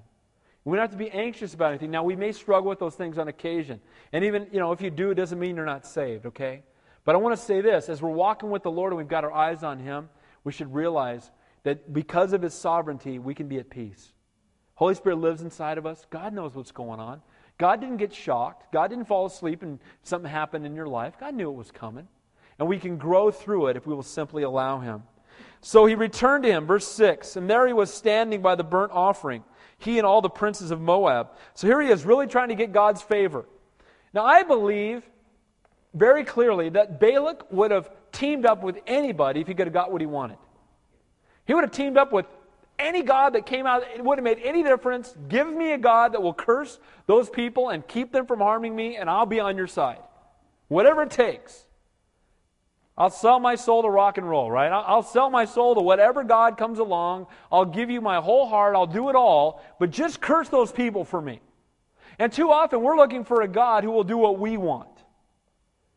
We 0.63 0.77
don't 0.77 0.81
have 0.81 0.89
to 0.93 0.97
be 0.97 1.11
anxious 1.11 1.53
about 1.53 1.69
anything. 1.69 1.91
Now, 1.91 2.03
we 2.03 2.15
may 2.15 2.31
struggle 2.31 2.69
with 2.69 2.79
those 2.79 2.95
things 2.95 3.19
on 3.19 3.27
occasion. 3.27 3.81
And 4.13 4.25
even, 4.25 4.47
you 4.51 4.59
know, 4.59 4.71
if 4.71 4.81
you 4.81 4.89
do, 4.89 5.11
it 5.11 5.13
doesn't 5.13 5.37
mean 5.37 5.55
you're 5.55 5.63
not 5.63 5.85
saved, 5.85 6.25
okay? 6.25 6.63
But 7.05 7.15
I 7.15 7.19
want 7.19 7.37
to 7.37 7.41
say 7.41 7.61
this 7.61 7.87
as 7.87 8.01
we're 8.01 8.09
walking 8.09 8.49
with 8.49 8.63
the 8.63 8.71
Lord 8.71 8.91
and 8.91 8.97
we've 8.97 9.07
got 9.07 9.23
our 9.23 9.31
eyes 9.31 9.63
on 9.63 9.79
Him, 9.79 10.09
we 10.43 10.51
should 10.51 10.73
realize 10.73 11.31
that 11.63 11.93
because 11.93 12.33
of 12.33 12.41
His 12.41 12.53
sovereignty, 12.53 13.19
we 13.19 13.33
can 13.33 13.47
be 13.47 13.57
at 13.57 13.69
peace. 13.69 14.11
Holy 14.73 14.95
Spirit 14.95 15.17
lives 15.17 15.41
inside 15.41 15.77
of 15.77 15.85
us. 15.85 16.05
God 16.09 16.33
knows 16.33 16.53
what's 16.55 16.71
going 16.71 16.99
on. 16.99 17.21
God 17.57 17.79
didn't 17.79 17.97
get 17.97 18.13
shocked. 18.13 18.73
God 18.73 18.89
didn't 18.89 19.05
fall 19.05 19.25
asleep 19.25 19.63
and 19.63 19.79
something 20.03 20.29
happened 20.29 20.65
in 20.65 20.75
your 20.75 20.87
life. 20.87 21.13
God 21.17 21.33
knew 21.33 21.49
it 21.49 21.55
was 21.55 21.71
coming. 21.71 22.07
And 22.59 22.67
we 22.67 22.79
can 22.79 22.97
grow 22.97 23.31
through 23.31 23.67
it 23.67 23.77
if 23.77 23.87
we 23.87 23.93
will 23.93 24.03
simply 24.03 24.43
allow 24.43 24.79
Him. 24.79 25.03
So 25.61 25.85
he 25.85 25.95
returned 25.95 26.43
to 26.43 26.51
him, 26.51 26.67
verse 26.67 26.87
6, 26.87 27.37
and 27.37 27.49
there 27.49 27.65
he 27.65 27.73
was 27.73 27.91
standing 27.91 28.41
by 28.41 28.53
the 28.53 28.63
burnt 28.63 28.91
offering, 28.91 29.43
he 29.79 29.97
and 29.97 30.05
all 30.05 30.21
the 30.21 30.29
princes 30.29 30.71
of 30.71 30.79
Moab. 30.79 31.29
So 31.55 31.67
here 31.67 31.81
he 31.81 31.89
is, 31.89 32.05
really 32.05 32.27
trying 32.27 32.49
to 32.49 32.55
get 32.55 32.71
God's 32.71 33.01
favor. 33.01 33.45
Now, 34.13 34.25
I 34.25 34.43
believe 34.43 35.03
very 35.95 36.23
clearly 36.23 36.69
that 36.69 36.99
Balak 36.99 37.51
would 37.51 37.71
have 37.71 37.89
teamed 38.11 38.45
up 38.45 38.61
with 38.61 38.77
anybody 38.85 39.41
if 39.41 39.47
he 39.47 39.53
could 39.53 39.67
have 39.67 39.73
got 39.73 39.91
what 39.91 40.01
he 40.01 40.07
wanted. 40.07 40.37
He 41.45 41.53
would 41.53 41.63
have 41.63 41.71
teamed 41.71 41.97
up 41.97 42.11
with 42.11 42.25
any 42.77 43.01
God 43.01 43.33
that 43.33 43.45
came 43.45 43.65
out, 43.65 43.83
it 43.83 44.03
wouldn't 44.03 44.27
have 44.27 44.37
made 44.37 44.45
any 44.45 44.61
difference. 44.61 45.15
Give 45.29 45.47
me 45.47 45.71
a 45.71 45.77
God 45.77 46.13
that 46.13 46.21
will 46.21 46.33
curse 46.33 46.77
those 47.07 47.29
people 47.29 47.69
and 47.69 47.87
keep 47.87 48.11
them 48.11 48.25
from 48.25 48.39
harming 48.39 48.75
me, 48.75 48.97
and 48.97 49.09
I'll 49.09 49.25
be 49.25 49.39
on 49.39 49.55
your 49.55 49.67
side. 49.67 49.99
Whatever 50.67 51.03
it 51.03 51.11
takes. 51.11 51.65
I'll 52.97 53.09
sell 53.09 53.39
my 53.39 53.55
soul 53.55 53.81
to 53.83 53.89
rock 53.89 54.17
and 54.17 54.29
roll, 54.29 54.49
right? 54.49 54.71
I'll 54.71 55.03
sell 55.03 55.29
my 55.29 55.45
soul 55.45 55.75
to 55.75 55.81
whatever 55.81 56.23
God 56.23 56.57
comes 56.57 56.79
along. 56.79 57.27
I'll 57.51 57.65
give 57.65 57.89
you 57.89 57.99
my 57.99 58.21
whole 58.21 58.47
heart. 58.47 58.73
I'll 58.75 58.87
do 58.87 59.09
it 59.09 59.15
all. 59.15 59.61
But 59.79 59.91
just 59.91 60.21
curse 60.21 60.47
those 60.47 60.71
people 60.71 61.03
for 61.03 61.21
me. 61.21 61.41
And 62.19 62.31
too 62.31 62.51
often 62.51 62.81
we're 62.81 62.95
looking 62.95 63.25
for 63.25 63.41
a 63.41 63.49
God 63.49 63.83
who 63.83 63.91
will 63.91 64.05
do 64.05 64.17
what 64.17 64.39
we 64.39 64.55
want. 64.55 64.94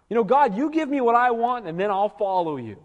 You 0.08 0.16
know, 0.16 0.24
God, 0.24 0.56
you 0.56 0.70
give 0.70 0.88
me 0.88 1.00
what 1.00 1.14
I 1.14 1.30
want 1.30 1.66
and 1.66 1.78
then 1.78 1.90
I'll 1.90 2.08
follow 2.08 2.56
you. 2.56 2.78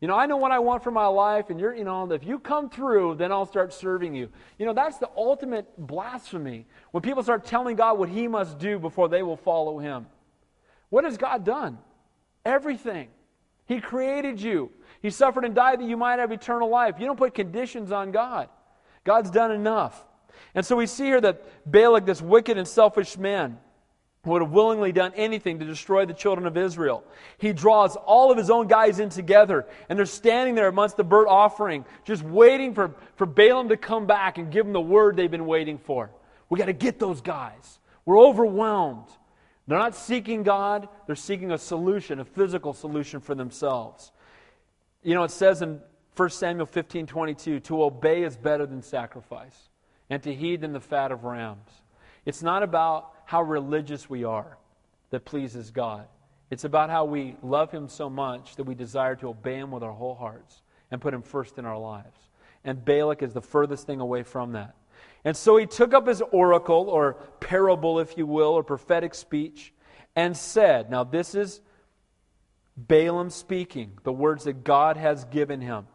You 0.00 0.06
know, 0.06 0.14
I 0.14 0.26
know 0.26 0.36
what 0.36 0.52
I 0.52 0.60
want 0.60 0.84
for 0.84 0.92
my 0.92 1.06
life, 1.06 1.50
and 1.50 1.58
you're, 1.58 1.74
you 1.74 1.82
know, 1.82 2.08
if 2.12 2.22
you 2.22 2.38
come 2.38 2.70
through, 2.70 3.16
then 3.16 3.32
I'll 3.32 3.46
start 3.46 3.72
serving 3.72 4.14
you. 4.14 4.28
You 4.56 4.66
know, 4.66 4.72
that's 4.72 4.98
the 4.98 5.10
ultimate 5.16 5.66
blasphemy 5.76 6.66
when 6.92 7.02
people 7.02 7.24
start 7.24 7.44
telling 7.44 7.74
God 7.74 7.98
what 7.98 8.08
He 8.08 8.28
must 8.28 8.60
do 8.60 8.78
before 8.78 9.08
they 9.08 9.24
will 9.24 9.36
follow 9.36 9.78
Him. 9.80 10.06
What 10.88 11.02
has 11.02 11.16
God 11.16 11.44
done? 11.44 11.78
Everything. 12.44 13.08
He 13.66 13.80
created 13.80 14.40
you. 14.40 14.70
He 15.02 15.10
suffered 15.10 15.44
and 15.44 15.54
died 15.54 15.80
that 15.80 15.88
you 15.88 15.96
might 15.96 16.20
have 16.20 16.30
eternal 16.30 16.68
life. 16.68 16.94
You 17.00 17.06
don't 17.06 17.18
put 17.18 17.34
conditions 17.34 17.90
on 17.90 18.12
God. 18.12 18.48
God's 19.02 19.30
done 19.30 19.50
enough. 19.50 20.04
And 20.54 20.64
so 20.64 20.76
we 20.76 20.86
see 20.86 21.06
here 21.06 21.20
that 21.20 21.44
Balak, 21.70 22.06
this 22.06 22.22
wicked 22.22 22.56
and 22.56 22.68
selfish 22.68 23.18
man, 23.18 23.58
would 24.24 24.42
have 24.42 24.50
willingly 24.50 24.92
done 24.92 25.12
anything 25.14 25.58
to 25.58 25.64
destroy 25.64 26.04
the 26.04 26.12
children 26.12 26.46
of 26.46 26.56
Israel. 26.56 27.04
He 27.38 27.52
draws 27.52 27.96
all 27.96 28.30
of 28.30 28.38
his 28.38 28.50
own 28.50 28.66
guys 28.66 29.00
in 29.00 29.08
together, 29.08 29.66
and 29.88 29.98
they're 29.98 30.06
standing 30.06 30.54
there 30.54 30.68
amongst 30.68 30.96
the 30.96 31.04
burnt 31.04 31.28
offering, 31.28 31.84
just 32.04 32.22
waiting 32.22 32.74
for, 32.74 32.94
for 33.16 33.26
Balaam 33.26 33.68
to 33.68 33.76
come 33.76 34.06
back 34.06 34.38
and 34.38 34.50
give 34.50 34.66
them 34.66 34.72
the 34.72 34.80
word 34.80 35.16
they've 35.16 35.30
been 35.30 35.46
waiting 35.46 35.78
for. 35.78 36.10
We 36.50 36.58
got 36.58 36.66
to 36.66 36.72
get 36.72 36.98
those 36.98 37.20
guys. 37.20 37.78
We're 38.04 38.18
overwhelmed. 38.18 39.08
They're 39.66 39.78
not 39.78 39.94
seeking 39.94 40.42
God, 40.42 40.88
they're 41.06 41.14
seeking 41.14 41.52
a 41.52 41.58
solution, 41.58 42.20
a 42.20 42.24
physical 42.24 42.72
solution 42.72 43.20
for 43.20 43.34
themselves. 43.34 44.12
You 45.02 45.14
know, 45.14 45.24
it 45.24 45.30
says 45.30 45.60
in 45.60 45.80
1 46.16 46.30
Samuel 46.30 46.66
15 46.66 47.06
22, 47.06 47.60
to 47.60 47.84
obey 47.84 48.22
is 48.22 48.36
better 48.36 48.64
than 48.64 48.82
sacrifice, 48.82 49.68
and 50.08 50.22
to 50.22 50.34
heed 50.34 50.62
than 50.62 50.72
the 50.72 50.80
fat 50.80 51.12
of 51.12 51.24
rams. 51.24 51.68
It's 52.24 52.42
not 52.42 52.62
about 52.62 53.12
how 53.28 53.42
religious 53.42 54.08
we 54.08 54.24
are 54.24 54.56
that 55.10 55.26
pleases 55.26 55.70
God. 55.70 56.06
It's 56.50 56.64
about 56.64 56.88
how 56.88 57.04
we 57.04 57.36
love 57.42 57.70
Him 57.70 57.86
so 57.86 58.08
much 58.08 58.56
that 58.56 58.64
we 58.64 58.74
desire 58.74 59.16
to 59.16 59.28
obey 59.28 59.56
Him 59.56 59.70
with 59.70 59.82
our 59.82 59.92
whole 59.92 60.14
hearts 60.14 60.62
and 60.90 60.98
put 60.98 61.12
Him 61.12 61.20
first 61.20 61.58
in 61.58 61.66
our 61.66 61.76
lives. 61.76 62.16
And 62.64 62.82
Balak 62.82 63.22
is 63.22 63.34
the 63.34 63.42
furthest 63.42 63.86
thing 63.86 64.00
away 64.00 64.22
from 64.22 64.52
that. 64.52 64.76
And 65.26 65.36
so 65.36 65.58
he 65.58 65.66
took 65.66 65.92
up 65.92 66.06
his 66.06 66.22
oracle, 66.32 66.88
or 66.88 67.18
parable, 67.38 68.00
if 68.00 68.16
you 68.16 68.24
will, 68.24 68.52
or 68.52 68.62
prophetic 68.62 69.14
speech, 69.14 69.74
and 70.16 70.34
said, 70.34 70.90
Now, 70.90 71.04
this 71.04 71.34
is 71.34 71.60
Balaam 72.78 73.28
speaking, 73.28 73.98
the 74.04 74.12
words 74.12 74.44
that 74.44 74.64
God 74.64 74.96
has 74.96 75.26
given 75.26 75.60
him. 75.60 75.86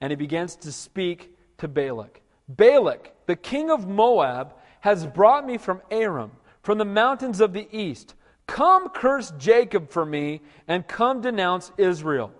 And 0.00 0.10
he 0.10 0.16
begins 0.16 0.56
to 0.56 0.72
speak 0.72 1.36
to 1.58 1.68
Balak. 1.68 2.20
Balak, 2.48 3.14
the 3.26 3.36
king 3.36 3.70
of 3.70 3.86
Moab, 3.86 4.54
has 4.80 5.06
brought 5.06 5.46
me 5.46 5.56
from 5.56 5.80
Aram, 5.92 6.32
from 6.62 6.78
the 6.78 6.84
mountains 6.84 7.40
of 7.40 7.52
the 7.52 7.68
east. 7.76 8.14
Come 8.46 8.88
curse 8.88 9.32
Jacob 9.38 9.90
for 9.90 10.04
me, 10.04 10.40
and 10.66 10.86
come 10.86 11.20
denounce 11.20 11.72
Israel. 11.78 12.32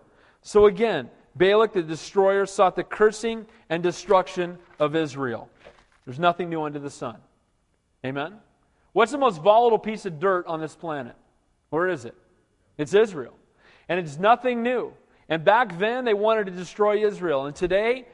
So 0.43 0.67
again, 0.67 1.11
Balak 1.37 1.73
the 1.73 1.83
destroyer 1.83 2.47
sought 2.47 2.77
the 2.77 2.83
cursing 2.83 3.47
and 3.69 3.83
destruction 3.83 4.59
of 4.79 4.97
Israel. 4.97 5.49
There's 6.05 6.19
nothing 6.19 6.51
new 6.51 6.63
under 6.63 6.79
the 6.79 6.91
sun. 6.91 7.17
Amen? 8.05 8.35
What's 8.93 9.13
the 9.13 9.19
most 9.19 9.41
volatile 9.41 9.79
piece 9.79 10.07
of 10.07 10.19
dirt 10.19 10.47
on 10.47 10.61
this 10.61 10.75
planet? 10.75 11.15
Where 11.69 11.89
is 11.89 12.05
it? 12.05 12.15
It's 12.77 12.95
Israel. 12.95 13.35
And 13.89 14.01
it's 14.01 14.19
nothing 14.19 14.63
new. 14.63 14.93
And 15.29 15.45
back 15.45 15.79
then, 15.79 16.05
they 16.05 16.15
wanted 16.15 16.47
to 16.47 16.53
destroy 16.53 17.07
Israel. 17.07 17.47
And 17.47 17.55
today, 17.55 18.09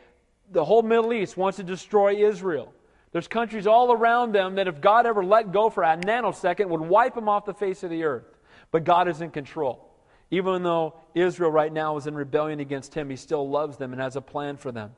the 0.51 0.65
whole 0.65 0.83
Middle 0.83 1.13
East 1.13 1.37
wants 1.37 1.57
to 1.57 1.63
destroy 1.63 2.17
Israel. 2.27 2.75
There's 3.17 3.29
countries 3.29 3.67
all 3.67 3.93
around 3.93 4.33
them 4.33 4.57
that 4.57 4.69
if 4.69 4.83
God 4.83 5.07
ever 5.07 5.25
let 5.25 5.51
go 5.51 5.71
for 5.71 5.83
a 5.83 5.97
nanosecond, 5.97 6.69
would 6.69 6.83
wipe 6.83 7.15
them 7.15 7.31
off 7.31 7.47
the 7.47 7.55
face 7.55 7.83
of 7.83 7.89
the 7.89 8.05
earth. 8.05 8.27
But 8.71 8.85
God 8.85 9.09
is 9.09 9.23
in 9.23 9.31
control. 9.31 9.89
Even 10.31 10.63
though 10.63 10.97
Israel 11.15 11.51
right 11.51 11.73
now 11.73 11.97
is 11.97 12.07
in 12.07 12.15
rebellion 12.15 12.61
against 12.61 12.93
Him, 12.93 13.09
He 13.09 13.17
still 13.17 13.49
loves 13.49 13.79
them 13.79 13.95
and 13.95 14.03
has 14.03 14.17
a 14.17 14.21
plan 14.21 14.59
for 14.59 14.71
them. 14.71 14.91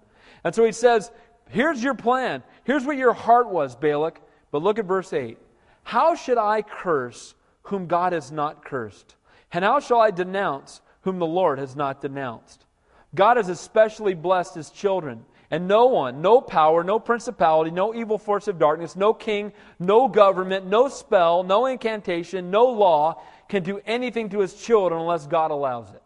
And 0.43 0.53
so 0.53 0.65
He 0.65 0.73
says, 0.73 1.13
Here's 1.49 1.81
your 1.81 1.95
plan. 1.95 2.43
Here's 2.65 2.85
what 2.85 2.97
your 2.97 3.13
heart 3.13 3.51
was, 3.51 3.77
Balak. 3.77 4.21
But 4.51 4.65
look 4.65 4.81
at 4.81 4.85
verse 4.85 5.13
8. 5.13 5.39
How 5.85 6.17
should 6.17 6.39
I 6.39 6.63
curse 6.63 7.37
whom 7.63 7.87
God 7.87 8.13
has 8.15 8.33
not 8.33 8.65
cursed? 8.65 9.15
And 9.53 9.65
how 9.65 9.79
shall 9.79 10.01
I 10.01 10.11
denounce 10.11 10.81
whom 11.03 11.21
the 11.21 11.25
Lord 11.25 11.61
has 11.61 11.77
not 11.77 12.01
denounced? 12.01 12.67
God 13.15 13.37
has 13.37 13.49
especially 13.49 14.15
blessed 14.15 14.57
his 14.57 14.71
children. 14.71 15.25
And 15.51 15.67
no 15.67 15.87
one, 15.87 16.21
no 16.21 16.43
power, 16.43 16.85
no 16.85 16.99
principality, 16.99 17.71
no 17.71 17.95
evil 17.95 18.19
force 18.19 18.49
of 18.49 18.59
darkness, 18.59 18.97
no 18.97 19.15
king, 19.15 19.53
no 19.79 20.07
government, 20.07 20.67
no 20.67 20.89
spell, 20.89 21.43
no 21.43 21.67
incantation, 21.67 22.51
no 22.51 22.67
law 22.67 23.23
can 23.49 23.63
do 23.63 23.81
anything 23.87 24.29
to 24.29 24.41
his 24.41 24.53
children 24.55 25.01
unless 25.01 25.27
God 25.27 25.51
allows 25.51 25.91
it. 25.91 26.03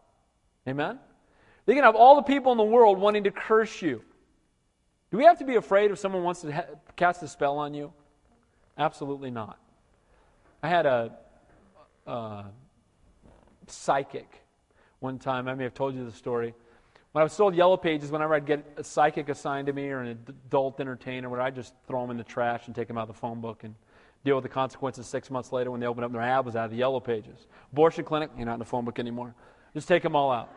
Amen? 0.68 1.00
They 1.66 1.74
can 1.74 1.82
have 1.82 1.96
all 1.96 2.14
the 2.16 2.22
people 2.22 2.52
in 2.52 2.58
the 2.58 2.64
world 2.64 2.98
wanting 2.98 3.24
to 3.24 3.32
curse 3.32 3.82
you. 3.82 4.02
Do 5.10 5.18
we 5.18 5.24
have 5.24 5.38
to 5.40 5.44
be 5.44 5.56
afraid 5.56 5.90
if 5.90 5.98
someone 5.98 6.22
wants 6.22 6.40
to 6.42 6.52
ha- 6.52 6.66
cast 6.96 7.22
a 7.22 7.28
spell 7.28 7.58
on 7.58 7.74
you? 7.74 7.92
Absolutely 8.78 9.30
not. 9.30 9.58
I 10.62 10.68
had 10.68 10.86
a, 10.86 11.12
a 12.06 12.44
psychic 13.66 14.42
one 15.00 15.18
time. 15.18 15.48
I 15.48 15.54
may 15.54 15.64
have 15.64 15.74
told 15.74 15.94
you 15.94 16.04
the 16.04 16.12
story. 16.12 16.54
When 17.12 17.20
I 17.20 17.24
was 17.24 17.34
sold 17.34 17.54
Yellow 17.54 17.76
Pages, 17.76 18.10
whenever 18.10 18.34
I'd 18.34 18.46
get 18.46 18.64
a 18.78 18.84
psychic 18.84 19.28
assigned 19.28 19.66
to 19.66 19.74
me 19.74 19.90
or 19.90 20.00
an 20.00 20.18
adult 20.28 20.80
entertainer, 20.80 21.28
where 21.28 21.42
I'd 21.42 21.54
just 21.54 21.74
throw 21.86 22.00
them 22.00 22.10
in 22.10 22.16
the 22.16 22.24
trash 22.24 22.66
and 22.66 22.74
take 22.74 22.88
them 22.88 22.96
out 22.96 23.02
of 23.02 23.08
the 23.08 23.20
phone 23.20 23.42
book 23.42 23.64
and 23.64 23.74
deal 24.24 24.34
with 24.34 24.44
the 24.44 24.48
consequences 24.48 25.06
six 25.06 25.30
months 25.30 25.52
later 25.52 25.70
when 25.70 25.78
they 25.78 25.86
opened 25.86 26.06
up 26.06 26.12
their 26.12 26.22
ad 26.22 26.46
was 26.46 26.56
out 26.56 26.64
of 26.64 26.70
the 26.70 26.78
Yellow 26.78 27.00
Pages. 27.00 27.46
Abortion 27.70 28.04
clinic, 28.04 28.30
you're 28.34 28.46
not 28.46 28.54
in 28.54 28.58
the 28.60 28.64
phone 28.64 28.86
book 28.86 28.98
anymore. 28.98 29.34
Just 29.74 29.88
take 29.88 30.02
them 30.02 30.16
all 30.16 30.32
out. 30.32 30.50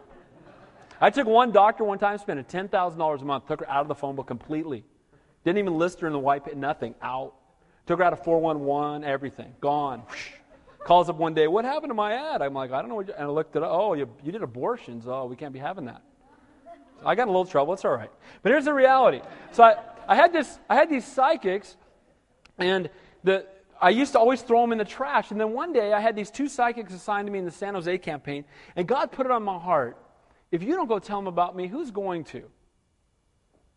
I 1.02 1.10
took 1.10 1.28
one 1.28 1.52
doctor 1.52 1.84
one 1.84 2.00
time, 2.00 2.18
spent 2.20 2.48
$10,000 2.48 3.22
a 3.22 3.26
month, 3.26 3.48
took 3.48 3.60
her 3.60 3.70
out 3.70 3.82
of 3.82 3.89
the 3.89 3.96
phone 3.96 4.15
book 4.15 4.28
completely. 4.28 4.86
Didn't 5.44 5.58
even 5.58 5.78
list 5.78 6.00
her 6.00 6.08
in 6.08 6.13
the 6.13 6.20
white 6.20 6.46
paper, 6.46 6.56
nothing, 6.56 6.96
out. 7.02 7.34
Took 7.86 8.00
her 8.00 8.06
out 8.06 8.13
of 8.13 8.24
411, 8.24 9.04
everything, 9.04 9.54
gone. 9.60 10.04
Calls 10.86 11.10
up 11.10 11.18
one 11.18 11.34
day, 11.34 11.48
what 11.48 11.65
happened 11.65 11.89
to 11.89 11.96
my 11.96 12.13
ad? 12.13 12.41
I'm 12.41 12.54
like, 12.54 12.72
I 12.72 12.82
don't 12.82 12.89
know. 12.89 13.02
And 13.02 13.12
I 13.18 13.26
looked 13.26 13.58
at 13.58 13.63
oh, 13.63 13.94
you, 13.94 14.08
you 14.24 14.32
did 14.32 14.41
abortions. 14.41 15.06
Oh, 15.06 15.26
we 15.26 15.36
can't 15.36 15.52
be 15.52 15.60
having 15.60 15.86
that. 15.86 16.01
I 17.04 17.16
got 17.16 17.24
in 17.24 17.30
a 17.30 17.32
little 17.32 17.46
trouble. 17.46 17.74
It's 17.74 17.86
all 17.86 17.96
right. 17.96 18.12
But 18.41 18.52
here's 18.52 18.66
the 18.66 18.74
reality. 18.74 19.22
So 19.52 19.64
I, 19.64 19.76
I, 20.08 20.16
had, 20.16 20.32
this, 20.32 20.60
I 20.70 20.76
had 20.76 20.89
these 20.89 21.06
psychics, 21.06 21.76
and 22.58 22.89
the, 23.24 23.46
I 23.82 23.89
used 23.89 24.14
to 24.14 24.20
always 24.20 24.41
throw 24.41 24.62
them 24.62 24.72
in 24.72 24.78
the 24.78 24.86
trash. 24.86 25.32
And 25.32 25.39
then 25.39 25.52
one 25.52 25.74
day 25.74 25.93
I 25.93 26.00
had 26.00 26.16
these 26.16 26.32
two 26.32 26.48
psychics 26.48 26.93
assigned 26.93 27.28
to 27.28 27.32
me 27.32 27.39
in 27.39 27.46
the 27.46 27.52
San 27.52 27.74
Jose 27.74 27.98
campaign, 27.98 28.46
and 28.76 28.88
God 28.88 29.12
put 29.12 29.26
it 29.26 29.32
on 29.32 29.43
my 29.43 29.58
heart 29.58 29.98
if 30.52 30.64
you 30.64 30.74
don't 30.74 30.88
go 30.88 31.00
tell 31.00 31.18
them 31.18 31.28
about 31.28 31.56
me, 31.56 31.68
who's 31.68 31.91
going 31.91 32.24
to? 32.26 32.43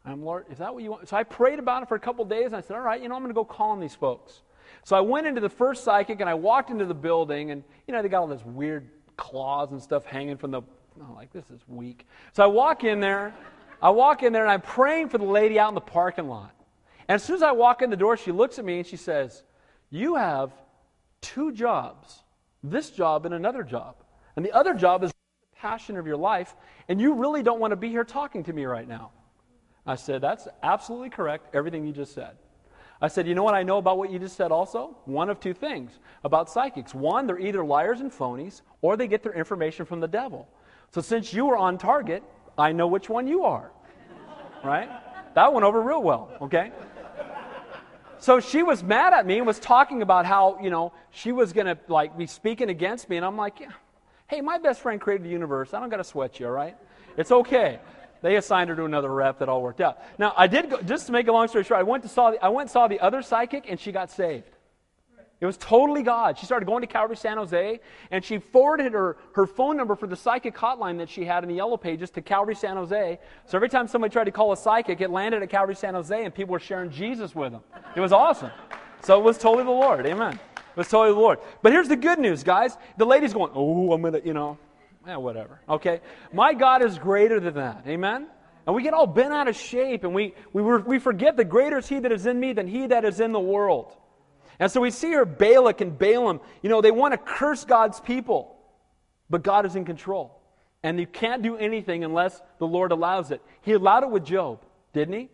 I'm 0.05 0.23
Lord, 0.23 0.47
is 0.51 0.59
that 0.59 0.73
what 0.73 0.83
you 0.83 0.93
want? 0.93 1.09
So 1.09 1.16
I 1.16 1.25
prayed 1.25 1.59
about 1.59 1.83
it 1.83 1.89
for 1.89 1.97
a 1.97 2.01
couple 2.01 2.25
days 2.25 2.47
and 2.47 2.57
I 2.57 2.61
said, 2.61 2.77
all 2.77 2.83
right, 2.83 3.03
you 3.03 3.09
know, 3.09 3.16
I'm 3.16 3.23
going 3.23 3.31
to 3.31 3.35
go 3.35 3.45
call 3.45 3.71
on 3.71 3.81
these 3.81 3.95
folks. 3.95 4.43
So 4.85 4.97
I 4.97 5.01
went 5.01 5.27
into 5.27 5.41
the 5.41 5.49
first 5.49 5.85
psychic 5.85 6.21
and 6.21 6.31
I 6.31 6.35
walked 6.35 6.71
into 6.71 6.85
the 6.85 6.95
building 6.95 7.51
and, 7.51 7.64
you 7.87 7.93
know, 7.93 8.01
they 8.01 8.09
got 8.09 8.21
all 8.21 8.27
this 8.29 8.45
weird 8.45 8.89
claws 9.16 9.73
and 9.73 9.83
stuff 9.83 10.05
hanging 10.05 10.37
from 10.37 10.51
the, 10.51 10.62
oh, 11.03 11.14
like, 11.14 11.32
this 11.32 11.51
is 11.51 11.61
weak. 11.66 12.07
So 12.32 12.42
I 12.42 12.46
walk 12.46 12.84
in 12.84 13.01
there, 13.01 13.34
I 13.80 13.90
walk 13.90 14.22
in 14.22 14.32
there 14.32 14.42
and 14.42 14.51
I'm 14.51 14.61
praying 14.61 15.09
for 15.09 15.18
the 15.18 15.24
lady 15.24 15.59
out 15.59 15.68
in 15.68 15.74
the 15.74 15.80
parking 15.80 16.28
lot. 16.28 16.55
And 17.09 17.14
as 17.16 17.22
soon 17.22 17.36
as 17.36 17.42
I 17.42 17.53
walk 17.53 17.82
in 17.82 17.90
the 17.90 17.96
door, 17.96 18.16
she 18.16 18.32
looks 18.32 18.59
at 18.59 18.64
me 18.64 18.78
and 18.78 18.86
she 18.86 18.96
says, 18.96 19.42
you 19.90 20.16
have 20.16 20.53
two 21.20 21.53
jobs, 21.53 22.22
this 22.62 22.90
job 22.90 23.24
and 23.24 23.34
another 23.34 23.62
job. 23.62 23.96
And 24.36 24.44
the 24.44 24.53
other 24.53 24.74
job 24.74 25.03
is 25.03 25.11
the 25.11 25.57
passion 25.57 25.96
of 25.96 26.07
your 26.07 26.16
life, 26.16 26.55
and 26.88 27.01
you 27.01 27.14
really 27.14 27.42
don't 27.42 27.61
want 27.61 27.72
to 27.72 27.76
be 27.76 27.88
here 27.88 28.05
talking 28.05 28.44
to 28.44 28.53
me 28.53 28.64
right 28.66 28.86
now. 28.86 29.11
I 29.86 29.96
said, 29.96 30.20
That's 30.20 30.46
absolutely 30.62 31.11
correct, 31.11 31.55
everything 31.55 31.86
you 31.86 31.92
just 31.92 32.14
said. 32.14 32.36
I 33.01 33.09
said, 33.09 33.26
You 33.26 33.34
know 33.34 33.42
what 33.42 33.55
I 33.55 33.62
know 33.62 33.78
about 33.78 33.96
what 33.96 34.11
you 34.11 34.18
just 34.18 34.36
said 34.36 34.53
also? 34.53 34.96
One 35.07 35.30
of 35.30 35.40
two 35.40 35.55
things 35.55 35.99
about 36.24 36.51
psychics. 36.51 36.94
One, 36.94 37.26
they're 37.26 37.38
either 37.38 37.64
liars 37.64 38.01
and 38.01 38.12
phonies, 38.12 38.61
or 38.82 38.96
they 38.96 39.09
get 39.09 39.22
their 39.22 39.32
information 39.32 39.86
from 39.86 40.01
the 40.01 40.09
devil. 40.09 40.49
So 40.91 41.01
since 41.01 41.32
you 41.32 41.47
were 41.47 41.57
on 41.57 41.78
target, 41.78 42.22
I 42.57 42.72
know 42.72 42.86
which 42.86 43.09
one 43.09 43.26
you 43.26 43.45
are. 43.45 43.70
Right? 44.64 44.89
That 45.34 45.53
went 45.53 45.64
over 45.64 45.80
real 45.80 46.03
well, 46.03 46.30
okay? 46.41 46.72
So 48.18 48.41
she 48.41 48.62
was 48.62 48.82
mad 48.82 49.12
at 49.12 49.26
me 49.26 49.39
and 49.39 49.47
was 49.47 49.61
talking 49.61 50.03
about 50.03 50.26
how, 50.26 50.59
you 50.61 50.70
know, 50.70 50.93
she 51.11 51.30
was 51.30 51.53
going 51.53 51.66
to 51.66 51.78
like 51.86 52.18
be 52.18 52.26
speaking 52.26 52.68
against 52.68 53.09
me 53.09 53.16
and 53.16 53.24
I'm 53.24 53.36
like, 53.36 53.61
yeah, 53.61 53.70
hey, 54.26 54.41
my 54.41 54.59
best 54.59 54.80
friend 54.80 55.01
created 55.01 55.24
the 55.24 55.30
universe. 55.30 55.72
I 55.72 55.80
don't 55.80 55.89
got 55.89 55.99
to 55.99 56.05
sweat 56.05 56.41
you, 56.41 56.47
all 56.47 56.53
right? 56.53 56.76
It's 57.16 57.30
okay. 57.30 57.78
They 58.20 58.34
assigned 58.34 58.70
her 58.70 58.76
to 58.76 58.84
another 58.84 59.12
rep 59.12 59.39
that 59.39 59.49
all 59.49 59.62
worked 59.62 59.80
out. 59.80 60.03
Now, 60.18 60.34
I 60.36 60.49
did 60.49 60.68
go, 60.68 60.82
just 60.82 61.07
to 61.07 61.12
make 61.12 61.28
a 61.28 61.32
long 61.32 61.47
story 61.47 61.62
short, 61.62 61.78
I 61.78 61.84
went 61.84 62.03
to 62.03 62.09
saw 62.09 62.32
the, 62.32 62.45
I 62.45 62.49
went 62.49 62.70
saw 62.70 62.89
the 62.89 62.99
other 62.99 63.22
psychic 63.22 63.66
and 63.68 63.78
she 63.78 63.93
got 63.93 64.11
saved. 64.11 64.51
It 65.41 65.47
was 65.47 65.57
totally 65.57 66.03
God. 66.03 66.36
She 66.36 66.47
started 66.47 66.66
going 66.66 66.80
to 66.80 66.89
Calvary 66.89 67.16
San 67.16 67.36
Jose, 67.36 67.78
and 68.11 68.24
she 68.24 68.39
forwarded 68.39 68.93
her, 68.93 69.16
her 69.34 69.47
phone 69.47 69.76
number 69.76 69.95
for 69.95 70.09
the 70.09 70.16
psychic 70.16 70.57
hotline 70.57 70.99
that 70.99 71.09
she 71.09 71.24
had 71.24 71.45
in 71.45 71.49
the 71.49 71.55
yellow 71.55 71.76
pages 71.76 72.11
to 72.11 72.22
Calvary 72.22 72.57
San 72.57 72.76
Jose. 72.76 73.18
So 73.47 73.57
every 73.57 73.68
time 73.68 73.86
somebody 73.86 74.12
tried 74.12 74.24
to 74.24 74.32
call 74.32 74.51
a 74.53 74.57
psychic, 74.57 75.01
it 75.01 75.11
landed 75.11 75.43
at 75.43 75.49
Calvary 75.49 75.76
San 75.76 75.95
Jose, 75.95 76.24
and 76.24 76.34
people 76.34 76.53
were 76.53 76.59
sharing 76.59 76.91
Jesus 76.91 77.36
with 77.36 77.53
them. 77.53 77.62
It 77.95 78.01
was 78.01 78.12
awesome. 78.12 78.51
So 79.03 79.20
it 79.20 79.22
was 79.22 79.39
totally 79.39 79.62
the 79.62 79.70
Lord. 79.70 80.07
Amen. 80.07 80.34
It 80.34 80.76
was 80.76 80.89
totally 80.89 81.14
the 81.14 81.20
Lord. 81.20 81.39
But 81.62 81.70
here's 81.70 81.89
the 81.89 81.97
good 81.97 82.18
news, 82.18 82.43
guys. 82.43 82.76
The 82.97 83.07
lady's 83.07 83.32
going, 83.32 83.53
oh, 83.55 83.93
I'm 83.93 84.01
going 84.01 84.14
to, 84.14 84.26
you 84.26 84.34
know, 84.34 84.59
yeah, 85.07 85.18
whatever. 85.18 85.61
Okay? 85.68 86.01
My 86.32 86.53
God 86.53 86.84
is 86.84 86.99
greater 86.99 87.39
than 87.39 87.55
that. 87.55 87.84
Amen? 87.86 88.26
And 88.66 88.74
we 88.74 88.82
get 88.82 88.93
all 88.93 89.07
bent 89.07 89.32
out 89.32 89.47
of 89.47 89.55
shape, 89.55 90.03
and 90.03 90.12
we, 90.12 90.34
we, 90.53 90.62
we 90.62 90.99
forget 90.99 91.36
the 91.36 91.45
greater 91.45 91.78
is 91.78 91.89
He 91.89 92.01
that 92.01 92.11
is 92.11 92.26
in 92.26 92.41
me 92.41 92.53
than 92.53 92.66
He 92.66 92.89
that 92.89 93.05
is 93.05 93.20
in 93.20 93.30
the 93.30 93.41
world. 93.41 93.97
And 94.61 94.71
so 94.71 94.81
we 94.81 94.91
see 94.91 95.09
here 95.09 95.25
Balak 95.25 95.81
and 95.81 95.97
Balaam, 95.97 96.41
you 96.63 96.69
know, 96.69 96.81
they 96.81 96.91
want 96.91 97.13
to 97.13 97.19
curse 97.19 97.65
God's 97.65 98.01
people, 98.01 98.57
but 99.31 99.43
God 99.43 99.67
is 99.67 99.77
in 99.77 99.85
control. 99.85 100.41
And 100.83 100.99
you 100.99 101.07
can't 101.07 101.43
do 101.43 101.57
anything 101.57 102.05
unless 102.05 102.41
the 102.59 102.67
Lord 102.67 102.93
allows 102.93 103.31
it. 103.31 103.43
He 103.63 103.73
allowed 103.73 104.05
it 104.05 104.11
with 104.11 104.25
Job, 104.25 104.65
didn't 104.93 105.15
he? 105.15 105.29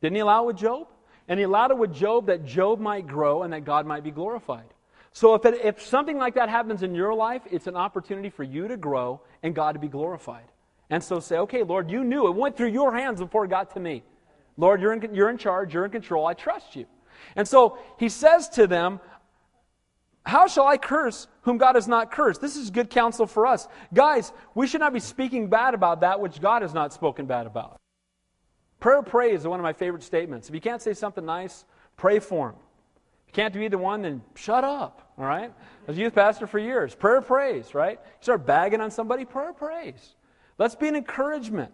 Didn't 0.00 0.16
he 0.16 0.20
allow 0.20 0.44
it 0.44 0.46
with 0.46 0.56
Job? 0.56 0.88
And 1.28 1.38
he 1.38 1.44
allowed 1.44 1.70
it 1.70 1.78
with 1.78 1.94
Job 1.94 2.26
that 2.26 2.44
Job 2.44 2.80
might 2.80 3.06
grow 3.06 3.42
and 3.42 3.52
that 3.52 3.64
God 3.64 3.86
might 3.86 4.04
be 4.04 4.10
glorified. 4.10 4.66
So 5.12 5.34
if, 5.34 5.44
it, 5.44 5.64
if 5.64 5.80
something 5.80 6.18
like 6.18 6.34
that 6.34 6.48
happens 6.48 6.82
in 6.82 6.94
your 6.94 7.14
life, 7.14 7.42
it's 7.50 7.68
an 7.68 7.76
opportunity 7.76 8.30
for 8.30 8.42
you 8.42 8.66
to 8.68 8.76
grow 8.76 9.20
and 9.42 9.54
God 9.54 9.72
to 9.72 9.78
be 9.78 9.88
glorified. 9.88 10.44
And 10.90 11.02
so 11.02 11.20
say, 11.20 11.38
okay, 11.38 11.62
Lord, 11.62 11.90
you 11.90 12.04
knew 12.04 12.26
it 12.26 12.34
went 12.34 12.56
through 12.56 12.70
your 12.70 12.94
hands 12.94 13.20
before 13.20 13.44
it 13.44 13.48
got 13.48 13.72
to 13.74 13.80
me. 13.80 14.02
Lord, 14.56 14.80
you're 14.80 14.92
in, 14.92 15.14
you're 15.14 15.30
in 15.30 15.38
charge, 15.38 15.72
you're 15.72 15.84
in 15.84 15.90
control, 15.90 16.26
I 16.26 16.34
trust 16.34 16.76
you. 16.76 16.86
And 17.36 17.46
so 17.46 17.78
he 17.98 18.08
says 18.08 18.48
to 18.50 18.66
them, 18.66 19.00
How 20.24 20.46
shall 20.46 20.66
I 20.66 20.76
curse 20.76 21.26
whom 21.42 21.58
God 21.58 21.74
has 21.74 21.88
not 21.88 22.10
cursed? 22.10 22.40
This 22.40 22.56
is 22.56 22.70
good 22.70 22.90
counsel 22.90 23.26
for 23.26 23.46
us. 23.46 23.68
Guys, 23.92 24.32
we 24.54 24.66
should 24.66 24.80
not 24.80 24.92
be 24.92 25.00
speaking 25.00 25.48
bad 25.48 25.74
about 25.74 26.00
that 26.00 26.20
which 26.20 26.40
God 26.40 26.62
has 26.62 26.74
not 26.74 26.92
spoken 26.92 27.26
bad 27.26 27.46
about. 27.46 27.80
Prayer 28.80 29.02
praise 29.02 29.40
is 29.40 29.46
one 29.46 29.60
of 29.60 29.64
my 29.64 29.72
favorite 29.72 30.02
statements. 30.02 30.48
If 30.48 30.54
you 30.54 30.60
can't 30.60 30.82
say 30.82 30.92
something 30.92 31.24
nice, 31.24 31.64
pray 31.96 32.18
for 32.18 32.50
him. 32.50 32.56
If 33.26 33.28
you 33.28 33.42
can't 33.42 33.54
do 33.54 33.60
either 33.60 33.78
one, 33.78 34.02
then 34.02 34.22
shut 34.34 34.62
up. 34.62 35.12
All 35.18 35.24
right? 35.24 35.50
I 35.50 35.86
was 35.86 35.96
youth 35.96 36.14
pastor 36.14 36.46
for 36.46 36.58
years. 36.58 36.94
Prayer 36.94 37.20
praise, 37.20 37.74
right? 37.74 37.98
You 38.02 38.22
start 38.22 38.46
bagging 38.46 38.80
on 38.80 38.90
somebody, 38.90 39.24
prayer 39.24 39.52
praise. 39.52 40.14
Let's 40.58 40.74
be 40.74 40.88
an 40.88 40.96
encouragement. 40.96 41.72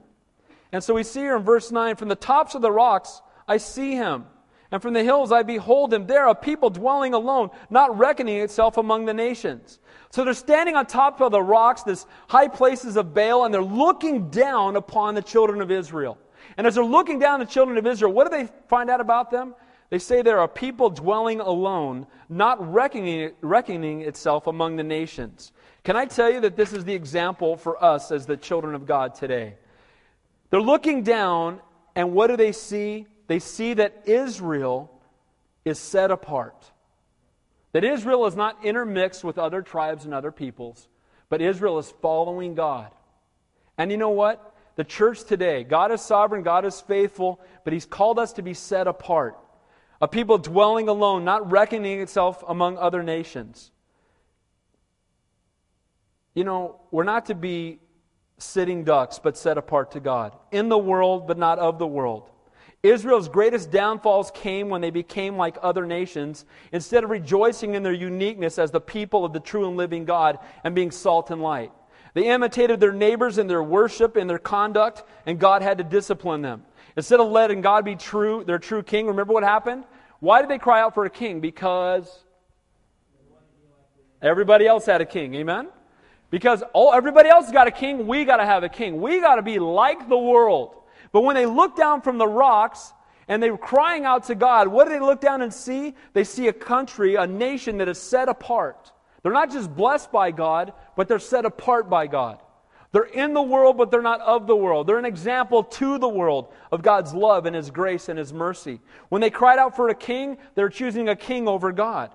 And 0.73 0.83
so 0.83 0.95
we 0.95 1.03
see 1.03 1.21
here 1.21 1.37
in 1.37 1.43
verse 1.43 1.73
9 1.73 1.97
from 1.97 2.09
the 2.09 2.15
tops 2.15 2.55
of 2.55 2.63
the 2.63 2.71
rocks, 2.71 3.23
I 3.49 3.57
see 3.57 3.93
him 3.93 4.27
and 4.71 4.81
from 4.81 4.95
the 4.95 5.03
hills 5.03 5.33
I 5.33 5.43
behold 5.43 5.91
them. 5.91 6.07
There 6.07 6.27
a 6.29 6.35
people 6.35 6.71
dwelling 6.71 7.15
alone, 7.15 7.51
not 7.71 7.97
reckoning 7.99 8.39
itself 8.39 8.77
among 8.77 9.05
the 9.05 9.15
nations. 9.15 9.81
So 10.11 10.25
they're 10.25 10.35
standing 10.35 10.77
on 10.77 10.87
top 10.87 11.21
of 11.21 11.33
the 11.33 11.43
rocks, 11.43 11.83
this 11.83 12.07
high 12.29 12.49
places 12.49 12.97
of 12.97 13.15
Baal, 13.15 13.45
and 13.45 13.55
they're 13.55 13.63
looking 13.63 14.31
down 14.31 14.77
upon 14.77 15.15
the 15.15 15.23
children 15.23 15.61
of 15.61 15.71
Israel. 15.71 16.19
And 16.57 16.67
as 16.67 16.75
they're 16.75 16.85
looking 16.85 17.19
down 17.19 17.41
the 17.41 17.47
children 17.47 17.79
of 17.79 17.87
Israel, 17.87 18.13
what 18.13 18.31
do 18.31 18.37
they 18.37 18.49
find 18.69 18.91
out 18.91 19.01
about 19.01 19.31
them? 19.31 19.55
They 19.91 19.99
say 19.99 20.23
there 20.23 20.39
are 20.39 20.49
people 20.49 20.89
dwelling 20.89 21.41
alone, 21.41 22.07
not 22.29 22.73
reckoning, 22.73 23.33
reckoning 23.41 24.03
itself 24.03 24.47
among 24.47 24.77
the 24.77 24.85
nations. 24.85 25.53
Can 25.83 25.97
I 25.97 26.05
tell 26.07 26.31
you 26.31 26.41
that 26.41 26.57
this 26.57 26.73
is 26.73 26.85
the 26.85 26.95
example 26.95 27.57
for 27.57 27.83
us 27.83 28.13
as 28.13 28.27
the 28.27 28.37
children 28.37 28.75
of 28.75 28.87
God 28.87 29.15
today? 29.15 29.55
They're 30.51 30.61
looking 30.61 31.03
down, 31.03 31.61
and 31.97 32.13
what 32.13 32.29
do 32.29 32.37
they 32.37 32.53
see? 32.53 33.07
They 33.31 33.39
see 33.39 33.75
that 33.75 34.03
Israel 34.07 34.91
is 35.65 35.79
set 35.79 36.11
apart. 36.11 36.73
That 37.71 37.85
Israel 37.85 38.27
is 38.27 38.35
not 38.35 38.65
intermixed 38.65 39.23
with 39.23 39.39
other 39.39 39.63
tribes 39.63 40.05
and 40.05 40.13
other 40.13 40.33
peoples, 40.33 40.89
but 41.29 41.41
Israel 41.41 41.79
is 41.79 41.95
following 42.03 42.57
God. 42.57 42.91
And 43.79 43.93
you 43.93 43.99
know 43.99 44.11
what? 44.11 44.53
The 44.75 44.83
church 44.83 45.23
today, 45.23 45.63
God 45.63 45.93
is 45.93 46.01
sovereign, 46.01 46.43
God 46.43 46.65
is 46.65 46.81
faithful, 46.81 47.41
but 47.63 47.73
He's 47.73 47.87
called 47.87 48.19
us 48.19 48.33
to 48.33 48.43
be 48.43 48.53
set 48.53 48.89
apart. 48.89 49.39
A 50.01 50.09
people 50.09 50.37
dwelling 50.37 50.89
alone, 50.89 51.25
not 51.25 51.53
reckoning 51.53 52.01
itself 52.01 52.43
among 52.49 52.79
other 52.79 53.05
nations. 53.05 53.71
You 56.35 56.43
know, 56.43 56.81
we're 56.91 57.05
not 57.05 57.27
to 57.27 57.37
be 57.37 57.79
sitting 58.39 58.83
ducks, 58.83 59.21
but 59.21 59.39
set 59.39 59.57
apart 59.57 59.93
to 59.93 60.01
God. 60.01 60.37
In 60.51 60.69
the 60.69 60.79
world, 60.79 61.29
but 61.29 61.39
not 61.39 61.61
of 61.61 61.79
the 61.79 61.87
world. 61.87 62.29
Israel's 62.83 63.29
greatest 63.29 63.71
downfalls 63.71 64.31
came 64.31 64.71
when 64.71 64.81
they 64.81 64.91
became 64.91 65.37
like 65.37 65.59
other 65.61 65.85
nations, 65.85 66.47
instead 66.73 67.05
of 67.05 67.11
rejoicing 67.11 67.75
in 67.75 67.83
their 67.83 67.93
uniqueness 67.93 68.59
as 68.59 68.71
the 68.71 68.81
people 68.81 69.25
of 69.25 69.35
the 69.35 69.41
true 69.41 69.69
and 69.69 69.77
living 69.77 70.07
God 70.07 70.39
and 70.65 70.75
being 70.75 70.91
salt 70.91 71.31
and 71.31 71.43
light. 71.43 71.73
They 72.15 72.29
imitated 72.29 72.81
their 72.81 72.93
neighbors 72.93 73.39
in 73.39 73.47
their 73.47 73.63
worship 73.63 74.17
and 74.17 74.29
their 74.29 74.39
conduct, 74.39 75.05
and 75.27 75.39
God 75.39 75.63
had 75.63 75.79
to 75.79 75.85
discipline 75.85 76.43
them. 76.43 76.65
Instead 76.97 77.21
of 77.21 77.29
letting 77.29 77.61
God 77.61 77.85
be 77.85 77.97
true, 77.97 78.45
their 78.45 78.59
true 78.59 78.83
king, 78.83 79.07
remember 79.07 79.33
what 79.33 79.45
happened? 79.45 79.85
Why 80.19 80.41
did 80.41 80.51
they 80.51 80.59
cry 80.59 80.81
out 80.81 80.95
for 80.95 81.05
a 81.05 81.11
king? 81.11 81.41
Because 81.41 82.25
everybody 84.23 84.67
else 84.67 84.87
had 84.87 85.01
a 85.01 85.07
king. 85.07 85.35
Amen? 85.35 85.69
Because 86.31 86.63
oh, 86.75 86.93
everybody 86.93 87.29
else 87.29 87.51
got 87.53 87.67
a 87.67 87.71
king, 87.71 88.07
we 88.07 88.25
got 88.25 88.39
to 88.39 88.47
have 88.47 88.65
a 88.65 88.69
king. 88.69 89.01
We 89.01 89.21
got 89.21 89.37
to 89.37 89.43
be 89.43 89.59
like 89.59 90.09
the 90.09 90.19
world. 90.19 90.77
But 91.13 91.23
when 91.23 91.35
they 91.35 91.47
look 91.47 91.77
down 91.77 92.03
from 92.03 92.19
the 92.19 92.27
rocks 92.27 92.93
and 93.29 93.43
they 93.43 93.51
were 93.51 93.59
crying 93.59 94.05
out 94.05 94.25
to 94.25 94.35
God, 94.35 94.69
what 94.69 94.85
do 94.85 94.91
they 94.91 95.01
look 95.01 95.21
down 95.21 95.43
and 95.43 95.53
see? 95.53 95.95
They 96.13 96.25
see 96.25 96.49
a 96.49 96.53
country, 96.53 97.17
a 97.17 97.27
nation 97.27 97.79
that 97.79 97.89
is 97.89 97.99
set 98.01 98.29
apart. 98.29 98.93
They're 99.23 99.33
not 99.33 99.51
just 99.51 99.75
blessed 99.75 100.11
by 100.13 100.31
God, 100.31 100.73
but 100.97 101.09
they're 101.09 101.19
set 101.19 101.45
apart 101.45 101.91
by 101.91 102.07
God. 102.07 102.41
They're 102.93 103.03
in 103.05 103.35
the 103.35 103.43
world, 103.43 103.77
but 103.77 103.91
they're 103.91 104.03
not 104.03 104.21
of 104.21 104.47
the 104.47 104.57
world. 104.57 104.87
They're 104.87 104.99
an 104.99 105.05
example 105.05 105.63
to 105.63 105.99
the 105.99 106.09
world 106.09 106.53
of 106.73 106.83
God's 106.83 107.15
love 107.15 107.47
and 107.47 107.55
His 107.55 107.71
grace 107.71 108.09
and 108.09 108.19
His 108.19 108.33
mercy. 108.33 108.81
When 109.11 109.21
they 109.21 109.31
cried 109.31 109.59
out 109.59 109.77
for 109.77 109.89
a 109.89 109.95
king, 109.95 110.39
they're 110.55 110.69
choosing 110.69 111.09
a 111.09 111.15
king 111.15 111.47
over 111.47 111.71
God. 111.71 112.11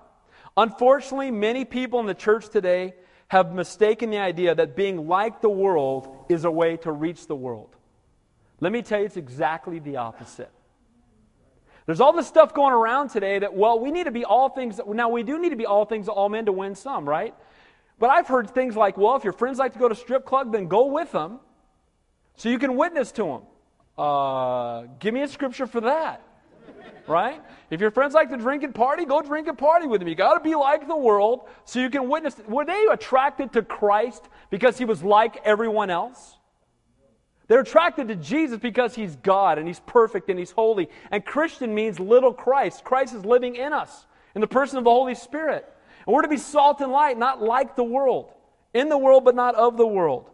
Unfortunately, 0.56 1.30
many 1.30 1.64
people 1.64 2.00
in 2.00 2.06
the 2.06 2.14
church 2.14 2.48
today 2.48 2.94
have 3.28 3.54
mistaken 3.54 4.10
the 4.10 4.18
idea 4.18 4.54
that 4.54 4.76
being 4.76 5.08
like 5.08 5.40
the 5.40 5.50
world 5.50 6.26
is 6.28 6.44
a 6.44 6.50
way 6.50 6.76
to 6.78 6.92
reach 6.92 7.26
the 7.26 7.36
world. 7.36 7.75
Let 8.60 8.72
me 8.72 8.82
tell 8.82 9.00
you, 9.00 9.06
it's 9.06 9.16
exactly 9.16 9.78
the 9.78 9.96
opposite. 9.96 10.50
There's 11.84 12.00
all 12.00 12.12
this 12.12 12.26
stuff 12.26 12.52
going 12.52 12.72
around 12.72 13.10
today 13.10 13.38
that, 13.38 13.54
well, 13.54 13.78
we 13.78 13.90
need 13.90 14.04
to 14.04 14.10
be 14.10 14.24
all 14.24 14.48
things. 14.48 14.80
Now, 14.88 15.08
we 15.08 15.22
do 15.22 15.38
need 15.38 15.50
to 15.50 15.56
be 15.56 15.66
all 15.66 15.84
things 15.84 16.06
to 16.06 16.12
all 16.12 16.28
men 16.28 16.46
to 16.46 16.52
win 16.52 16.74
some, 16.74 17.08
right? 17.08 17.34
But 17.98 18.10
I've 18.10 18.26
heard 18.26 18.50
things 18.50 18.76
like, 18.76 18.98
well, 18.98 19.14
if 19.16 19.24
your 19.24 19.32
friends 19.32 19.58
like 19.58 19.72
to 19.74 19.78
go 19.78 19.88
to 19.88 19.94
strip 19.94 20.24
club, 20.24 20.52
then 20.52 20.66
go 20.66 20.86
with 20.86 21.12
them 21.12 21.38
so 22.36 22.48
you 22.48 22.58
can 22.58 22.76
witness 22.76 23.12
to 23.12 23.22
them. 23.24 23.42
Uh, 23.96 24.82
give 24.98 25.14
me 25.14 25.22
a 25.22 25.28
scripture 25.28 25.66
for 25.66 25.80
that, 25.82 26.22
right? 27.06 27.40
If 27.70 27.80
your 27.80 27.90
friends 27.90 28.14
like 28.14 28.30
to 28.30 28.36
drink 28.36 28.62
and 28.62 28.74
party, 28.74 29.04
go 29.04 29.22
drink 29.22 29.48
and 29.48 29.56
party 29.56 29.86
with 29.86 30.00
them. 30.00 30.08
You 30.08 30.14
got 30.14 30.34
to 30.34 30.40
be 30.40 30.54
like 30.54 30.86
the 30.86 30.96
world 30.96 31.48
so 31.64 31.78
you 31.78 31.88
can 31.88 32.08
witness. 32.08 32.36
Were 32.48 32.64
they 32.64 32.86
attracted 32.90 33.52
to 33.54 33.62
Christ 33.62 34.28
because 34.50 34.76
he 34.76 34.84
was 34.84 35.02
like 35.02 35.40
everyone 35.44 35.88
else? 35.88 36.35
They're 37.48 37.60
attracted 37.60 38.08
to 38.08 38.16
Jesus 38.16 38.58
because 38.58 38.94
he's 38.94 39.16
God 39.16 39.58
and 39.58 39.66
he's 39.68 39.80
perfect 39.80 40.28
and 40.28 40.38
he's 40.38 40.50
holy. 40.50 40.88
And 41.10 41.24
Christian 41.24 41.74
means 41.74 42.00
little 42.00 42.32
Christ. 42.32 42.82
Christ 42.82 43.14
is 43.14 43.24
living 43.24 43.56
in 43.56 43.72
us 43.72 44.06
in 44.34 44.40
the 44.40 44.46
person 44.48 44.78
of 44.78 44.84
the 44.84 44.90
Holy 44.90 45.14
Spirit. 45.14 45.64
And 46.06 46.14
we're 46.14 46.22
to 46.22 46.28
be 46.28 46.36
salt 46.36 46.80
and 46.80 46.90
light, 46.90 47.18
not 47.18 47.42
like 47.42 47.76
the 47.76 47.84
world. 47.84 48.32
In 48.74 48.88
the 48.88 48.98
world, 48.98 49.24
but 49.24 49.34
not 49.34 49.54
of 49.54 49.76
the 49.76 49.86
world. 49.86 50.28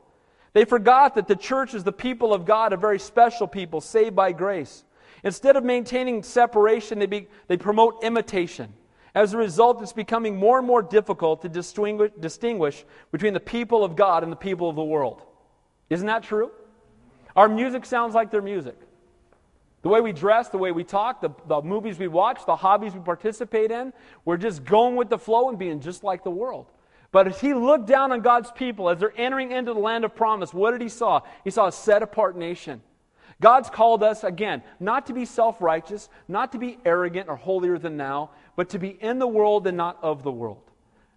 They 0.55 0.65
forgot 0.65 1.15
that 1.15 1.29
the 1.29 1.37
church 1.37 1.75
is 1.75 1.85
the 1.85 1.93
people 1.93 2.35
of 2.35 2.45
God, 2.45 2.73
a 2.73 2.77
very 2.77 2.99
special 2.99 3.47
people, 3.47 3.81
saved 3.81 4.17
by 4.17 4.33
grace. 4.33 4.85
Instead 5.23 5.57
of 5.57 5.65
maintaining 5.65 6.23
separation, 6.23 6.99
they, 6.99 7.07
be, 7.07 7.29
they 7.47 7.57
promote 7.57 8.03
imitation. 8.03 8.73
As 9.15 9.35
a 9.35 9.39
result, 9.39 9.83
it's 9.83 9.93
becoming 9.93 10.37
more 10.37 10.59
and 10.59 10.67
more 10.67 10.83
difficult 10.83 11.43
to 11.43 11.49
distinguish, 11.49 12.11
distinguish 12.19 12.85
between 13.13 13.35
the 13.35 13.41
people 13.41 13.85
of 13.85 13.97
God 13.97 14.23
and 14.23 14.33
the 14.33 14.37
people 14.37 14.69
of 14.69 14.77
the 14.77 14.85
world. 14.85 15.23
Isn't 15.91 16.07
that 16.07 16.23
true? 16.23 16.51
Our 17.37 17.49
music 17.49 17.85
sounds 17.85 18.15
like 18.15 18.31
their 18.31 18.43
music. 18.43 18.77
The 19.83 19.89
way 19.89 20.01
we 20.01 20.13
dress, 20.13 20.49
the 20.49 20.59
way 20.59 20.71
we 20.71 20.85
talk, 20.85 21.21
the, 21.21 21.31
the 21.49 21.61
movies 21.61 21.99
we 21.99 22.07
watch, 22.07 22.47
the 22.47 22.55
hobbies 22.55 22.95
we 22.95 23.01
participate 23.01 23.71
in, 23.71 23.93
we're 24.25 24.37
just 24.37 24.65
going 24.65 24.95
with 24.95 25.11
the 25.11 25.19
flow 25.19 25.49
and 25.49 25.59
being 25.59 25.81
just 25.81 26.05
like 26.05 26.23
the 26.23 26.31
world. 26.31 26.67
But 27.11 27.27
as 27.27 27.41
he 27.41 27.53
looked 27.53 27.87
down 27.87 28.13
on 28.13 28.21
God's 28.21 28.51
people 28.53 28.89
as 28.89 28.99
they're 28.99 29.13
entering 29.17 29.51
into 29.53 29.75
the 29.75 29.81
land 29.81 30.05
of 30.05 30.15
promise, 30.15 30.55
what 30.55 30.71
did 30.71 30.81
he 30.81 30.89
saw? 30.89 31.21
He 31.45 31.51
saw 31.51 31.67
a 31.67 31.73
set 31.73 32.03
apart 32.03 32.37
nation. 32.37 32.81
God's 33.41 33.69
called 33.69 34.05
us, 34.05 34.23
again, 34.23 34.63
not 34.79 35.07
to 35.07 35.13
be 35.13 35.25
self 35.25 35.61
righteous, 35.61 36.09
not 36.29 36.53
to 36.53 36.59
be 36.59 36.79
arrogant 36.85 37.29
or 37.29 37.37
holier 37.37 37.77
than 37.77 37.97
now, 37.97 38.31
but 38.55 38.69
to 38.71 38.79
be 38.79 38.91
in 39.01 39.19
the 39.19 39.27
world 39.27 39.67
and 39.67 39.77
not 39.77 39.99
of 40.01 40.23
the 40.23 40.31
world. 40.31 40.63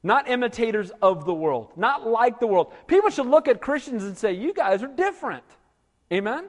Not 0.01 0.27
imitators 0.27 0.91
of 1.01 1.25
the 1.25 1.33
world, 1.33 1.71
not 1.75 2.07
like 2.07 2.39
the 2.39 2.47
world. 2.47 2.73
People 2.87 3.09
should 3.09 3.27
look 3.27 3.47
at 3.47 3.61
Christians 3.61 4.03
and 4.03 4.17
say, 4.17 4.33
You 4.33 4.53
guys 4.53 4.83
are 4.83 4.87
different. 4.87 5.43
Amen? 6.11 6.45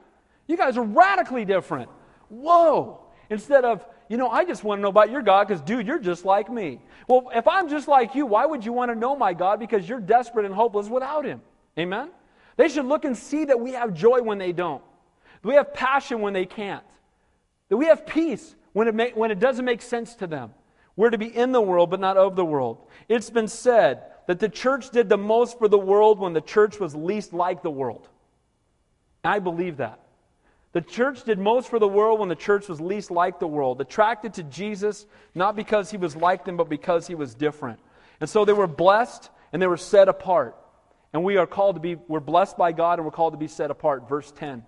You 0.47 0.57
guys 0.57 0.77
are 0.77 0.83
radically 0.83 1.45
different. 1.45 1.89
Whoa. 2.29 3.01
Instead 3.29 3.65
of, 3.65 3.85
you 4.09 4.17
know, 4.17 4.29
I 4.29 4.45
just 4.45 4.63
want 4.63 4.79
to 4.79 4.81
know 4.83 4.89
about 4.89 5.11
your 5.11 5.21
God 5.21 5.47
because, 5.47 5.61
dude, 5.61 5.85
you're 5.85 5.99
just 5.99 6.23
like 6.23 6.49
me. 6.49 6.81
Well, 7.07 7.29
if 7.35 7.47
I'm 7.47 7.67
just 7.69 7.87
like 7.87 8.15
you, 8.15 8.25
why 8.25 8.45
would 8.45 8.63
you 8.63 8.71
want 8.71 8.91
to 8.91 8.95
know 8.95 9.15
my 9.15 9.33
God? 9.33 9.59
Because 9.59 9.87
you're 9.87 9.99
desperate 9.99 10.45
and 10.45 10.53
hopeless 10.53 10.87
without 10.87 11.25
Him. 11.25 11.41
Amen? 11.77 12.09
They 12.55 12.69
should 12.69 12.85
look 12.85 13.05
and 13.05 13.17
see 13.17 13.45
that 13.45 13.59
we 13.59 13.73
have 13.73 13.93
joy 13.93 14.21
when 14.21 14.37
they 14.37 14.53
don't. 14.53 14.81
That 15.41 15.47
we 15.47 15.55
have 15.55 15.73
passion 15.73 16.21
when 16.21 16.33
they 16.33 16.45
can't. 16.45 16.83
That 17.69 17.77
we 17.77 17.85
have 17.85 18.05
peace 18.05 18.55
when 18.73 18.87
it, 18.87 18.95
may, 18.95 19.11
when 19.11 19.31
it 19.31 19.39
doesn't 19.39 19.65
make 19.65 19.81
sense 19.81 20.15
to 20.15 20.27
them. 20.27 20.51
We're 20.95 21.09
to 21.11 21.17
be 21.17 21.27
in 21.27 21.51
the 21.51 21.61
world, 21.61 21.91
but 21.91 21.99
not 21.99 22.17
of 22.17 22.35
the 22.35 22.45
world. 22.45 22.87
It's 23.07 23.29
been 23.29 23.47
said 23.47 24.03
that 24.27 24.39
the 24.39 24.49
church 24.49 24.89
did 24.89 25.09
the 25.09 25.17
most 25.17 25.59
for 25.59 25.67
the 25.67 25.77
world 25.77 26.19
when 26.19 26.33
the 26.33 26.41
church 26.41 26.79
was 26.79 26.95
least 26.95 27.33
like 27.33 27.61
the 27.61 27.69
world. 27.69 28.07
I 29.23 29.39
believe 29.39 29.77
that. 29.77 29.99
The 30.73 30.81
church 30.81 31.23
did 31.23 31.39
most 31.39 31.69
for 31.69 31.79
the 31.79 31.87
world 31.87 32.19
when 32.19 32.29
the 32.29 32.35
church 32.35 32.67
was 32.67 32.79
least 32.79 33.09
like 33.09 33.39
the 33.39 33.47
world, 33.47 33.81
attracted 33.81 34.35
to 34.35 34.43
Jesus 34.43 35.05
not 35.33 35.55
because 35.55 35.89
he 35.89 35.97
was 35.97 36.15
like 36.15 36.45
them, 36.45 36.57
but 36.57 36.69
because 36.69 37.07
he 37.07 37.15
was 37.15 37.33
different. 37.33 37.79
And 38.19 38.29
so 38.29 38.45
they 38.45 38.53
were 38.53 38.67
blessed 38.67 39.29
and 39.51 39.61
they 39.61 39.67
were 39.67 39.77
set 39.77 40.07
apart. 40.07 40.55
And 41.13 41.23
we 41.23 41.37
are 41.37 41.47
called 41.47 41.75
to 41.77 41.81
be, 41.81 41.95
we're 41.95 42.19
blessed 42.19 42.57
by 42.57 42.73
God 42.73 42.99
and 42.99 43.05
we're 43.05 43.11
called 43.11 43.33
to 43.33 43.39
be 43.39 43.47
set 43.47 43.71
apart. 43.71 44.07
Verse 44.07 44.31
10. 44.31 44.63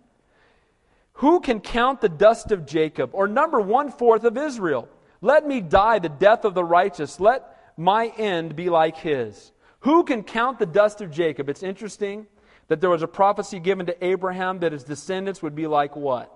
Who 1.13 1.41
can 1.41 1.59
count 1.59 1.99
the 2.01 2.09
dust 2.09 2.51
of 2.51 2.65
Jacob 2.65 3.09
or 3.13 3.27
number 3.27 3.59
one 3.59 3.91
fourth 3.91 4.23
of 4.23 4.37
Israel? 4.37 4.87
Let 5.21 5.45
me 5.45 5.59
die 5.59 5.99
the 5.99 6.09
death 6.09 6.45
of 6.45 6.53
the 6.53 6.63
righteous. 6.63 7.19
Let 7.19 7.43
my 7.77 8.07
end 8.17 8.55
be 8.55 8.69
like 8.69 8.97
his. 8.97 9.51
Who 9.81 10.03
can 10.03 10.23
count 10.23 10.59
the 10.59 10.65
dust 10.65 11.01
of 11.01 11.11
Jacob? 11.11 11.49
It's 11.49 11.61
interesting 11.61 12.27
that 12.69 12.79
there 12.79 12.89
was 12.89 13.03
a 13.03 13.07
prophecy 13.07 13.59
given 13.59 13.85
to 13.87 14.05
Abraham 14.05 14.59
that 14.59 14.71
his 14.71 14.83
descendants 14.83 15.43
would 15.43 15.55
be 15.55 15.67
like 15.67 15.95
what? 15.95 16.35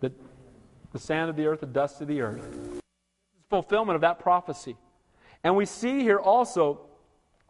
The, 0.00 0.12
the 0.92 0.98
sand 0.98 1.30
of 1.30 1.36
the 1.36 1.46
earth, 1.46 1.60
the 1.60 1.66
dust 1.66 2.00
of 2.00 2.08
the 2.08 2.20
earth. 2.22 2.82
Fulfillment 3.50 3.94
of 3.94 4.00
that 4.00 4.18
prophecy. 4.18 4.76
And 5.44 5.56
we 5.56 5.66
see 5.66 6.00
here 6.00 6.18
also 6.18 6.80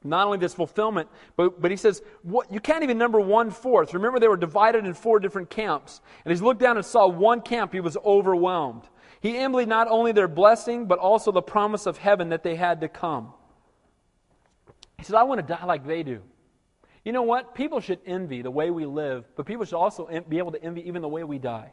not 0.05 0.27
only 0.27 0.39
this 0.39 0.55
fulfillment, 0.55 1.09
but, 1.37 1.61
but 1.61 1.71
he 1.71 1.77
says, 1.77 2.03
what, 2.23 2.53
you 2.53 2.61
can't 2.61 2.83
even 2.83 2.99
number 2.99 3.19
one 3.19 3.51
fourth. 3.51 3.95
Remember, 3.95 4.21
they 4.21 4.29
were 4.29 4.37
divided 4.37 4.85
in 4.85 4.95
four 4.95 5.19
different 5.19 5.51
camps. 5.51 6.01
And 6.25 6.35
he 6.35 6.41
looked 6.41 6.61
down 6.61 6.77
and 6.77 6.87
saw 6.87 7.09
one 7.09 7.41
camp, 7.41 7.73
he 7.73 7.81
was 7.81 7.97
overwhelmed. 8.05 8.83
He 9.21 9.37
envied 9.37 9.69
not 9.69 9.89
only 9.89 10.13
their 10.13 10.29
blessing, 10.29 10.87
but 10.87 11.01
also 11.01 11.33
the 11.33 11.43
promise 11.43 11.87
of 11.87 11.99
heaven 11.99 12.29
that 12.29 12.45
they 12.45 12.55
had 12.55 12.81
to 12.83 12.89
come. 12.89 13.33
He 14.99 15.05
said, 15.05 15.17
I 15.17 15.25
want 15.25 15.41
to 15.41 15.47
die 15.47 15.65
like 15.65 15.85
they 15.87 16.05
do. 16.05 16.23
You 17.09 17.13
know 17.13 17.23
what? 17.23 17.55
People 17.55 17.81
should 17.81 18.01
envy 18.05 18.43
the 18.43 18.51
way 18.51 18.71
we 18.71 18.85
live, 18.85 19.25
but 19.35 19.47
people 19.47 19.65
should 19.65 19.79
also 19.79 20.11
be 20.29 20.37
able 20.37 20.53
to 20.53 20.63
envy 20.63 20.87
even 20.87 21.01
the 21.01 21.09
way 21.09 21.25
we 21.25 21.39
die. 21.39 21.73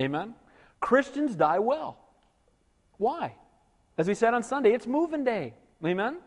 Amen? 0.00 0.34
Christians 0.78 1.34
die 1.34 1.58
well. 1.58 1.98
Why? 2.96 3.34
As 3.98 4.06
we 4.06 4.14
said 4.14 4.34
on 4.34 4.44
Sunday, 4.44 4.70
it's 4.70 4.86
moving 4.86 5.24
day. 5.24 5.54
Amen? 5.84 6.18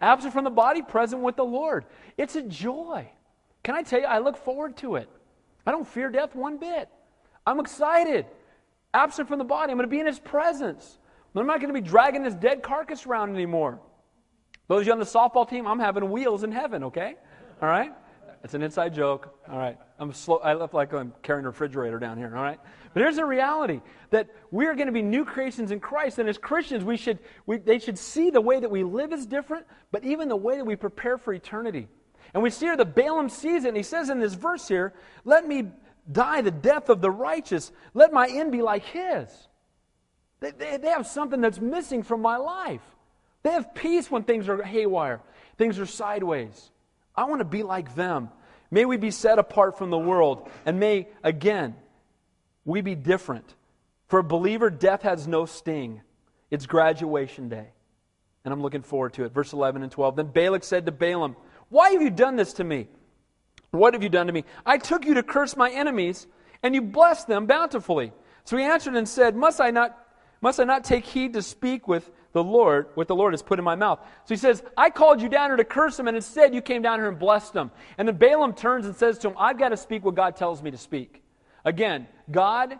Absent 0.00 0.32
from 0.32 0.44
the 0.44 0.50
body, 0.50 0.82
present 0.82 1.20
with 1.20 1.34
the 1.34 1.44
Lord. 1.44 1.84
It's 2.16 2.36
a 2.36 2.42
joy. 2.42 3.10
Can 3.64 3.74
I 3.74 3.82
tell 3.82 3.98
you, 3.98 4.06
I 4.06 4.18
look 4.20 4.36
forward 4.36 4.76
to 4.76 4.94
it. 4.94 5.10
I 5.66 5.72
don't 5.72 5.84
fear 5.84 6.10
death 6.10 6.36
one 6.36 6.58
bit. 6.58 6.88
I'm 7.44 7.58
excited. 7.58 8.24
Absent 8.94 9.26
from 9.26 9.38
the 9.38 9.44
body, 9.44 9.72
I'm 9.72 9.78
going 9.78 9.88
to 9.88 9.90
be 9.90 9.98
in 9.98 10.06
His 10.06 10.20
presence. 10.20 11.00
I'm 11.34 11.44
not 11.44 11.58
going 11.58 11.74
to 11.74 11.80
be 11.80 11.84
dragging 11.84 12.22
this 12.22 12.34
dead 12.34 12.62
carcass 12.62 13.04
around 13.04 13.34
anymore. 13.34 13.80
Those 14.68 14.82
of 14.82 14.86
you 14.86 14.92
on 14.92 15.00
the 15.00 15.04
softball 15.04 15.50
team, 15.50 15.66
I'm 15.66 15.80
having 15.80 16.08
wheels 16.08 16.44
in 16.44 16.52
heaven, 16.52 16.84
okay? 16.84 17.16
All 17.60 17.68
right? 17.68 17.92
It's 18.42 18.54
an 18.54 18.62
inside 18.62 18.94
joke. 18.94 19.38
All 19.50 19.58
right. 19.58 19.76
I'm 19.98 20.12
slow. 20.12 20.38
I 20.38 20.54
look 20.54 20.72
like 20.72 20.94
I'm 20.94 21.12
carrying 21.22 21.44
a 21.44 21.48
refrigerator 21.48 21.98
down 21.98 22.16
here. 22.16 22.34
All 22.34 22.42
right. 22.42 22.58
But 22.94 23.02
here's 23.02 23.16
the 23.16 23.24
reality 23.24 23.80
that 24.10 24.28
we're 24.50 24.74
going 24.74 24.86
to 24.86 24.92
be 24.92 25.02
new 25.02 25.24
creations 25.24 25.70
in 25.70 25.78
Christ, 25.78 26.18
and 26.18 26.28
as 26.28 26.38
Christians, 26.38 26.84
we 26.84 26.96
should 26.96 27.18
we, 27.46 27.58
they 27.58 27.78
should 27.78 27.98
see 27.98 28.30
the 28.30 28.40
way 28.40 28.58
that 28.58 28.70
we 28.70 28.82
live 28.82 29.12
is 29.12 29.26
different, 29.26 29.66
but 29.92 30.04
even 30.04 30.28
the 30.28 30.36
way 30.36 30.56
that 30.56 30.64
we 30.64 30.74
prepare 30.74 31.18
for 31.18 31.32
eternity. 31.32 31.88
And 32.32 32.42
we 32.42 32.50
see 32.50 32.66
here 32.66 32.76
that 32.76 32.94
Balaam 32.94 33.28
sees 33.28 33.64
it, 33.64 33.68
and 33.68 33.76
he 33.76 33.82
says 33.82 34.08
in 34.08 34.20
this 34.20 34.34
verse 34.34 34.66
here, 34.66 34.94
"Let 35.24 35.46
me 35.46 35.68
die 36.10 36.40
the 36.40 36.50
death 36.50 36.88
of 36.88 37.00
the 37.00 37.10
righteous. 37.10 37.72
Let 37.94 38.12
my 38.12 38.26
end 38.26 38.52
be 38.52 38.62
like 38.62 38.84
his." 38.84 39.48
They, 40.40 40.52
they, 40.52 40.76
they 40.78 40.88
have 40.88 41.06
something 41.06 41.40
that's 41.40 41.60
missing 41.60 42.02
from 42.02 42.22
my 42.22 42.38
life. 42.38 42.82
They 43.42 43.50
have 43.50 43.74
peace 43.74 44.10
when 44.10 44.22
things 44.24 44.48
are 44.48 44.62
haywire, 44.62 45.20
things 45.58 45.78
are 45.78 45.86
sideways. 45.86 46.70
I 47.14 47.24
want 47.24 47.40
to 47.40 47.44
be 47.44 47.62
like 47.62 47.94
them. 47.94 48.30
May 48.70 48.84
we 48.84 48.96
be 48.96 49.10
set 49.10 49.38
apart 49.38 49.76
from 49.76 49.90
the 49.90 49.98
world, 49.98 50.48
and 50.64 50.78
may, 50.78 51.08
again, 51.24 51.74
we 52.64 52.80
be 52.80 52.94
different. 52.94 53.54
For 54.06 54.20
a 54.20 54.24
believer, 54.24 54.70
death 54.70 55.02
has 55.02 55.26
no 55.26 55.44
sting. 55.44 56.02
It's 56.50 56.66
graduation 56.66 57.48
day. 57.48 57.68
And 58.44 58.52
I'm 58.52 58.62
looking 58.62 58.82
forward 58.82 59.12
to 59.14 59.24
it. 59.24 59.32
Verse 59.32 59.52
11 59.52 59.82
and 59.82 59.90
12. 59.90 60.16
Then 60.16 60.26
Balak 60.26 60.64
said 60.64 60.86
to 60.86 60.92
Balaam, 60.92 61.36
Why 61.68 61.90
have 61.90 62.02
you 62.02 62.10
done 62.10 62.36
this 62.36 62.52
to 62.54 62.64
me? 62.64 62.88
What 63.70 63.94
have 63.94 64.02
you 64.02 64.08
done 64.08 64.26
to 64.26 64.32
me? 64.32 64.44
I 64.64 64.78
took 64.78 65.04
you 65.04 65.14
to 65.14 65.22
curse 65.22 65.56
my 65.56 65.70
enemies, 65.70 66.26
and 66.62 66.74
you 66.74 66.82
blessed 66.82 67.28
them 67.28 67.46
bountifully. 67.46 68.12
So 68.44 68.56
he 68.56 68.64
answered 68.64 68.96
and 68.96 69.08
said, 69.08 69.36
Must 69.36 69.60
I 69.60 69.70
not, 69.70 69.96
must 70.40 70.60
I 70.60 70.64
not 70.64 70.84
take 70.84 71.04
heed 71.04 71.34
to 71.34 71.42
speak 71.42 71.86
with 71.86 72.10
the 72.32 72.42
Lord, 72.42 72.86
what 72.94 73.08
the 73.08 73.14
Lord 73.14 73.32
has 73.32 73.42
put 73.42 73.58
in 73.58 73.64
my 73.64 73.74
mouth. 73.74 73.98
So 74.24 74.34
he 74.34 74.36
says, 74.36 74.62
I 74.76 74.88
called 74.90 75.20
you 75.20 75.28
down 75.28 75.50
here 75.50 75.56
to 75.56 75.64
curse 75.64 75.98
him, 75.98 76.06
and 76.06 76.16
instead 76.16 76.54
you 76.54 76.62
came 76.62 76.80
down 76.80 76.98
here 76.98 77.08
and 77.08 77.18
blessed 77.18 77.54
him. 77.54 77.70
And 77.98 78.06
then 78.06 78.16
Balaam 78.16 78.54
turns 78.54 78.86
and 78.86 78.94
says 78.94 79.18
to 79.18 79.28
him, 79.28 79.34
I've 79.36 79.58
got 79.58 79.70
to 79.70 79.76
speak 79.76 80.04
what 80.04 80.14
God 80.14 80.36
tells 80.36 80.62
me 80.62 80.70
to 80.70 80.78
speak. 80.78 81.22
Again, 81.64 82.06
God 82.30 82.78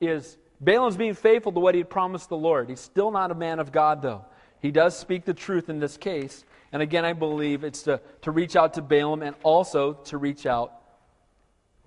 is, 0.00 0.38
Balaam's 0.60 0.96
being 0.96 1.14
faithful 1.14 1.52
to 1.52 1.60
what 1.60 1.74
he 1.74 1.80
had 1.80 1.90
promised 1.90 2.28
the 2.28 2.36
Lord. 2.36 2.68
He's 2.68 2.80
still 2.80 3.10
not 3.10 3.30
a 3.30 3.34
man 3.34 3.58
of 3.58 3.72
God, 3.72 4.02
though. 4.02 4.24
He 4.60 4.70
does 4.70 4.96
speak 4.96 5.24
the 5.24 5.34
truth 5.34 5.68
in 5.68 5.80
this 5.80 5.96
case. 5.96 6.44
And 6.72 6.80
again, 6.80 7.04
I 7.04 7.12
believe 7.12 7.64
it's 7.64 7.82
to, 7.82 8.00
to 8.22 8.30
reach 8.30 8.54
out 8.54 8.74
to 8.74 8.82
Balaam 8.82 9.22
and 9.22 9.34
also 9.42 9.94
to 10.04 10.16
reach 10.16 10.46
out 10.46 10.72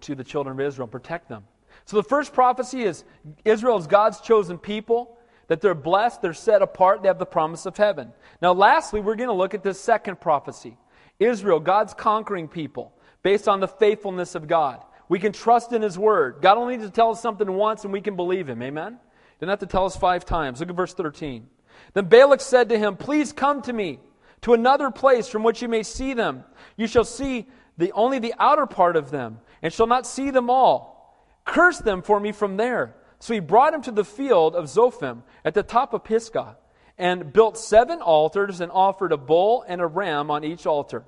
to 0.01 0.13
the 0.13 0.23
children 0.23 0.59
of 0.59 0.65
Israel 0.65 0.83
and 0.83 0.91
protect 0.91 1.29
them. 1.29 1.45
So 1.85 1.97
the 1.97 2.03
first 2.03 2.33
prophecy 2.33 2.83
is 2.83 3.03
Israel 3.45 3.77
is 3.77 3.87
God's 3.87 4.19
chosen 4.19 4.57
people 4.57 5.14
that 5.47 5.61
they're 5.61 5.75
blessed, 5.75 6.21
they're 6.21 6.33
set 6.33 6.61
apart, 6.61 7.01
they 7.01 7.07
have 7.07 7.19
the 7.19 7.25
promise 7.25 7.65
of 7.65 7.77
heaven. 7.77 8.11
Now, 8.41 8.53
lastly, 8.53 9.01
we're 9.01 9.15
going 9.15 9.29
to 9.29 9.33
look 9.33 9.53
at 9.53 9.63
this 9.63 9.79
second 9.79 10.19
prophecy 10.19 10.77
Israel, 11.19 11.59
God's 11.59 11.93
conquering 11.93 12.47
people, 12.47 12.93
based 13.23 13.47
on 13.47 13.59
the 13.59 13.67
faithfulness 13.67 14.35
of 14.35 14.47
God. 14.47 14.83
We 15.07 15.19
can 15.19 15.31
trust 15.31 15.71
in 15.71 15.81
His 15.81 15.97
Word. 15.97 16.37
God 16.41 16.57
only 16.57 16.77
needs 16.77 16.89
to 16.89 16.93
tell 16.93 17.11
us 17.11 17.21
something 17.21 17.51
once 17.51 17.83
and 17.83 17.93
we 17.93 18.01
can 18.01 18.15
believe 18.15 18.49
Him. 18.49 18.61
Amen? 18.61 18.99
Didn't 19.39 19.49
have 19.49 19.59
to 19.59 19.67
tell 19.67 19.85
us 19.85 19.95
five 19.95 20.25
times. 20.25 20.59
Look 20.59 20.69
at 20.69 20.75
verse 20.75 20.93
13. 20.93 21.47
Then 21.93 22.05
Balak 22.05 22.41
said 22.41 22.69
to 22.69 22.77
him, 22.77 22.95
Please 22.95 23.33
come 23.33 23.61
to 23.63 23.73
me 23.73 23.99
to 24.41 24.53
another 24.53 24.91
place 24.91 25.27
from 25.27 25.43
which 25.43 25.61
you 25.61 25.67
may 25.67 25.83
see 25.83 26.13
them. 26.13 26.43
You 26.77 26.87
shall 26.87 27.03
see 27.03 27.47
the, 27.77 27.91
only 27.91 28.19
the 28.19 28.33
outer 28.39 28.65
part 28.65 28.95
of 28.95 29.11
them, 29.11 29.39
and 29.61 29.73
shall 29.73 29.87
not 29.87 30.07
see 30.07 30.31
them 30.31 30.49
all. 30.49 31.19
Curse 31.43 31.79
them 31.79 32.01
for 32.01 32.19
me 32.19 32.31
from 32.31 32.57
there. 32.57 32.95
So 33.25 33.33
he 33.33 33.39
brought 33.39 33.73
him 33.73 33.81
to 33.81 33.91
the 33.91 34.05
field 34.05 34.55
of 34.55 34.65
Zophim 34.65 35.23
at 35.43 35.55
the 35.55 35.63
top 35.63 35.95
of 35.95 36.03
Pisgah 36.03 36.57
and 36.95 37.33
built 37.33 37.57
seven 37.57 37.99
altars 37.99 38.61
and 38.61 38.71
offered 38.71 39.11
a 39.11 39.17
bull 39.17 39.65
and 39.67 39.81
a 39.81 39.87
ram 39.87 40.29
on 40.29 40.43
each 40.43 40.67
altar. 40.67 41.05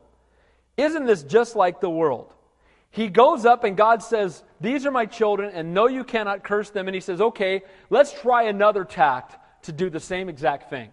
Isn't 0.78 1.06
this 1.06 1.22
just 1.22 1.56
like 1.56 1.80
the 1.80 1.92
world? 1.92 2.34
He 2.90 3.08
goes 3.08 3.46
up 3.46 3.64
and 3.64 3.78
God 3.78 4.02
says, 4.02 4.42
These 4.60 4.88
are 4.88 4.92
my 4.92 5.06
children, 5.06 5.52
and 5.54 5.76
no, 5.76 5.86
you 5.86 6.04
cannot 6.04 6.44
curse 6.44 6.72
them. 6.72 6.88
And 6.88 6.96
he 6.96 7.02
says, 7.02 7.22
Okay, 7.22 7.62
let's 7.92 8.20
try 8.20 8.46
another 8.46 8.84
tact 8.84 9.38
to 9.66 9.72
do 9.72 9.92
the 9.92 10.00
same 10.00 10.28
exact 10.28 10.72
thing. 10.72 10.90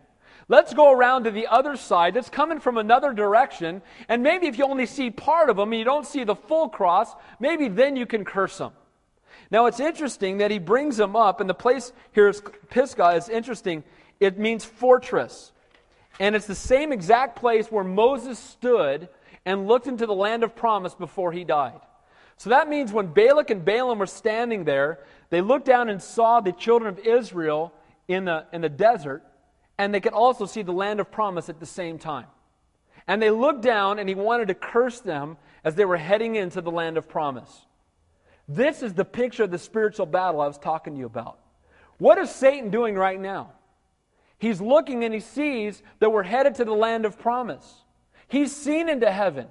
Let's 0.49 0.75
go 0.75 0.93
around 0.93 1.25
to 1.25 1.31
the 1.31 1.47
other 1.47 1.77
side 1.77 2.13
that's 2.13 2.29
coming 2.29 2.61
from 2.61 2.77
another 2.77 3.15
direction. 3.15 3.81
And 4.11 4.23
maybe 4.23 4.47
if 4.47 4.59
you 4.59 4.67
only 4.67 4.85
see 4.85 5.09
part 5.11 5.49
of 5.49 5.57
them 5.57 5.73
and 5.73 5.79
you 5.79 5.87
don't 5.87 6.07
see 6.07 6.25
the 6.25 6.37
full 6.37 6.69
cross, 6.69 7.15
maybe 7.41 7.69
then 7.69 7.97
you 7.97 8.05
can 8.05 8.27
curse 8.27 8.59
them. 8.59 8.73
Now 9.51 9.67
it's 9.67 9.81
interesting 9.81 10.39
that 10.39 10.51
he 10.51 10.59
brings 10.59 10.97
them 10.97 11.17
up, 11.17 11.41
and 11.41 11.49
the 11.49 11.55
place 11.55 11.93
here 12.13 12.29
is 12.29 12.43
Pisgah 12.71 13.11
is 13.11 13.29
interesting. 13.29 13.85
It 14.21 14.39
means 14.39 14.65
fortress. 14.65 15.53
And 16.21 16.37
it's 16.37 16.47
the 16.47 16.55
same 16.55 16.93
exact 16.93 17.37
place 17.37 17.71
where 17.71 17.85
Moses 17.85 18.39
stood 18.39 19.09
and 19.45 19.67
looked 19.67 19.87
into 19.87 20.07
the 20.07 20.15
land 20.15 20.43
of 20.43 20.55
promise 20.55 20.95
before 20.95 21.33
he 21.33 21.45
died. 21.45 21.81
So 22.37 22.51
that 22.51 22.69
means 22.69 22.93
when 22.93 23.09
Balak 23.09 23.51
and 23.51 23.65
Balaam 23.65 23.99
were 23.99 24.07
standing 24.07 24.65
there, 24.65 25.01
they 25.31 25.41
looked 25.41 25.67
down 25.67 25.89
and 25.89 26.03
saw 26.03 26.41
the 26.41 26.53
children 26.53 26.93
of 26.93 26.99
Israel 27.05 27.73
in 28.09 28.25
the, 28.25 28.47
in 28.53 28.61
the 28.61 28.69
desert, 28.69 29.23
and 29.79 29.93
they 29.93 30.01
could 30.01 30.13
also 30.13 30.47
see 30.47 30.63
the 30.63 30.73
land 30.73 31.01
of 31.01 31.11
promise 31.11 31.49
at 31.49 31.61
the 31.61 31.67
same 31.67 31.99
time. 31.99 32.27
And 33.07 33.21
they 33.21 33.31
looked 33.31 33.63
down, 33.63 33.99
and 33.99 34.09
he 34.09 34.15
wanted 34.15 34.49
to 34.49 34.55
curse 34.55 35.01
them 35.01 35.37
as 35.63 35.75
they 35.75 35.85
were 35.85 35.97
heading 35.97 36.37
into 36.37 36.61
the 36.61 36.71
land 36.71 36.97
of 36.97 37.09
promise. 37.09 37.67
This 38.49 38.83
is 38.83 38.95
the 38.95 39.05
picture 39.05 39.45
of 39.45 39.51
the 39.51 39.59
spiritual 39.59 40.07
battle 40.07 40.41
I 40.41 40.47
was 40.47 40.59
talking 40.59 40.95
to 40.95 40.99
you 40.99 41.07
about. 41.07 41.39
What 41.99 42.19
is 42.19 42.31
Satan 42.31 42.71
doing 42.71 42.95
right 42.95 43.19
now? 43.19 43.53
He's 44.39 44.61
looking 44.61 45.05
and 45.05 45.15
he 45.15 45.21
sees 45.21 45.83
that 46.01 46.11
we're 46.11 46.25
headed 46.25 46.57
to 46.57 46.65
the 46.65 46.75
land 46.75 47.07
of 47.07 47.19
promise. 47.19 47.83
He's 48.29 48.55
seen 48.55 48.89
into 48.89 49.11
heaven, 49.11 49.47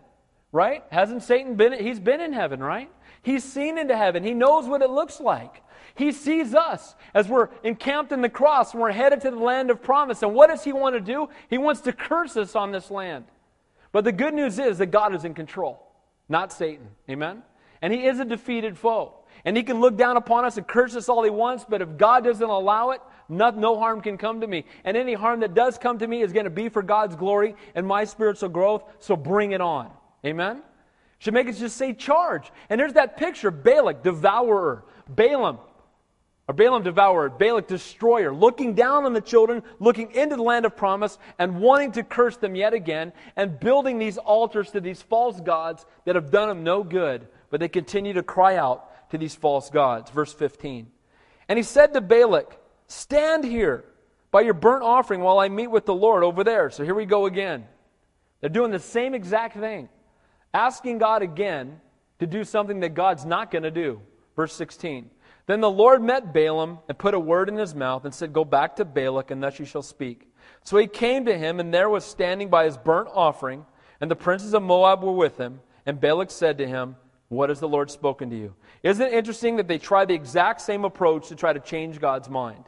right? 0.52 0.84
Hasn't 0.92 1.24
Satan 1.24 1.56
been? 1.56 1.74
He's 1.74 2.00
been 2.00 2.22
in 2.22 2.34
heaven, 2.34 2.62
right? 2.62 2.92
He's 3.24 3.44
seen 3.44 3.78
into 3.78 3.96
heaven. 3.96 4.24
He 4.24 4.34
knows 4.34 4.68
what 4.68 4.82
it 4.82 4.90
looks 4.90 5.20
like. 5.20 5.64
He 5.96 6.12
sees 6.12 6.54
us 6.54 6.96
as 7.14 7.28
we're 7.28 7.50
encamped 7.64 8.12
in 8.12 8.22
the 8.22 8.30
cross 8.30 8.74
and 8.74 8.82
we're 8.82 8.92
headed 8.92 9.22
to 9.22 9.32
the 9.32 9.38
land 9.38 9.72
of 9.72 9.82
promise. 9.82 10.22
And 10.22 10.34
what 10.34 10.48
does 10.48 10.64
he 10.64 10.74
want 10.74 10.96
to 10.96 11.02
do? 11.02 11.30
He 11.50 11.58
wants 11.58 11.82
to 11.82 11.94
curse 11.94 12.36
us 12.36 12.56
on 12.56 12.72
this 12.72 12.92
land. 12.92 13.26
But 13.92 14.04
the 14.04 14.12
good 14.12 14.34
news 14.34 14.60
is 14.60 14.80
that 14.80 14.88
God 14.88 15.16
is 15.16 15.24
in 15.24 15.34
control, 15.34 15.88
not 16.28 16.52
Satan. 16.52 16.88
Amen? 17.10 17.44
And 17.84 17.94
he 17.94 18.06
is 18.06 18.20
a 18.22 18.26
defeated 18.26 18.78
foe. 18.78 19.14
And 19.44 19.58
he 19.58 19.64
can 19.64 19.82
look 19.82 19.98
down 19.98 20.16
upon 20.16 20.46
us 20.46 20.56
and 20.56 20.66
curse 20.66 20.96
us 20.96 21.10
all 21.10 21.22
he 21.22 21.30
wants, 21.30 21.66
but 21.68 21.82
if 21.82 21.98
God 21.98 22.24
doesn't 22.24 22.50
allow 22.50 22.92
it, 22.92 23.02
no, 23.28 23.50
no 23.50 23.78
harm 23.78 24.00
can 24.00 24.18
come 24.18 24.40
to 24.40 24.48
me. 24.48 24.64
And 24.86 24.96
any 24.96 25.14
harm 25.14 25.42
that 25.42 25.54
does 25.54 25.78
come 25.78 26.00
to 26.00 26.08
me 26.08 26.22
is 26.22 26.32
going 26.32 26.46
to 26.46 26.50
be 26.50 26.70
for 26.70 26.82
God's 26.82 27.18
glory 27.18 27.56
and 27.76 27.86
my 27.86 28.06
spiritual 28.06 28.48
growth, 28.48 28.84
so 29.00 29.18
bring 29.18 29.52
it 29.52 29.60
on. 29.60 29.92
Amen? 30.26 30.62
Should 31.20 31.34
make 31.34 31.50
us 31.50 31.60
just 31.60 31.76
say 31.76 31.92
charge. 31.92 32.52
And 32.70 32.80
there's 32.80 32.94
that 32.94 33.18
picture 33.18 33.52
Balak, 33.52 34.02
devourer, 34.02 34.86
Balaam, 35.10 35.60
or 36.48 36.54
Balaam 36.54 36.84
devourer, 36.84 37.30
Balak 37.30 37.68
destroyer, 37.68 38.34
looking 38.34 38.76
down 38.76 39.04
on 39.04 39.12
the 39.12 39.22
children, 39.22 39.62
looking 39.80 40.12
into 40.12 40.38
the 40.38 40.44
land 40.44 40.66
of 40.66 40.78
promise, 40.78 41.18
and 41.38 41.60
wanting 41.60 41.92
to 41.94 42.04
curse 42.04 42.38
them 42.38 42.56
yet 42.56 42.74
again, 42.74 43.12
and 43.36 43.60
building 43.60 44.00
these 44.00 44.18
altars 44.18 44.72
to 44.72 44.80
these 44.80 45.02
false 45.02 45.42
gods 45.42 45.86
that 46.06 46.16
have 46.16 46.32
done 46.32 46.48
them 46.48 46.64
no 46.64 46.82
good, 46.82 47.28
but 47.54 47.60
they 47.60 47.70
continue 47.70 48.14
to 48.14 48.24
cry 48.24 48.56
out 48.56 49.12
to 49.12 49.18
these 49.20 49.36
false 49.36 49.70
gods. 49.70 50.10
Verse 50.10 50.34
15. 50.34 50.88
And 51.48 51.56
he 51.56 51.62
said 51.62 51.94
to 51.94 52.02
Balak, 52.02 52.60
Stand 52.88 53.44
here 53.44 53.86
by 54.32 54.42
your 54.42 54.56
burnt 54.56 54.82
offering 54.82 55.22
while 55.22 55.38
I 55.38 55.50
meet 55.50 55.68
with 55.68 55.86
the 55.86 55.94
Lord 55.94 56.24
over 56.24 56.44
there. 56.44 56.72
So 56.72 56.84
here 56.84 56.96
we 56.96 57.06
go 57.06 57.28
again. 57.28 57.66
They're 58.42 58.50
doing 58.50 58.72
the 58.72 58.80
same 58.80 59.14
exact 59.14 59.56
thing, 59.56 59.88
asking 60.52 60.98
God 60.98 61.22
again 61.22 61.80
to 62.18 62.26
do 62.26 62.44
something 62.44 62.80
that 62.80 62.96
God's 62.96 63.24
not 63.24 63.52
going 63.52 63.62
to 63.62 63.70
do. 63.70 64.02
Verse 64.36 64.54
16. 64.54 65.12
Then 65.46 65.62
the 65.62 65.70
Lord 65.70 66.02
met 66.02 66.34
Balaam 66.34 66.80
and 66.90 66.98
put 66.98 67.14
a 67.14 67.20
word 67.20 67.50
in 67.50 67.58
his 67.58 67.76
mouth 67.76 68.04
and 68.04 68.16
said, 68.16 68.34
Go 68.34 68.46
back 68.46 68.78
to 68.78 68.84
Balak, 68.84 69.30
and 69.30 69.44
thus 69.44 69.60
you 69.60 69.66
shall 69.66 69.84
speak. 69.84 70.28
So 70.64 70.78
he 70.78 70.88
came 70.88 71.26
to 71.26 71.38
him, 71.38 71.60
and 71.60 71.72
there 71.72 71.88
was 71.88 72.04
standing 72.04 72.50
by 72.50 72.66
his 72.66 72.78
burnt 72.78 73.10
offering, 73.14 73.64
and 74.02 74.10
the 74.10 74.16
princes 74.16 74.56
of 74.56 74.64
Moab 74.64 75.04
were 75.04 75.12
with 75.12 75.38
him. 75.38 75.60
And 75.86 76.02
Balak 76.02 76.32
said 76.32 76.58
to 76.58 76.68
him, 76.68 76.96
What 77.30 77.50
has 77.50 77.60
the 77.60 77.68
Lord 77.68 77.90
spoken 77.90 78.30
to 78.30 78.36
you? 78.36 78.54
Isn't 78.84 79.08
it 79.08 79.14
interesting 79.14 79.56
that 79.58 79.68
they 79.68 79.78
try 79.78 80.06
the 80.06 80.14
exact 80.14 80.62
same 80.62 80.86
approach 80.86 81.30
to 81.30 81.36
try 81.36 81.54
to 81.54 81.60
change 81.60 82.00
God's 82.00 82.30
mind? 82.30 82.64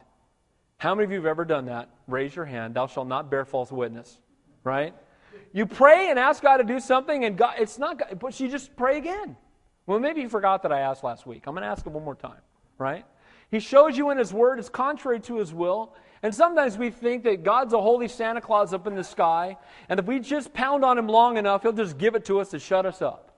How 0.78 0.94
many 0.94 1.04
of 1.04 1.10
you 1.10 1.18
have 1.18 1.26
ever 1.26 1.44
done 1.44 1.66
that? 1.66 1.88
Raise 2.06 2.34
your 2.34 2.44
hand. 2.44 2.74
Thou 2.74 2.86
shalt 2.86 3.08
not 3.08 3.30
bear 3.30 3.44
false 3.44 3.70
witness. 3.70 4.18
Right? 4.64 4.94
You 5.52 5.66
pray 5.66 6.10
and 6.10 6.18
ask 6.18 6.42
God 6.42 6.56
to 6.58 6.64
do 6.64 6.80
something, 6.80 7.24
and 7.24 7.36
God, 7.36 7.54
it's 7.58 7.78
not 7.78 7.98
God, 7.98 8.18
but 8.18 8.38
you 8.40 8.48
just 8.48 8.76
pray 8.76 8.98
again. 8.98 9.36
Well, 9.86 10.00
maybe 10.00 10.20
you 10.20 10.28
forgot 10.28 10.62
that 10.62 10.72
I 10.72 10.80
asked 10.80 11.04
last 11.04 11.26
week. 11.26 11.44
I'm 11.46 11.54
going 11.54 11.62
to 11.62 11.68
ask 11.68 11.86
him 11.86 11.92
one 11.92 12.04
more 12.04 12.16
time 12.16 12.40
right? 12.78 13.04
He 13.50 13.60
shows 13.60 13.96
you 13.96 14.10
in 14.10 14.18
His 14.18 14.32
Word 14.32 14.58
it's 14.58 14.68
contrary 14.68 15.20
to 15.20 15.38
His 15.38 15.52
will. 15.52 15.94
And 16.22 16.34
sometimes 16.34 16.78
we 16.78 16.90
think 16.90 17.24
that 17.24 17.44
God's 17.44 17.72
a 17.72 17.80
holy 17.80 18.08
Santa 18.08 18.40
Claus 18.40 18.72
up 18.72 18.86
in 18.86 18.94
the 18.94 19.04
sky, 19.04 19.56
and 19.88 20.00
if 20.00 20.06
we 20.06 20.18
just 20.18 20.52
pound 20.52 20.84
on 20.84 20.98
Him 20.98 21.08
long 21.08 21.36
enough, 21.36 21.62
He'll 21.62 21.72
just 21.72 21.98
give 21.98 22.14
it 22.14 22.24
to 22.26 22.40
us 22.40 22.50
to 22.50 22.58
shut 22.58 22.86
us 22.86 23.02
up, 23.02 23.36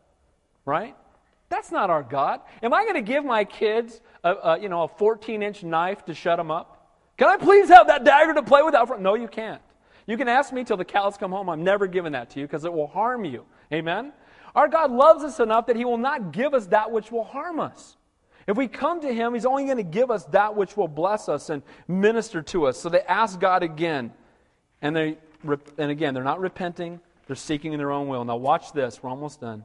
right? 0.64 0.96
That's 1.48 1.72
not 1.72 1.90
our 1.90 2.02
God. 2.02 2.40
Am 2.62 2.74
I 2.74 2.82
going 2.82 2.94
to 2.94 3.02
give 3.02 3.24
my 3.24 3.44
kids 3.44 4.00
a, 4.22 4.32
a 4.32 4.60
you 4.60 4.68
know 4.68 4.82
a 4.82 4.88
14 4.88 5.42
inch 5.42 5.62
knife 5.62 6.04
to 6.06 6.14
shut 6.14 6.36
them 6.36 6.50
up? 6.50 6.74
Can 7.16 7.28
I 7.28 7.36
please 7.36 7.68
have 7.68 7.88
that 7.88 8.04
dagger 8.04 8.34
to 8.34 8.42
play 8.42 8.62
with? 8.62 8.74
Out 8.74 9.00
no, 9.00 9.14
you 9.14 9.28
can't. 9.28 9.62
You 10.06 10.16
can 10.16 10.28
ask 10.28 10.52
me 10.52 10.64
till 10.64 10.76
the 10.76 10.84
cows 10.84 11.16
come 11.16 11.32
home. 11.32 11.50
I'm 11.50 11.64
never 11.64 11.86
giving 11.86 12.12
that 12.12 12.30
to 12.30 12.40
you 12.40 12.46
because 12.46 12.64
it 12.64 12.72
will 12.72 12.86
harm 12.86 13.24
you. 13.24 13.44
Amen. 13.72 14.12
Our 14.54 14.68
God 14.68 14.90
loves 14.90 15.22
us 15.22 15.38
enough 15.38 15.66
that 15.66 15.76
He 15.76 15.84
will 15.84 15.98
not 15.98 16.32
give 16.32 16.54
us 16.54 16.66
that 16.68 16.90
which 16.90 17.12
will 17.12 17.24
harm 17.24 17.60
us. 17.60 17.96
If 18.46 18.56
we 18.56 18.66
come 18.68 19.02
to 19.02 19.12
Him, 19.12 19.34
He's 19.34 19.44
only 19.44 19.64
going 19.64 19.76
to 19.76 19.82
give 19.82 20.10
us 20.10 20.24
that 20.26 20.56
which 20.56 20.76
will 20.76 20.88
bless 20.88 21.28
us 21.28 21.50
and 21.50 21.62
minister 21.86 22.40
to 22.42 22.66
us. 22.66 22.78
So 22.78 22.88
they 22.88 23.02
ask 23.02 23.38
God 23.38 23.62
again. 23.62 24.12
And, 24.80 24.96
they, 24.96 25.18
and 25.76 25.90
again, 25.90 26.14
they're 26.14 26.24
not 26.24 26.40
repenting, 26.40 27.00
they're 27.26 27.36
seeking 27.36 27.72
in 27.72 27.78
their 27.78 27.90
own 27.90 28.08
will. 28.08 28.24
Now, 28.24 28.36
watch 28.36 28.72
this. 28.72 29.02
We're 29.02 29.10
almost 29.10 29.40
done. 29.40 29.64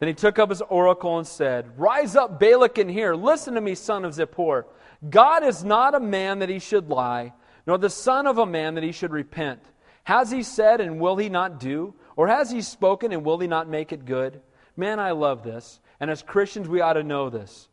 Then 0.00 0.08
he 0.08 0.14
took 0.14 0.38
up 0.38 0.48
his 0.48 0.62
oracle 0.62 1.18
and 1.18 1.26
said, 1.26 1.78
Rise 1.78 2.16
up, 2.16 2.40
Balak, 2.40 2.78
and 2.78 2.90
hear. 2.90 3.14
Listen 3.14 3.54
to 3.54 3.60
me, 3.60 3.74
son 3.74 4.04
of 4.04 4.14
Zippor. 4.14 4.64
God 5.08 5.44
is 5.44 5.62
not 5.62 5.94
a 5.94 6.00
man 6.00 6.40
that 6.40 6.48
he 6.48 6.58
should 6.58 6.88
lie, 6.88 7.34
nor 7.66 7.78
the 7.78 7.90
son 7.90 8.26
of 8.26 8.38
a 8.38 8.46
man 8.46 8.74
that 8.74 8.84
he 8.84 8.92
should 8.92 9.12
repent. 9.12 9.60
Has 10.04 10.30
he 10.30 10.42
said, 10.42 10.80
and 10.80 10.98
will 10.98 11.16
he 11.16 11.28
not 11.28 11.60
do? 11.60 11.94
Or 12.16 12.28
has 12.28 12.50
he 12.50 12.62
spoken, 12.62 13.12
and 13.12 13.24
will 13.24 13.38
he 13.38 13.46
not 13.46 13.68
make 13.68 13.92
it 13.92 14.06
good? 14.06 14.40
Man, 14.74 14.98
I 14.98 15.10
love 15.10 15.42
this. 15.42 15.80
And 16.00 16.10
as 16.10 16.22
Christians, 16.22 16.66
we 16.66 16.80
ought 16.80 16.94
to 16.94 17.02
know 17.02 17.28
this. 17.28 17.68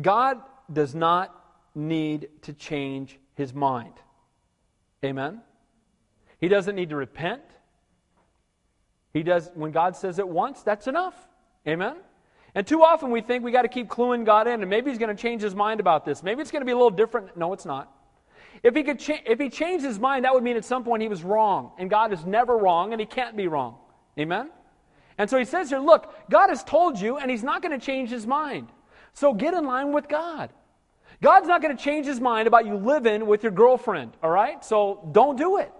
God 0.00 0.40
does 0.72 0.94
not 0.94 1.34
need 1.76 2.28
to 2.42 2.52
change 2.52 3.18
his 3.34 3.54
mind. 3.54 3.94
Amen? 5.04 5.42
He 6.40 6.48
doesn't 6.48 6.74
need 6.74 6.90
to 6.90 6.96
repent. 6.96 7.42
He 9.18 9.24
does 9.24 9.50
when 9.54 9.72
God 9.72 9.96
says 9.96 10.20
it 10.20 10.28
once, 10.28 10.62
that's 10.62 10.86
enough. 10.86 11.14
Amen? 11.66 11.96
And 12.54 12.64
too 12.64 12.84
often 12.84 13.10
we 13.10 13.20
think 13.20 13.42
we 13.42 13.50
got 13.50 13.62
to 13.62 13.68
keep 13.68 13.88
cluing 13.88 14.24
God 14.24 14.46
in, 14.46 14.60
and 14.60 14.70
maybe 14.70 14.90
He's 14.90 14.98
going 14.98 15.14
to 15.14 15.20
change 15.20 15.42
His 15.42 15.56
mind 15.56 15.80
about 15.80 16.04
this. 16.04 16.22
Maybe 16.22 16.40
it's 16.40 16.52
going 16.52 16.60
to 16.60 16.66
be 16.66 16.70
a 16.70 16.76
little 16.76 16.90
different. 16.90 17.36
No, 17.36 17.52
it's 17.52 17.66
not. 17.66 17.92
If 18.62 18.76
he 18.76 18.84
could, 18.84 19.00
cha- 19.00 19.22
if 19.26 19.40
he 19.40 19.50
changed 19.50 19.84
his 19.84 19.98
mind, 19.98 20.24
that 20.24 20.32
would 20.32 20.44
mean 20.44 20.56
at 20.56 20.64
some 20.64 20.84
point 20.84 21.02
he 21.02 21.08
was 21.08 21.24
wrong, 21.24 21.72
and 21.78 21.90
God 21.90 22.12
is 22.12 22.24
never 22.24 22.56
wrong, 22.56 22.92
and 22.92 23.00
He 23.00 23.06
can't 23.06 23.36
be 23.36 23.48
wrong. 23.48 23.76
Amen. 24.16 24.50
And 25.18 25.28
so 25.28 25.36
He 25.36 25.44
says 25.44 25.68
here, 25.68 25.80
look, 25.80 26.14
God 26.30 26.48
has 26.48 26.62
told 26.62 27.00
you, 27.00 27.18
and 27.18 27.28
He's 27.28 27.42
not 27.42 27.60
going 27.60 27.78
to 27.78 27.84
change 27.84 28.10
His 28.10 28.24
mind. 28.24 28.68
So 29.14 29.34
get 29.34 29.52
in 29.52 29.64
line 29.64 29.92
with 29.92 30.08
God. 30.08 30.50
God's 31.20 31.48
not 31.48 31.60
going 31.60 31.76
to 31.76 31.82
change 31.82 32.06
his 32.06 32.20
mind 32.20 32.46
about 32.46 32.66
you 32.66 32.76
living 32.76 33.26
with 33.26 33.42
your 33.42 33.50
girlfriend, 33.50 34.16
all 34.22 34.30
right? 34.30 34.64
So 34.64 35.08
don't 35.10 35.36
do 35.36 35.58
it. 35.58 35.72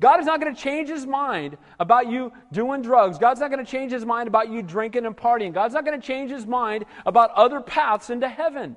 God 0.00 0.20
is 0.20 0.26
not 0.26 0.40
going 0.40 0.54
to 0.54 0.60
change 0.60 0.88
his 0.88 1.06
mind 1.06 1.56
about 1.78 2.08
you 2.08 2.32
doing 2.52 2.82
drugs. 2.82 3.18
God's 3.18 3.40
not 3.40 3.50
going 3.50 3.64
to 3.64 3.70
change 3.70 3.92
his 3.92 4.04
mind 4.04 4.28
about 4.28 4.50
you 4.50 4.62
drinking 4.62 5.06
and 5.06 5.16
partying. 5.16 5.52
God's 5.52 5.74
not 5.74 5.84
going 5.84 6.00
to 6.00 6.06
change 6.06 6.30
his 6.30 6.46
mind 6.46 6.84
about 7.06 7.30
other 7.32 7.60
paths 7.60 8.10
into 8.10 8.28
heaven. 8.28 8.76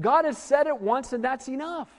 God 0.00 0.24
has 0.24 0.38
said 0.38 0.66
it 0.66 0.80
once, 0.80 1.12
and 1.12 1.22
that's 1.22 1.48
enough. 1.48 1.90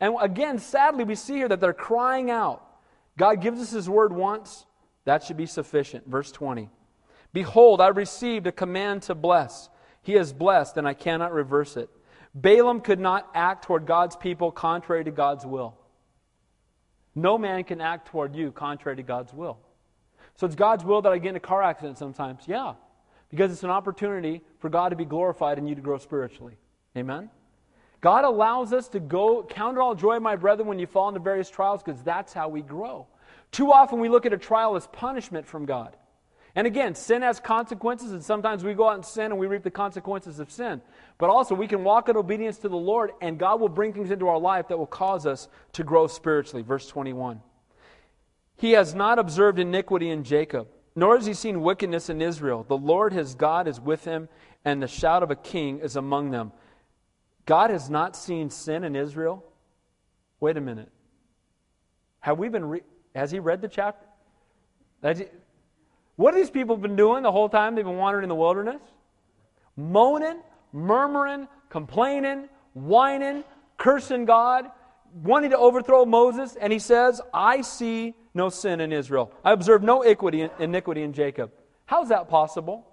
And 0.00 0.16
again, 0.20 0.58
sadly, 0.58 1.04
we 1.04 1.14
see 1.14 1.34
here 1.34 1.48
that 1.48 1.60
they're 1.60 1.72
crying 1.72 2.30
out. 2.30 2.62
God 3.16 3.40
gives 3.40 3.60
us 3.60 3.70
his 3.70 3.88
word 3.88 4.12
once, 4.12 4.66
that 5.04 5.22
should 5.22 5.36
be 5.36 5.46
sufficient. 5.46 6.06
Verse 6.06 6.30
20 6.32 6.68
Behold, 7.32 7.80
I 7.80 7.88
received 7.88 8.46
a 8.46 8.52
command 8.52 9.02
to 9.02 9.14
bless. 9.14 9.68
He 10.02 10.14
is 10.14 10.32
blessed, 10.32 10.76
and 10.76 10.86
I 10.86 10.94
cannot 10.94 11.32
reverse 11.32 11.76
it. 11.76 11.90
Balaam 12.34 12.80
could 12.80 13.00
not 13.00 13.28
act 13.34 13.64
toward 13.64 13.86
God's 13.86 14.16
people 14.16 14.52
contrary 14.52 15.04
to 15.04 15.10
God's 15.10 15.46
will. 15.46 15.76
No 17.16 17.36
man 17.38 17.64
can 17.64 17.80
act 17.80 18.08
toward 18.08 18.36
you 18.36 18.52
contrary 18.52 18.96
to 18.96 19.02
God's 19.02 19.32
will. 19.32 19.58
So 20.36 20.46
it's 20.46 20.54
God's 20.54 20.84
will 20.84 21.00
that 21.02 21.12
I 21.12 21.18
get 21.18 21.30
in 21.30 21.36
a 21.36 21.40
car 21.40 21.62
accident 21.62 21.98
sometimes. 21.98 22.42
Yeah. 22.46 22.74
Because 23.30 23.50
it's 23.50 23.64
an 23.64 23.70
opportunity 23.70 24.42
for 24.58 24.68
God 24.68 24.90
to 24.90 24.96
be 24.96 25.06
glorified 25.06 25.58
and 25.58 25.68
you 25.68 25.74
to 25.74 25.80
grow 25.80 25.98
spiritually. 25.98 26.56
Amen? 26.96 27.30
God 28.02 28.24
allows 28.24 28.72
us 28.72 28.88
to 28.88 29.00
go, 29.00 29.42
count 29.42 29.78
it 29.78 29.80
all 29.80 29.94
joy, 29.94 30.20
my 30.20 30.36
brethren, 30.36 30.68
when 30.68 30.78
you 30.78 30.86
fall 30.86 31.08
into 31.08 31.18
various 31.18 31.48
trials, 31.48 31.82
because 31.82 32.02
that's 32.02 32.32
how 32.32 32.48
we 32.48 32.60
grow. 32.60 33.06
Too 33.50 33.72
often 33.72 33.98
we 33.98 34.08
look 34.08 34.26
at 34.26 34.32
a 34.32 34.38
trial 34.38 34.76
as 34.76 34.86
punishment 34.88 35.46
from 35.46 35.64
God. 35.64 35.96
And 36.56 36.66
again, 36.66 36.94
sin 36.94 37.20
has 37.20 37.38
consequences, 37.38 38.12
and 38.12 38.24
sometimes 38.24 38.64
we 38.64 38.72
go 38.72 38.88
out 38.88 38.94
and 38.94 39.04
sin 39.04 39.26
and 39.26 39.38
we 39.38 39.46
reap 39.46 39.62
the 39.62 39.70
consequences 39.70 40.40
of 40.40 40.50
sin. 40.50 40.80
But 41.18 41.28
also, 41.28 41.54
we 41.54 41.68
can 41.68 41.84
walk 41.84 42.08
in 42.08 42.16
obedience 42.16 42.56
to 42.58 42.70
the 42.70 42.76
Lord, 42.76 43.12
and 43.20 43.38
God 43.38 43.60
will 43.60 43.68
bring 43.68 43.92
things 43.92 44.10
into 44.10 44.26
our 44.26 44.38
life 44.38 44.68
that 44.68 44.78
will 44.78 44.86
cause 44.86 45.26
us 45.26 45.48
to 45.74 45.84
grow 45.84 46.06
spiritually. 46.06 46.62
Verse 46.62 46.88
21. 46.88 47.42
He 48.56 48.72
has 48.72 48.94
not 48.94 49.18
observed 49.18 49.58
iniquity 49.58 50.08
in 50.08 50.24
Jacob, 50.24 50.68
nor 50.94 51.16
has 51.16 51.26
he 51.26 51.34
seen 51.34 51.60
wickedness 51.60 52.08
in 52.08 52.22
Israel. 52.22 52.64
The 52.66 52.78
Lord 52.78 53.12
his 53.12 53.34
God 53.34 53.68
is 53.68 53.78
with 53.78 54.06
him, 54.06 54.30
and 54.64 54.82
the 54.82 54.88
shout 54.88 55.22
of 55.22 55.30
a 55.30 55.36
king 55.36 55.80
is 55.80 55.94
among 55.94 56.30
them. 56.30 56.52
God 57.44 57.68
has 57.68 57.90
not 57.90 58.16
seen 58.16 58.48
sin 58.48 58.82
in 58.82 58.96
Israel? 58.96 59.44
Wait 60.40 60.56
a 60.56 60.62
minute. 60.62 60.88
Have 62.20 62.38
we 62.38 62.48
been 62.48 62.64
re- 62.64 62.82
has 63.14 63.30
he 63.30 63.40
read 63.40 63.60
the 63.60 63.68
chapter? 63.68 64.06
What 66.16 66.34
have 66.34 66.42
these 66.42 66.50
people 66.50 66.76
been 66.76 66.96
doing 66.96 67.22
the 67.22 67.32
whole 67.32 67.48
time 67.48 67.74
they've 67.74 67.84
been 67.84 67.98
wandering 67.98 68.24
in 68.24 68.28
the 68.28 68.34
wilderness? 68.34 68.80
Moaning, 69.76 70.38
murmuring, 70.72 71.46
complaining, 71.68 72.48
whining, 72.74 73.44
cursing 73.78 74.24
God, 74.24 74.70
wanting 75.22 75.50
to 75.50 75.58
overthrow 75.58 76.04
Moses. 76.04 76.56
And 76.56 76.72
he 76.72 76.78
says, 76.78 77.20
I 77.32 77.60
see 77.60 78.14
no 78.34 78.48
sin 78.48 78.80
in 78.80 78.92
Israel. 78.92 79.32
I 79.44 79.52
observe 79.52 79.82
no 79.82 80.02
iniquity, 80.02 80.48
iniquity 80.58 81.02
in 81.02 81.12
Jacob. 81.12 81.52
How's 81.84 82.08
that 82.08 82.28
possible? 82.28 82.86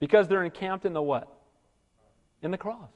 Because 0.00 0.28
they're 0.28 0.44
encamped 0.44 0.84
in 0.84 0.92
the 0.92 1.02
what? 1.02 1.32
In 2.42 2.50
the 2.50 2.58
cross. 2.58 2.90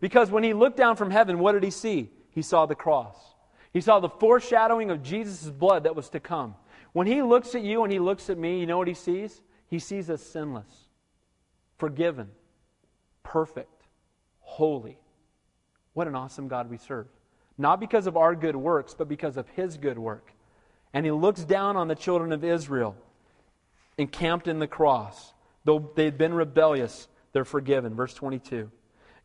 Because 0.00 0.30
when 0.30 0.42
he 0.42 0.52
looked 0.52 0.76
down 0.76 0.96
from 0.96 1.10
heaven, 1.10 1.38
what 1.38 1.52
did 1.52 1.62
he 1.62 1.70
see? 1.70 2.10
He 2.30 2.42
saw 2.42 2.66
the 2.66 2.74
cross. 2.74 3.16
He 3.72 3.80
saw 3.80 4.00
the 4.00 4.08
foreshadowing 4.08 4.90
of 4.90 5.02
Jesus' 5.02 5.50
blood 5.50 5.84
that 5.84 5.94
was 5.94 6.08
to 6.10 6.20
come. 6.20 6.54
When 6.96 7.06
he 7.06 7.20
looks 7.20 7.54
at 7.54 7.60
you 7.60 7.82
and 7.82 7.92
he 7.92 7.98
looks 7.98 8.30
at 8.30 8.38
me, 8.38 8.58
you 8.58 8.64
know 8.64 8.78
what 8.78 8.88
he 8.88 8.94
sees? 8.94 9.42
He 9.68 9.78
sees 9.78 10.08
us 10.08 10.22
sinless, 10.22 10.88
forgiven, 11.76 12.30
perfect, 13.22 13.82
holy. 14.40 14.98
What 15.92 16.08
an 16.08 16.14
awesome 16.14 16.48
God 16.48 16.70
we 16.70 16.78
serve. 16.78 17.06
Not 17.58 17.80
because 17.80 18.06
of 18.06 18.16
our 18.16 18.34
good 18.34 18.56
works, 18.56 18.94
but 18.94 19.10
because 19.10 19.36
of 19.36 19.46
his 19.50 19.76
good 19.76 19.98
work. 19.98 20.32
And 20.94 21.04
he 21.04 21.12
looks 21.12 21.44
down 21.44 21.76
on 21.76 21.86
the 21.86 21.94
children 21.94 22.32
of 22.32 22.42
Israel 22.42 22.96
encamped 23.98 24.48
in 24.48 24.58
the 24.58 24.66
cross. 24.66 25.34
Though 25.66 25.92
they'd 25.96 26.16
been 26.16 26.32
rebellious, 26.32 27.08
they're 27.34 27.44
forgiven. 27.44 27.94
Verse 27.94 28.14
22. 28.14 28.70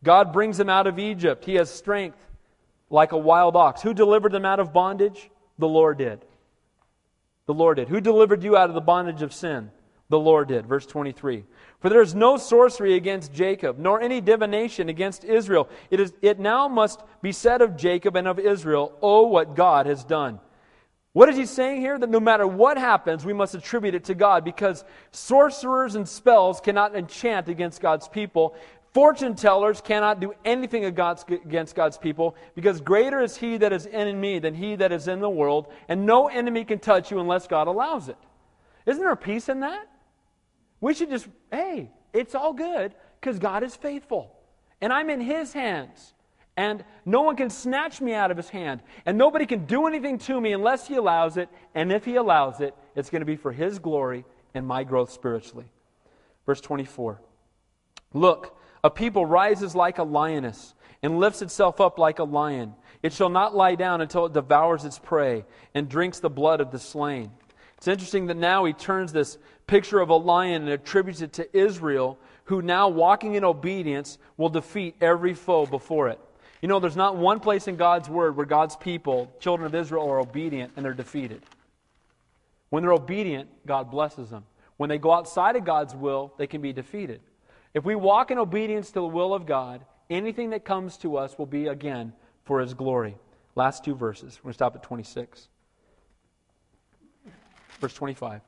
God 0.03 0.33
brings 0.33 0.57
them 0.57 0.67
out 0.67 0.87
of 0.87 0.99
Egypt. 0.99 1.45
He 1.45 1.55
has 1.55 1.69
strength 1.69 2.19
like 2.89 3.13
a 3.13 3.17
wild 3.17 3.55
ox. 3.55 3.81
Who 3.81 3.93
delivered 3.93 4.33
them 4.33 4.43
out 4.43 4.59
of 4.59 4.73
bondage? 4.73 5.29
The 5.57 5.69
Lord 5.69 5.99
did. 5.99 6.25
The 7.51 7.57
Lord 7.57 7.75
did. 7.75 7.89
Who 7.89 7.99
delivered 7.99 8.43
you 8.43 8.55
out 8.55 8.69
of 8.69 8.75
the 8.75 8.79
bondage 8.79 9.21
of 9.21 9.33
sin? 9.33 9.71
The 10.07 10.17
Lord 10.17 10.47
did. 10.47 10.65
Verse 10.65 10.85
23. 10.85 11.43
For 11.81 11.89
there 11.89 12.01
is 12.01 12.15
no 12.15 12.37
sorcery 12.37 12.93
against 12.95 13.33
Jacob, 13.33 13.77
nor 13.77 13.99
any 13.99 14.21
divination 14.21 14.87
against 14.87 15.25
Israel. 15.25 15.67
It, 15.89 15.99
is, 15.99 16.13
it 16.21 16.39
now 16.39 16.69
must 16.69 17.01
be 17.21 17.33
said 17.33 17.61
of 17.61 17.75
Jacob 17.75 18.15
and 18.15 18.25
of 18.25 18.39
Israel, 18.39 18.97
Oh, 19.01 19.27
what 19.27 19.53
God 19.53 19.85
has 19.85 20.05
done. 20.05 20.39
What 21.11 21.27
is 21.27 21.35
he 21.35 21.45
saying 21.45 21.81
here? 21.81 21.99
That 21.99 22.09
no 22.09 22.21
matter 22.21 22.47
what 22.47 22.77
happens, 22.77 23.25
we 23.25 23.33
must 23.33 23.53
attribute 23.53 23.95
it 23.95 24.05
to 24.05 24.15
God 24.15 24.45
because 24.45 24.85
sorcerers 25.11 25.95
and 25.95 26.07
spells 26.07 26.61
cannot 26.61 26.95
enchant 26.95 27.49
against 27.49 27.81
God's 27.81 28.07
people. 28.07 28.55
Fortune 28.93 29.35
tellers 29.35 29.79
cannot 29.79 30.19
do 30.19 30.33
anything 30.43 30.83
against 30.85 31.75
God's 31.75 31.97
people 31.97 32.35
because 32.55 32.81
greater 32.81 33.21
is 33.21 33.37
He 33.37 33.57
that 33.57 33.71
is 33.71 33.85
in 33.85 34.19
me 34.19 34.39
than 34.39 34.53
He 34.53 34.75
that 34.75 34.91
is 34.91 35.07
in 35.07 35.21
the 35.21 35.29
world, 35.29 35.67
and 35.87 36.05
no 36.05 36.27
enemy 36.27 36.65
can 36.65 36.79
touch 36.79 37.09
you 37.09 37.19
unless 37.19 37.47
God 37.47 37.67
allows 37.67 38.09
it. 38.09 38.17
Isn't 38.85 39.01
there 39.01 39.15
peace 39.15 39.47
in 39.47 39.61
that? 39.61 39.87
We 40.81 40.93
should 40.93 41.09
just, 41.09 41.27
hey, 41.51 41.89
it's 42.11 42.35
all 42.35 42.51
good 42.51 42.93
because 43.19 43.39
God 43.39 43.63
is 43.63 43.75
faithful, 43.75 44.35
and 44.81 44.91
I'm 44.91 45.09
in 45.09 45.21
His 45.21 45.53
hands. 45.53 46.13
And 46.57 46.83
no 47.05 47.21
one 47.21 47.37
can 47.37 47.49
snatch 47.49 48.01
me 48.01 48.13
out 48.13 48.29
of 48.29 48.35
his 48.35 48.49
hand. 48.49 48.81
And 49.05 49.17
nobody 49.17 49.45
can 49.45 49.65
do 49.65 49.87
anything 49.87 50.17
to 50.19 50.39
me 50.39 50.51
unless 50.51 50.85
he 50.85 50.95
allows 50.95 51.37
it. 51.37 51.47
And 51.73 51.93
if 51.93 52.03
he 52.03 52.17
allows 52.17 52.59
it, 52.59 52.75
it's 52.93 53.09
going 53.09 53.21
to 53.21 53.25
be 53.25 53.37
for 53.37 53.53
his 53.53 53.79
glory 53.79 54.25
and 54.53 54.67
my 54.67 54.83
growth 54.83 55.11
spiritually. 55.11 55.65
Verse 56.45 56.59
24 56.59 57.21
Look, 58.13 58.57
a 58.83 58.89
people 58.89 59.25
rises 59.25 59.75
like 59.75 59.97
a 59.97 60.03
lioness 60.03 60.73
and 61.03 61.19
lifts 61.19 61.41
itself 61.41 61.81
up 61.81 61.99
like 61.99 62.19
a 62.19 62.23
lion. 62.23 62.73
It 63.03 63.13
shall 63.13 63.29
not 63.29 63.55
lie 63.55 63.75
down 63.75 64.01
until 64.01 64.25
it 64.25 64.33
devours 64.33 64.85
its 64.85 64.99
prey 64.99 65.45
and 65.73 65.89
drinks 65.89 66.19
the 66.19 66.29
blood 66.29 66.61
of 66.61 66.71
the 66.71 66.79
slain. 66.79 67.31
It's 67.77 67.87
interesting 67.87 68.27
that 68.27 68.37
now 68.37 68.65
he 68.65 68.73
turns 68.73 69.11
this 69.11 69.39
picture 69.65 69.99
of 69.99 70.09
a 70.09 70.15
lion 70.15 70.63
and 70.63 70.71
attributes 70.71 71.21
it 71.21 71.33
to 71.33 71.57
Israel, 71.57 72.19
who 72.45 72.61
now, 72.61 72.89
walking 72.89 73.33
in 73.33 73.43
obedience, 73.43 74.19
will 74.37 74.49
defeat 74.49 74.95
every 75.01 75.33
foe 75.33 75.65
before 75.65 76.09
it. 76.09 76.19
You 76.61 76.67
know, 76.67 76.79
there's 76.79 76.95
not 76.95 77.17
one 77.17 77.39
place 77.39 77.67
in 77.67 77.77
God's 77.77 78.07
word 78.07 78.37
where 78.37 78.45
God's 78.45 78.75
people, 78.75 79.31
children 79.39 79.65
of 79.65 79.73
Israel, 79.73 80.07
are 80.07 80.19
obedient 80.19 80.73
and 80.75 80.85
they're 80.85 80.93
defeated. 80.93 81.41
When 82.69 82.83
they're 82.83 82.93
obedient, 82.93 83.49
God 83.65 83.89
blesses 83.89 84.29
them. 84.29 84.45
When 84.77 84.89
they 84.89 84.99
go 84.99 85.11
outside 85.11 85.55
of 85.55 85.65
God's 85.65 85.95
will, 85.95 86.33
they 86.37 86.45
can 86.45 86.61
be 86.61 86.73
defeated. 86.73 87.21
If 87.73 87.85
we 87.85 87.95
walk 87.95 88.31
in 88.31 88.37
obedience 88.37 88.87
to 88.89 88.95
the 88.95 89.07
will 89.07 89.33
of 89.33 89.45
God, 89.45 89.85
anything 90.09 90.49
that 90.49 90.65
comes 90.65 90.97
to 90.97 91.17
us 91.17 91.37
will 91.37 91.45
be, 91.45 91.67
again, 91.67 92.13
for 92.43 92.59
His 92.59 92.73
glory. 92.73 93.15
Last 93.55 93.83
two 93.83 93.95
verses. 93.95 94.39
We're 94.39 94.49
going 94.49 94.53
to 94.53 94.57
stop 94.57 94.75
at 94.75 94.83
26. 94.83 95.47
Verse 97.79 97.93
25. 97.93 98.41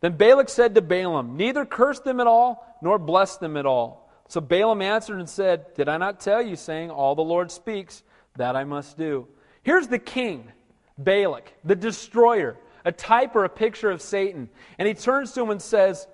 Then 0.00 0.16
Balak 0.16 0.48
said 0.48 0.74
to 0.74 0.82
Balaam, 0.82 1.36
Neither 1.36 1.64
curse 1.64 2.00
them 2.00 2.20
at 2.20 2.26
all, 2.26 2.76
nor 2.82 2.98
bless 2.98 3.36
them 3.36 3.56
at 3.56 3.66
all. 3.66 4.10
So 4.28 4.40
Balaam 4.40 4.82
answered 4.82 5.18
and 5.18 5.28
said, 5.28 5.74
Did 5.74 5.88
I 5.88 5.96
not 5.96 6.20
tell 6.20 6.42
you, 6.42 6.56
saying, 6.56 6.90
All 6.90 7.14
the 7.14 7.22
Lord 7.22 7.50
speaks, 7.50 8.02
that 8.36 8.56
I 8.56 8.64
must 8.64 8.96
do? 8.96 9.28
Here's 9.62 9.88
the 9.88 9.98
king, 9.98 10.50
Balak, 10.98 11.52
the 11.64 11.76
destroyer, 11.76 12.56
a 12.84 12.90
type 12.90 13.36
or 13.36 13.44
a 13.44 13.48
picture 13.48 13.90
of 13.90 14.02
Satan. 14.02 14.48
And 14.78 14.88
he 14.88 14.94
turns 14.94 15.32
to 15.32 15.42
him 15.42 15.50
and 15.50 15.62
says, 15.62 16.08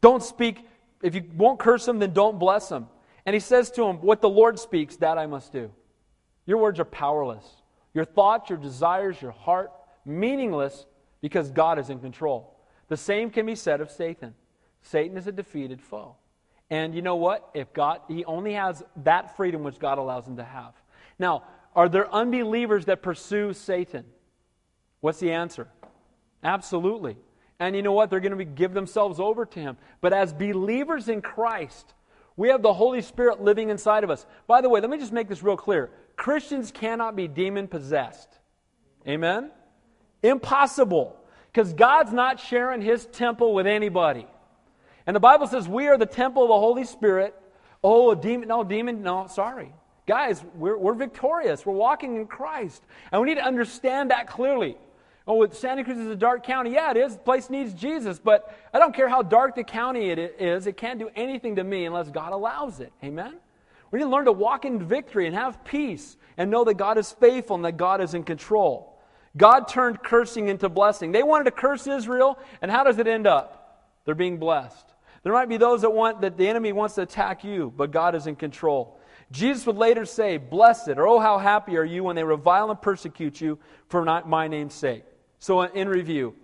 Don't 0.00 0.22
speak 0.22 0.66
if 1.04 1.14
you 1.14 1.22
won't 1.36 1.58
curse 1.58 1.84
them, 1.84 1.98
then 1.98 2.14
don't 2.14 2.38
bless 2.38 2.70
them. 2.70 2.88
And 3.26 3.34
he 3.34 3.40
says 3.40 3.70
to 3.72 3.84
him, 3.84 3.98
What 3.98 4.22
the 4.22 4.28
Lord 4.28 4.58
speaks, 4.58 4.96
that 4.96 5.18
I 5.18 5.26
must 5.26 5.52
do. 5.52 5.70
Your 6.46 6.58
words 6.58 6.80
are 6.80 6.86
powerless. 6.86 7.44
Your 7.92 8.06
thoughts, 8.06 8.48
your 8.48 8.58
desires, 8.58 9.20
your 9.20 9.30
heart, 9.30 9.70
meaningless 10.06 10.86
because 11.20 11.50
God 11.50 11.78
is 11.78 11.90
in 11.90 12.00
control. 12.00 12.56
The 12.88 12.96
same 12.96 13.30
can 13.30 13.44
be 13.44 13.54
said 13.54 13.82
of 13.82 13.90
Satan. 13.90 14.34
Satan 14.82 15.16
is 15.18 15.26
a 15.26 15.32
defeated 15.32 15.80
foe. 15.80 16.16
And 16.70 16.94
you 16.94 17.02
know 17.02 17.16
what? 17.16 17.50
If 17.52 17.72
God, 17.74 18.00
he 18.08 18.24
only 18.24 18.54
has 18.54 18.82
that 19.04 19.36
freedom 19.36 19.62
which 19.62 19.78
God 19.78 19.98
allows 19.98 20.26
him 20.26 20.36
to 20.38 20.44
have. 20.44 20.72
Now, 21.18 21.44
are 21.76 21.88
there 21.88 22.12
unbelievers 22.12 22.86
that 22.86 23.02
pursue 23.02 23.52
Satan? 23.52 24.04
What's 25.00 25.20
the 25.20 25.32
answer? 25.32 25.68
Absolutely. 26.42 27.16
And 27.60 27.76
you 27.76 27.82
know 27.82 27.92
what? 27.92 28.10
They're 28.10 28.20
going 28.20 28.36
to 28.36 28.44
give 28.44 28.74
themselves 28.74 29.20
over 29.20 29.46
to 29.46 29.60
Him. 29.60 29.76
But 30.00 30.12
as 30.12 30.32
believers 30.32 31.08
in 31.08 31.22
Christ, 31.22 31.94
we 32.36 32.48
have 32.48 32.62
the 32.62 32.72
Holy 32.72 33.00
Spirit 33.00 33.42
living 33.42 33.70
inside 33.70 34.04
of 34.04 34.10
us. 34.10 34.26
By 34.46 34.60
the 34.60 34.68
way, 34.68 34.80
let 34.80 34.90
me 34.90 34.98
just 34.98 35.12
make 35.12 35.28
this 35.28 35.42
real 35.42 35.56
clear 35.56 35.90
Christians 36.16 36.70
cannot 36.70 37.16
be 37.16 37.28
demon 37.28 37.68
possessed. 37.68 38.28
Amen? 39.06 39.50
Impossible. 40.22 41.16
Because 41.52 41.72
God's 41.72 42.12
not 42.12 42.40
sharing 42.40 42.82
His 42.82 43.06
temple 43.06 43.54
with 43.54 43.66
anybody. 43.66 44.26
And 45.06 45.14
the 45.14 45.20
Bible 45.20 45.46
says 45.46 45.68
we 45.68 45.86
are 45.88 45.98
the 45.98 46.06
temple 46.06 46.42
of 46.42 46.48
the 46.48 46.54
Holy 46.54 46.84
Spirit. 46.84 47.34
Oh, 47.82 48.10
a 48.10 48.16
demon, 48.16 48.48
no, 48.48 48.64
demon, 48.64 49.02
no, 49.02 49.26
sorry. 49.28 49.72
Guys, 50.06 50.42
we're, 50.54 50.76
we're 50.76 50.94
victorious. 50.94 51.64
We're 51.64 51.74
walking 51.74 52.16
in 52.16 52.26
Christ. 52.26 52.82
And 53.12 53.20
we 53.20 53.28
need 53.28 53.36
to 53.36 53.44
understand 53.44 54.10
that 54.10 54.26
clearly. 54.26 54.76
Oh, 55.26 55.48
Santa 55.48 55.84
Cruz 55.84 55.98
is 55.98 56.08
a 56.08 56.16
dark 56.16 56.44
county. 56.44 56.72
Yeah, 56.72 56.90
it 56.90 56.98
is. 56.98 57.14
The 57.14 57.22
place 57.22 57.48
needs 57.48 57.72
Jesus. 57.72 58.18
But 58.18 58.54
I 58.74 58.78
don't 58.78 58.94
care 58.94 59.08
how 59.08 59.22
dark 59.22 59.54
the 59.54 59.64
county 59.64 60.10
it 60.10 60.18
is, 60.18 60.66
it 60.66 60.76
can't 60.76 60.98
do 60.98 61.10
anything 61.16 61.56
to 61.56 61.64
me 61.64 61.86
unless 61.86 62.10
God 62.10 62.32
allows 62.32 62.80
it. 62.80 62.92
Amen? 63.02 63.36
We 63.90 63.98
need 63.98 64.06
to 64.06 64.10
learn 64.10 64.24
to 64.24 64.32
walk 64.32 64.64
in 64.64 64.84
victory 64.84 65.26
and 65.26 65.34
have 65.36 65.64
peace 65.64 66.16
and 66.36 66.50
know 66.50 66.64
that 66.64 66.74
God 66.74 66.98
is 66.98 67.12
faithful 67.12 67.56
and 67.56 67.64
that 67.64 67.76
God 67.76 68.00
is 68.00 68.14
in 68.14 68.24
control. 68.24 68.98
God 69.36 69.68
turned 69.68 70.02
cursing 70.02 70.48
into 70.48 70.68
blessing. 70.68 71.12
They 71.12 71.22
wanted 71.22 71.44
to 71.44 71.50
curse 71.52 71.86
Israel, 71.86 72.38
and 72.60 72.70
how 72.70 72.84
does 72.84 72.98
it 72.98 73.06
end 73.06 73.26
up? 73.26 73.88
They're 74.04 74.14
being 74.14 74.38
blessed. 74.38 74.86
There 75.22 75.32
might 75.32 75.48
be 75.48 75.56
those 75.56 75.82
that 75.82 75.92
want 75.92 76.20
that 76.20 76.36
the 76.36 76.48
enemy 76.48 76.72
wants 76.72 76.96
to 76.96 77.02
attack 77.02 77.44
you, 77.44 77.72
but 77.76 77.90
God 77.90 78.14
is 78.14 78.26
in 78.26 78.36
control. 78.36 78.98
Jesus 79.30 79.66
would 79.66 79.76
later 79.76 80.04
say, 80.04 80.36
Blessed, 80.36 80.90
or 80.90 81.06
oh, 81.06 81.18
how 81.18 81.38
happy 81.38 81.76
are 81.76 81.84
you 81.84 82.04
when 82.04 82.14
they 82.14 82.24
revile 82.24 82.70
and 82.70 82.80
persecute 82.80 83.40
you 83.40 83.58
for 83.88 84.04
my 84.04 84.48
name's 84.48 84.74
sake. 84.74 85.04
So, 85.44 85.58
uh, 85.58 85.68
in 85.74 85.90
review, 85.90 86.34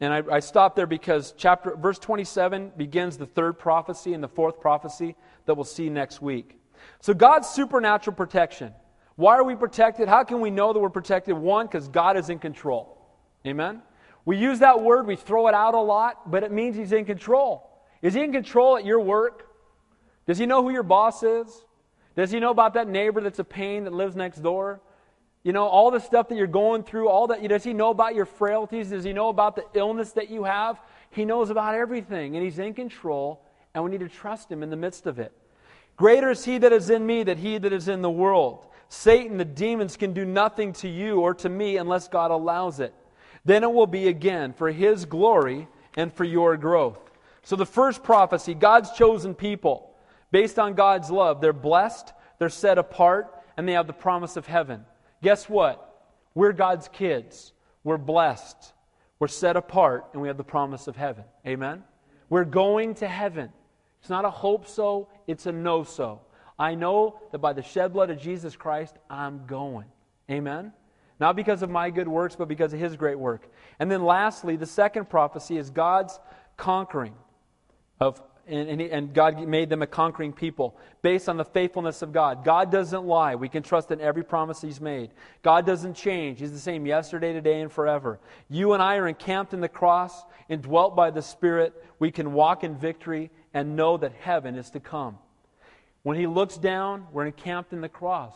and 0.00 0.14
I, 0.14 0.22
I 0.30 0.38
stop 0.38 0.76
there 0.76 0.86
because 0.86 1.34
chapter 1.36 1.74
verse 1.74 1.98
27 1.98 2.70
begins 2.76 3.16
the 3.16 3.26
third 3.26 3.58
prophecy 3.58 4.14
and 4.14 4.22
the 4.22 4.28
fourth 4.28 4.60
prophecy 4.60 5.16
that 5.46 5.56
we'll 5.56 5.64
see 5.64 5.88
next 5.88 6.22
week. 6.22 6.56
So, 7.00 7.12
God's 7.12 7.48
supernatural 7.48 8.14
protection. 8.14 8.72
Why 9.16 9.34
are 9.34 9.42
we 9.42 9.56
protected? 9.56 10.06
How 10.06 10.22
can 10.22 10.40
we 10.40 10.48
know 10.48 10.72
that 10.72 10.78
we're 10.78 10.90
protected? 10.90 11.34
One, 11.34 11.66
because 11.66 11.88
God 11.88 12.16
is 12.16 12.30
in 12.30 12.38
control. 12.38 13.04
Amen? 13.44 13.82
We 14.24 14.36
use 14.36 14.60
that 14.60 14.80
word, 14.80 15.08
we 15.08 15.16
throw 15.16 15.48
it 15.48 15.54
out 15.54 15.74
a 15.74 15.80
lot, 15.80 16.30
but 16.30 16.44
it 16.44 16.52
means 16.52 16.76
He's 16.76 16.92
in 16.92 17.06
control. 17.06 17.68
Is 18.00 18.14
He 18.14 18.22
in 18.22 18.30
control 18.30 18.76
at 18.76 18.84
your 18.84 19.00
work? 19.00 19.48
Does 20.28 20.38
He 20.38 20.46
know 20.46 20.62
who 20.62 20.70
your 20.70 20.84
boss 20.84 21.24
is? 21.24 21.64
Does 22.14 22.30
He 22.30 22.38
know 22.38 22.50
about 22.52 22.74
that 22.74 22.86
neighbor 22.86 23.20
that's 23.20 23.40
a 23.40 23.44
pain 23.44 23.82
that 23.82 23.92
lives 23.92 24.14
next 24.14 24.40
door? 24.40 24.80
You 25.42 25.52
know, 25.52 25.66
all 25.66 25.90
the 25.90 26.00
stuff 26.00 26.28
that 26.28 26.36
you're 26.36 26.46
going 26.46 26.82
through, 26.82 27.08
all 27.08 27.28
that, 27.28 27.46
does 27.48 27.64
he 27.64 27.72
know 27.72 27.90
about 27.90 28.14
your 28.14 28.26
frailties? 28.26 28.90
Does 28.90 29.04
he 29.04 29.12
know 29.12 29.30
about 29.30 29.56
the 29.56 29.64
illness 29.74 30.12
that 30.12 30.28
you 30.28 30.44
have? 30.44 30.78
He 31.10 31.24
knows 31.24 31.48
about 31.48 31.74
everything, 31.74 32.36
and 32.36 32.44
he's 32.44 32.58
in 32.58 32.74
control, 32.74 33.42
and 33.74 33.82
we 33.82 33.90
need 33.90 34.00
to 34.00 34.08
trust 34.08 34.52
him 34.52 34.62
in 34.62 34.70
the 34.70 34.76
midst 34.76 35.06
of 35.06 35.18
it. 35.18 35.32
Greater 35.96 36.30
is 36.30 36.44
he 36.44 36.58
that 36.58 36.72
is 36.72 36.90
in 36.90 37.06
me 37.06 37.22
than 37.22 37.38
he 37.38 37.58
that 37.58 37.72
is 37.72 37.88
in 37.88 38.02
the 38.02 38.10
world. 38.10 38.66
Satan, 38.90 39.38
the 39.38 39.44
demons, 39.44 39.96
can 39.96 40.12
do 40.12 40.24
nothing 40.24 40.72
to 40.74 40.88
you 40.88 41.20
or 41.20 41.32
to 41.34 41.48
me 41.48 41.76
unless 41.76 42.08
God 42.08 42.30
allows 42.30 42.80
it. 42.80 42.94
Then 43.44 43.64
it 43.64 43.72
will 43.72 43.86
be 43.86 44.08
again 44.08 44.52
for 44.52 44.70
his 44.70 45.04
glory 45.04 45.68
and 45.96 46.12
for 46.12 46.24
your 46.24 46.56
growth. 46.56 46.98
So, 47.42 47.56
the 47.56 47.66
first 47.66 48.02
prophecy 48.02 48.52
God's 48.52 48.92
chosen 48.92 49.34
people, 49.34 49.90
based 50.30 50.58
on 50.58 50.74
God's 50.74 51.10
love, 51.10 51.40
they're 51.40 51.52
blessed, 51.52 52.12
they're 52.38 52.48
set 52.48 52.76
apart, 52.76 53.34
and 53.56 53.66
they 53.66 53.72
have 53.72 53.86
the 53.86 53.92
promise 53.92 54.36
of 54.36 54.46
heaven. 54.46 54.84
Guess 55.22 55.48
what? 55.48 55.86
We're 56.34 56.52
God's 56.52 56.88
kids. 56.88 57.52
We're 57.84 57.98
blessed. 57.98 58.72
We're 59.18 59.28
set 59.28 59.56
apart, 59.56 60.06
and 60.12 60.22
we 60.22 60.28
have 60.28 60.36
the 60.36 60.44
promise 60.44 60.86
of 60.86 60.96
heaven. 60.96 61.24
Amen? 61.46 61.84
We're 62.28 62.44
going 62.44 62.94
to 62.96 63.08
heaven. 63.08 63.50
It's 64.00 64.10
not 64.10 64.24
a 64.24 64.30
hope 64.30 64.66
so, 64.66 65.08
it's 65.26 65.46
a 65.46 65.52
no 65.52 65.84
so. 65.84 66.22
I 66.58 66.74
know 66.74 67.20
that 67.32 67.38
by 67.38 67.52
the 67.52 67.62
shed 67.62 67.92
blood 67.92 68.10
of 68.10 68.18
Jesus 68.18 68.56
Christ, 68.56 68.96
I'm 69.08 69.46
going. 69.46 69.86
Amen? 70.30 70.72
Not 71.18 71.36
because 71.36 71.62
of 71.62 71.68
my 71.68 71.90
good 71.90 72.08
works, 72.08 72.34
but 72.34 72.48
because 72.48 72.72
of 72.72 72.80
his 72.80 72.96
great 72.96 73.18
work. 73.18 73.50
And 73.78 73.90
then 73.90 74.04
lastly, 74.04 74.56
the 74.56 74.66
second 74.66 75.10
prophecy 75.10 75.58
is 75.58 75.68
God's 75.68 76.18
conquering 76.56 77.14
of 77.98 78.22
and, 78.50 78.68
and, 78.68 78.80
and, 78.82 79.14
God 79.14 79.46
made 79.46 79.68
them 79.68 79.82
a 79.82 79.86
conquering 79.86 80.32
people 80.32 80.76
based 81.02 81.28
on 81.28 81.36
the 81.36 81.44
faithfulness 81.44 82.02
of 82.02 82.12
God. 82.12 82.44
God 82.44 82.72
doesn't 82.72 83.04
lie. 83.04 83.36
We 83.36 83.48
can 83.48 83.62
trust 83.62 83.90
in 83.90 84.00
every 84.00 84.24
promise 84.24 84.60
He's 84.60 84.80
made. 84.80 85.10
God 85.42 85.64
doesn't 85.64 85.94
change. 85.94 86.40
He's 86.40 86.52
the 86.52 86.58
same 86.58 86.84
yesterday, 86.84 87.32
today, 87.32 87.60
and 87.60 87.70
forever. 87.70 88.18
You 88.48 88.72
and 88.72 88.82
I 88.82 88.96
are 88.96 89.06
encamped 89.06 89.54
in 89.54 89.60
the 89.60 89.68
cross 89.68 90.24
and 90.48 90.60
dwelt 90.60 90.96
by 90.96 91.10
the 91.10 91.22
Spirit. 91.22 91.72
We 91.98 92.10
can 92.10 92.32
walk 92.32 92.64
in 92.64 92.76
victory 92.76 93.30
and 93.54 93.76
know 93.76 93.96
that 93.96 94.12
heaven 94.12 94.56
is 94.56 94.70
to 94.70 94.80
come. 94.80 95.18
When 96.02 96.18
He 96.18 96.26
looks 96.26 96.58
down, 96.58 97.06
we're 97.12 97.26
encamped 97.26 97.72
in 97.72 97.80
the 97.80 97.88
cross, 97.88 98.34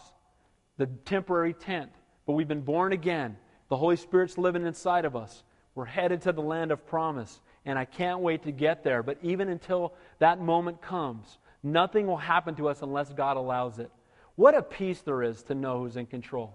the 0.78 0.86
temporary 0.86 1.54
tent. 1.54 1.90
But 2.26 2.34
we've 2.34 2.48
been 2.48 2.62
born 2.62 2.92
again. 2.92 3.36
The 3.68 3.76
Holy 3.76 3.96
Spirit's 3.96 4.38
living 4.38 4.66
inside 4.66 5.04
of 5.04 5.16
us. 5.16 5.42
We're 5.74 5.84
headed 5.86 6.22
to 6.22 6.32
the 6.32 6.40
land 6.40 6.70
of 6.70 6.86
promise 6.86 7.40
and 7.64 7.78
I 7.78 7.84
can't 7.84 8.20
wait 8.20 8.42
to 8.44 8.52
get 8.52 8.84
there. 8.84 9.02
But 9.02 9.18
even 9.22 9.48
until 9.48 9.94
that 10.18 10.40
moment 10.40 10.82
comes, 10.82 11.38
nothing 11.62 12.06
will 12.06 12.16
happen 12.16 12.54
to 12.56 12.68
us 12.68 12.82
unless 12.82 13.12
God 13.12 13.36
allows 13.36 13.78
it. 13.78 13.90
What 14.36 14.54
a 14.54 14.62
peace 14.62 15.00
there 15.00 15.22
is 15.22 15.42
to 15.44 15.54
know 15.54 15.80
who's 15.80 15.96
in 15.96 16.06
control. 16.06 16.54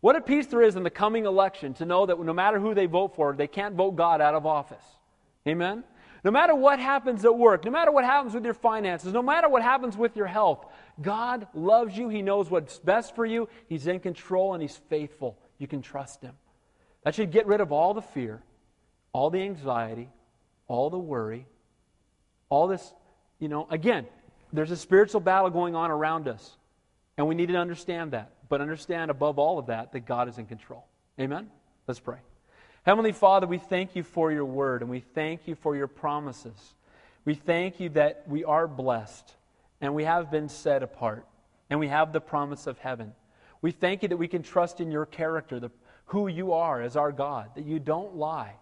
What 0.00 0.16
a 0.16 0.20
peace 0.20 0.46
there 0.46 0.62
is 0.62 0.76
in 0.76 0.82
the 0.82 0.90
coming 0.90 1.24
election 1.24 1.72
to 1.74 1.86
know 1.86 2.04
that 2.06 2.22
no 2.22 2.34
matter 2.34 2.60
who 2.60 2.74
they 2.74 2.86
vote 2.86 3.14
for, 3.16 3.32
they 3.32 3.46
can't 3.46 3.74
vote 3.74 3.92
God 3.92 4.20
out 4.20 4.34
of 4.34 4.44
office. 4.44 4.84
Amen? 5.48 5.82
No 6.24 6.30
matter 6.30 6.54
what 6.54 6.78
happens 6.78 7.24
at 7.24 7.36
work, 7.36 7.64
no 7.64 7.70
matter 7.70 7.92
what 7.92 8.04
happens 8.04 8.34
with 8.34 8.44
your 8.44 8.54
finances, 8.54 9.12
no 9.12 9.22
matter 9.22 9.48
what 9.48 9.62
happens 9.62 9.96
with 9.96 10.16
your 10.16 10.26
health, 10.26 10.66
God 11.00 11.46
loves 11.54 11.96
you. 11.96 12.08
He 12.08 12.22
knows 12.22 12.50
what's 12.50 12.78
best 12.78 13.14
for 13.14 13.26
you. 13.26 13.48
He's 13.68 13.86
in 13.86 14.00
control 14.00 14.54
and 14.54 14.62
He's 14.62 14.76
faithful. 14.88 15.38
You 15.58 15.66
can 15.66 15.82
trust 15.82 16.22
Him. 16.22 16.34
That 17.04 17.14
should 17.14 17.30
get 17.30 17.46
rid 17.46 17.60
of 17.60 17.72
all 17.72 17.92
the 17.92 18.02
fear, 18.02 18.42
all 19.12 19.28
the 19.28 19.42
anxiety, 19.42 20.08
all 20.68 20.90
the 20.90 20.98
worry, 20.98 21.46
all 22.48 22.66
this, 22.66 22.92
you 23.38 23.48
know, 23.48 23.66
again, 23.70 24.06
there's 24.52 24.70
a 24.70 24.76
spiritual 24.76 25.20
battle 25.20 25.50
going 25.50 25.74
on 25.74 25.90
around 25.90 26.28
us. 26.28 26.56
And 27.16 27.28
we 27.28 27.34
need 27.34 27.48
to 27.48 27.56
understand 27.56 28.12
that. 28.12 28.32
But 28.48 28.60
understand 28.60 29.10
above 29.10 29.38
all 29.38 29.58
of 29.58 29.66
that 29.66 29.92
that 29.92 30.06
God 30.06 30.28
is 30.28 30.38
in 30.38 30.46
control. 30.46 30.84
Amen? 31.18 31.48
Let's 31.86 32.00
pray. 32.00 32.18
Heavenly 32.84 33.12
Father, 33.12 33.46
we 33.46 33.58
thank 33.58 33.96
you 33.96 34.02
for 34.02 34.30
your 34.30 34.44
word 34.44 34.82
and 34.82 34.90
we 34.90 35.00
thank 35.00 35.48
you 35.48 35.54
for 35.54 35.74
your 35.74 35.86
promises. 35.86 36.74
We 37.24 37.34
thank 37.34 37.80
you 37.80 37.88
that 37.90 38.24
we 38.28 38.44
are 38.44 38.68
blessed 38.68 39.32
and 39.80 39.94
we 39.94 40.04
have 40.04 40.30
been 40.30 40.48
set 40.48 40.82
apart 40.82 41.26
and 41.70 41.80
we 41.80 41.88
have 41.88 42.12
the 42.12 42.20
promise 42.20 42.66
of 42.66 42.78
heaven. 42.78 43.12
We 43.62 43.70
thank 43.70 44.02
you 44.02 44.08
that 44.08 44.16
we 44.16 44.28
can 44.28 44.42
trust 44.42 44.80
in 44.80 44.90
your 44.90 45.06
character, 45.06 45.58
the, 45.58 45.70
who 46.06 46.28
you 46.28 46.52
are 46.52 46.82
as 46.82 46.96
our 46.96 47.12
God, 47.12 47.50
that 47.54 47.64
you 47.64 47.78
don't 47.78 48.16
lie, 48.16 48.52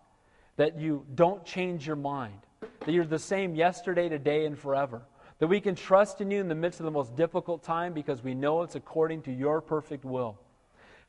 that 0.56 0.78
you 0.78 1.04
don't 1.14 1.44
change 1.44 1.86
your 1.86 1.96
mind, 1.96 2.38
that 2.80 2.92
you're 2.92 3.04
the 3.04 3.18
same 3.18 3.54
yesterday, 3.54 4.08
today, 4.08 4.44
and 4.44 4.58
forever. 4.58 5.02
That 5.38 5.48
we 5.48 5.60
can 5.60 5.74
trust 5.74 6.20
in 6.20 6.30
you 6.30 6.40
in 6.40 6.48
the 6.48 6.54
midst 6.54 6.78
of 6.78 6.84
the 6.84 6.90
most 6.92 7.16
difficult 7.16 7.64
time 7.64 7.94
because 7.94 8.22
we 8.22 8.34
know 8.34 8.62
it's 8.62 8.76
according 8.76 9.22
to 9.22 9.32
your 9.32 9.60
perfect 9.60 10.04
will. 10.04 10.38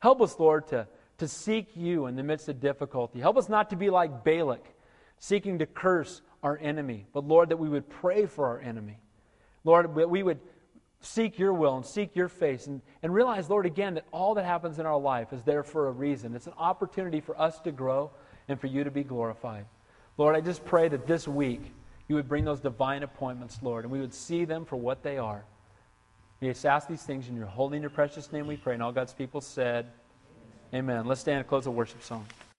Help 0.00 0.20
us, 0.20 0.38
Lord, 0.38 0.66
to, 0.68 0.88
to 1.18 1.28
seek 1.28 1.76
you 1.76 2.06
in 2.06 2.16
the 2.16 2.22
midst 2.22 2.48
of 2.48 2.60
difficulty. 2.60 3.20
Help 3.20 3.36
us 3.36 3.48
not 3.48 3.70
to 3.70 3.76
be 3.76 3.90
like 3.90 4.24
Balak, 4.24 4.64
seeking 5.18 5.58
to 5.60 5.66
curse 5.66 6.20
our 6.42 6.58
enemy, 6.58 7.06
but 7.12 7.24
Lord, 7.24 7.50
that 7.50 7.58
we 7.58 7.68
would 7.68 7.88
pray 7.88 8.26
for 8.26 8.46
our 8.46 8.60
enemy. 8.60 8.98
Lord, 9.62 9.94
that 9.94 10.10
we 10.10 10.22
would 10.22 10.40
seek 11.00 11.38
your 11.38 11.52
will 11.52 11.76
and 11.76 11.86
seek 11.86 12.16
your 12.16 12.28
face 12.28 12.66
and, 12.66 12.80
and 13.02 13.14
realize, 13.14 13.48
Lord, 13.48 13.66
again, 13.66 13.94
that 13.94 14.06
all 14.10 14.34
that 14.34 14.44
happens 14.44 14.78
in 14.78 14.86
our 14.86 14.98
life 14.98 15.32
is 15.32 15.42
there 15.44 15.62
for 15.62 15.88
a 15.88 15.92
reason. 15.92 16.34
It's 16.34 16.46
an 16.46 16.54
opportunity 16.58 17.20
for 17.20 17.40
us 17.40 17.60
to 17.60 17.72
grow 17.72 18.10
and 18.48 18.60
for 18.60 18.66
you 18.66 18.84
to 18.84 18.90
be 18.90 19.02
glorified. 19.02 19.66
Lord, 20.16 20.36
I 20.36 20.40
just 20.40 20.64
pray 20.64 20.88
that 20.88 21.06
this 21.06 21.26
week 21.26 21.72
you 22.08 22.14
would 22.14 22.28
bring 22.28 22.44
those 22.44 22.60
divine 22.60 23.02
appointments, 23.02 23.58
Lord, 23.62 23.84
and 23.84 23.92
we 23.92 24.00
would 24.00 24.14
see 24.14 24.44
them 24.44 24.64
for 24.64 24.76
what 24.76 25.02
they 25.02 25.18
are. 25.18 25.44
We 26.40 26.48
just 26.48 26.66
ask 26.66 26.88
these 26.88 27.02
things 27.02 27.28
in 27.28 27.36
your 27.36 27.46
holy 27.46 27.78
and 27.78 27.82
your 27.82 27.90
precious 27.90 28.30
name 28.30 28.46
we 28.46 28.56
pray. 28.56 28.74
And 28.74 28.82
all 28.82 28.92
God's 28.92 29.14
people 29.14 29.40
said, 29.40 29.86
Amen. 30.74 31.06
Let's 31.06 31.20
stand 31.20 31.38
and 31.38 31.48
close 31.48 31.64
the 31.64 31.70
worship 31.70 32.02
song. 32.02 32.26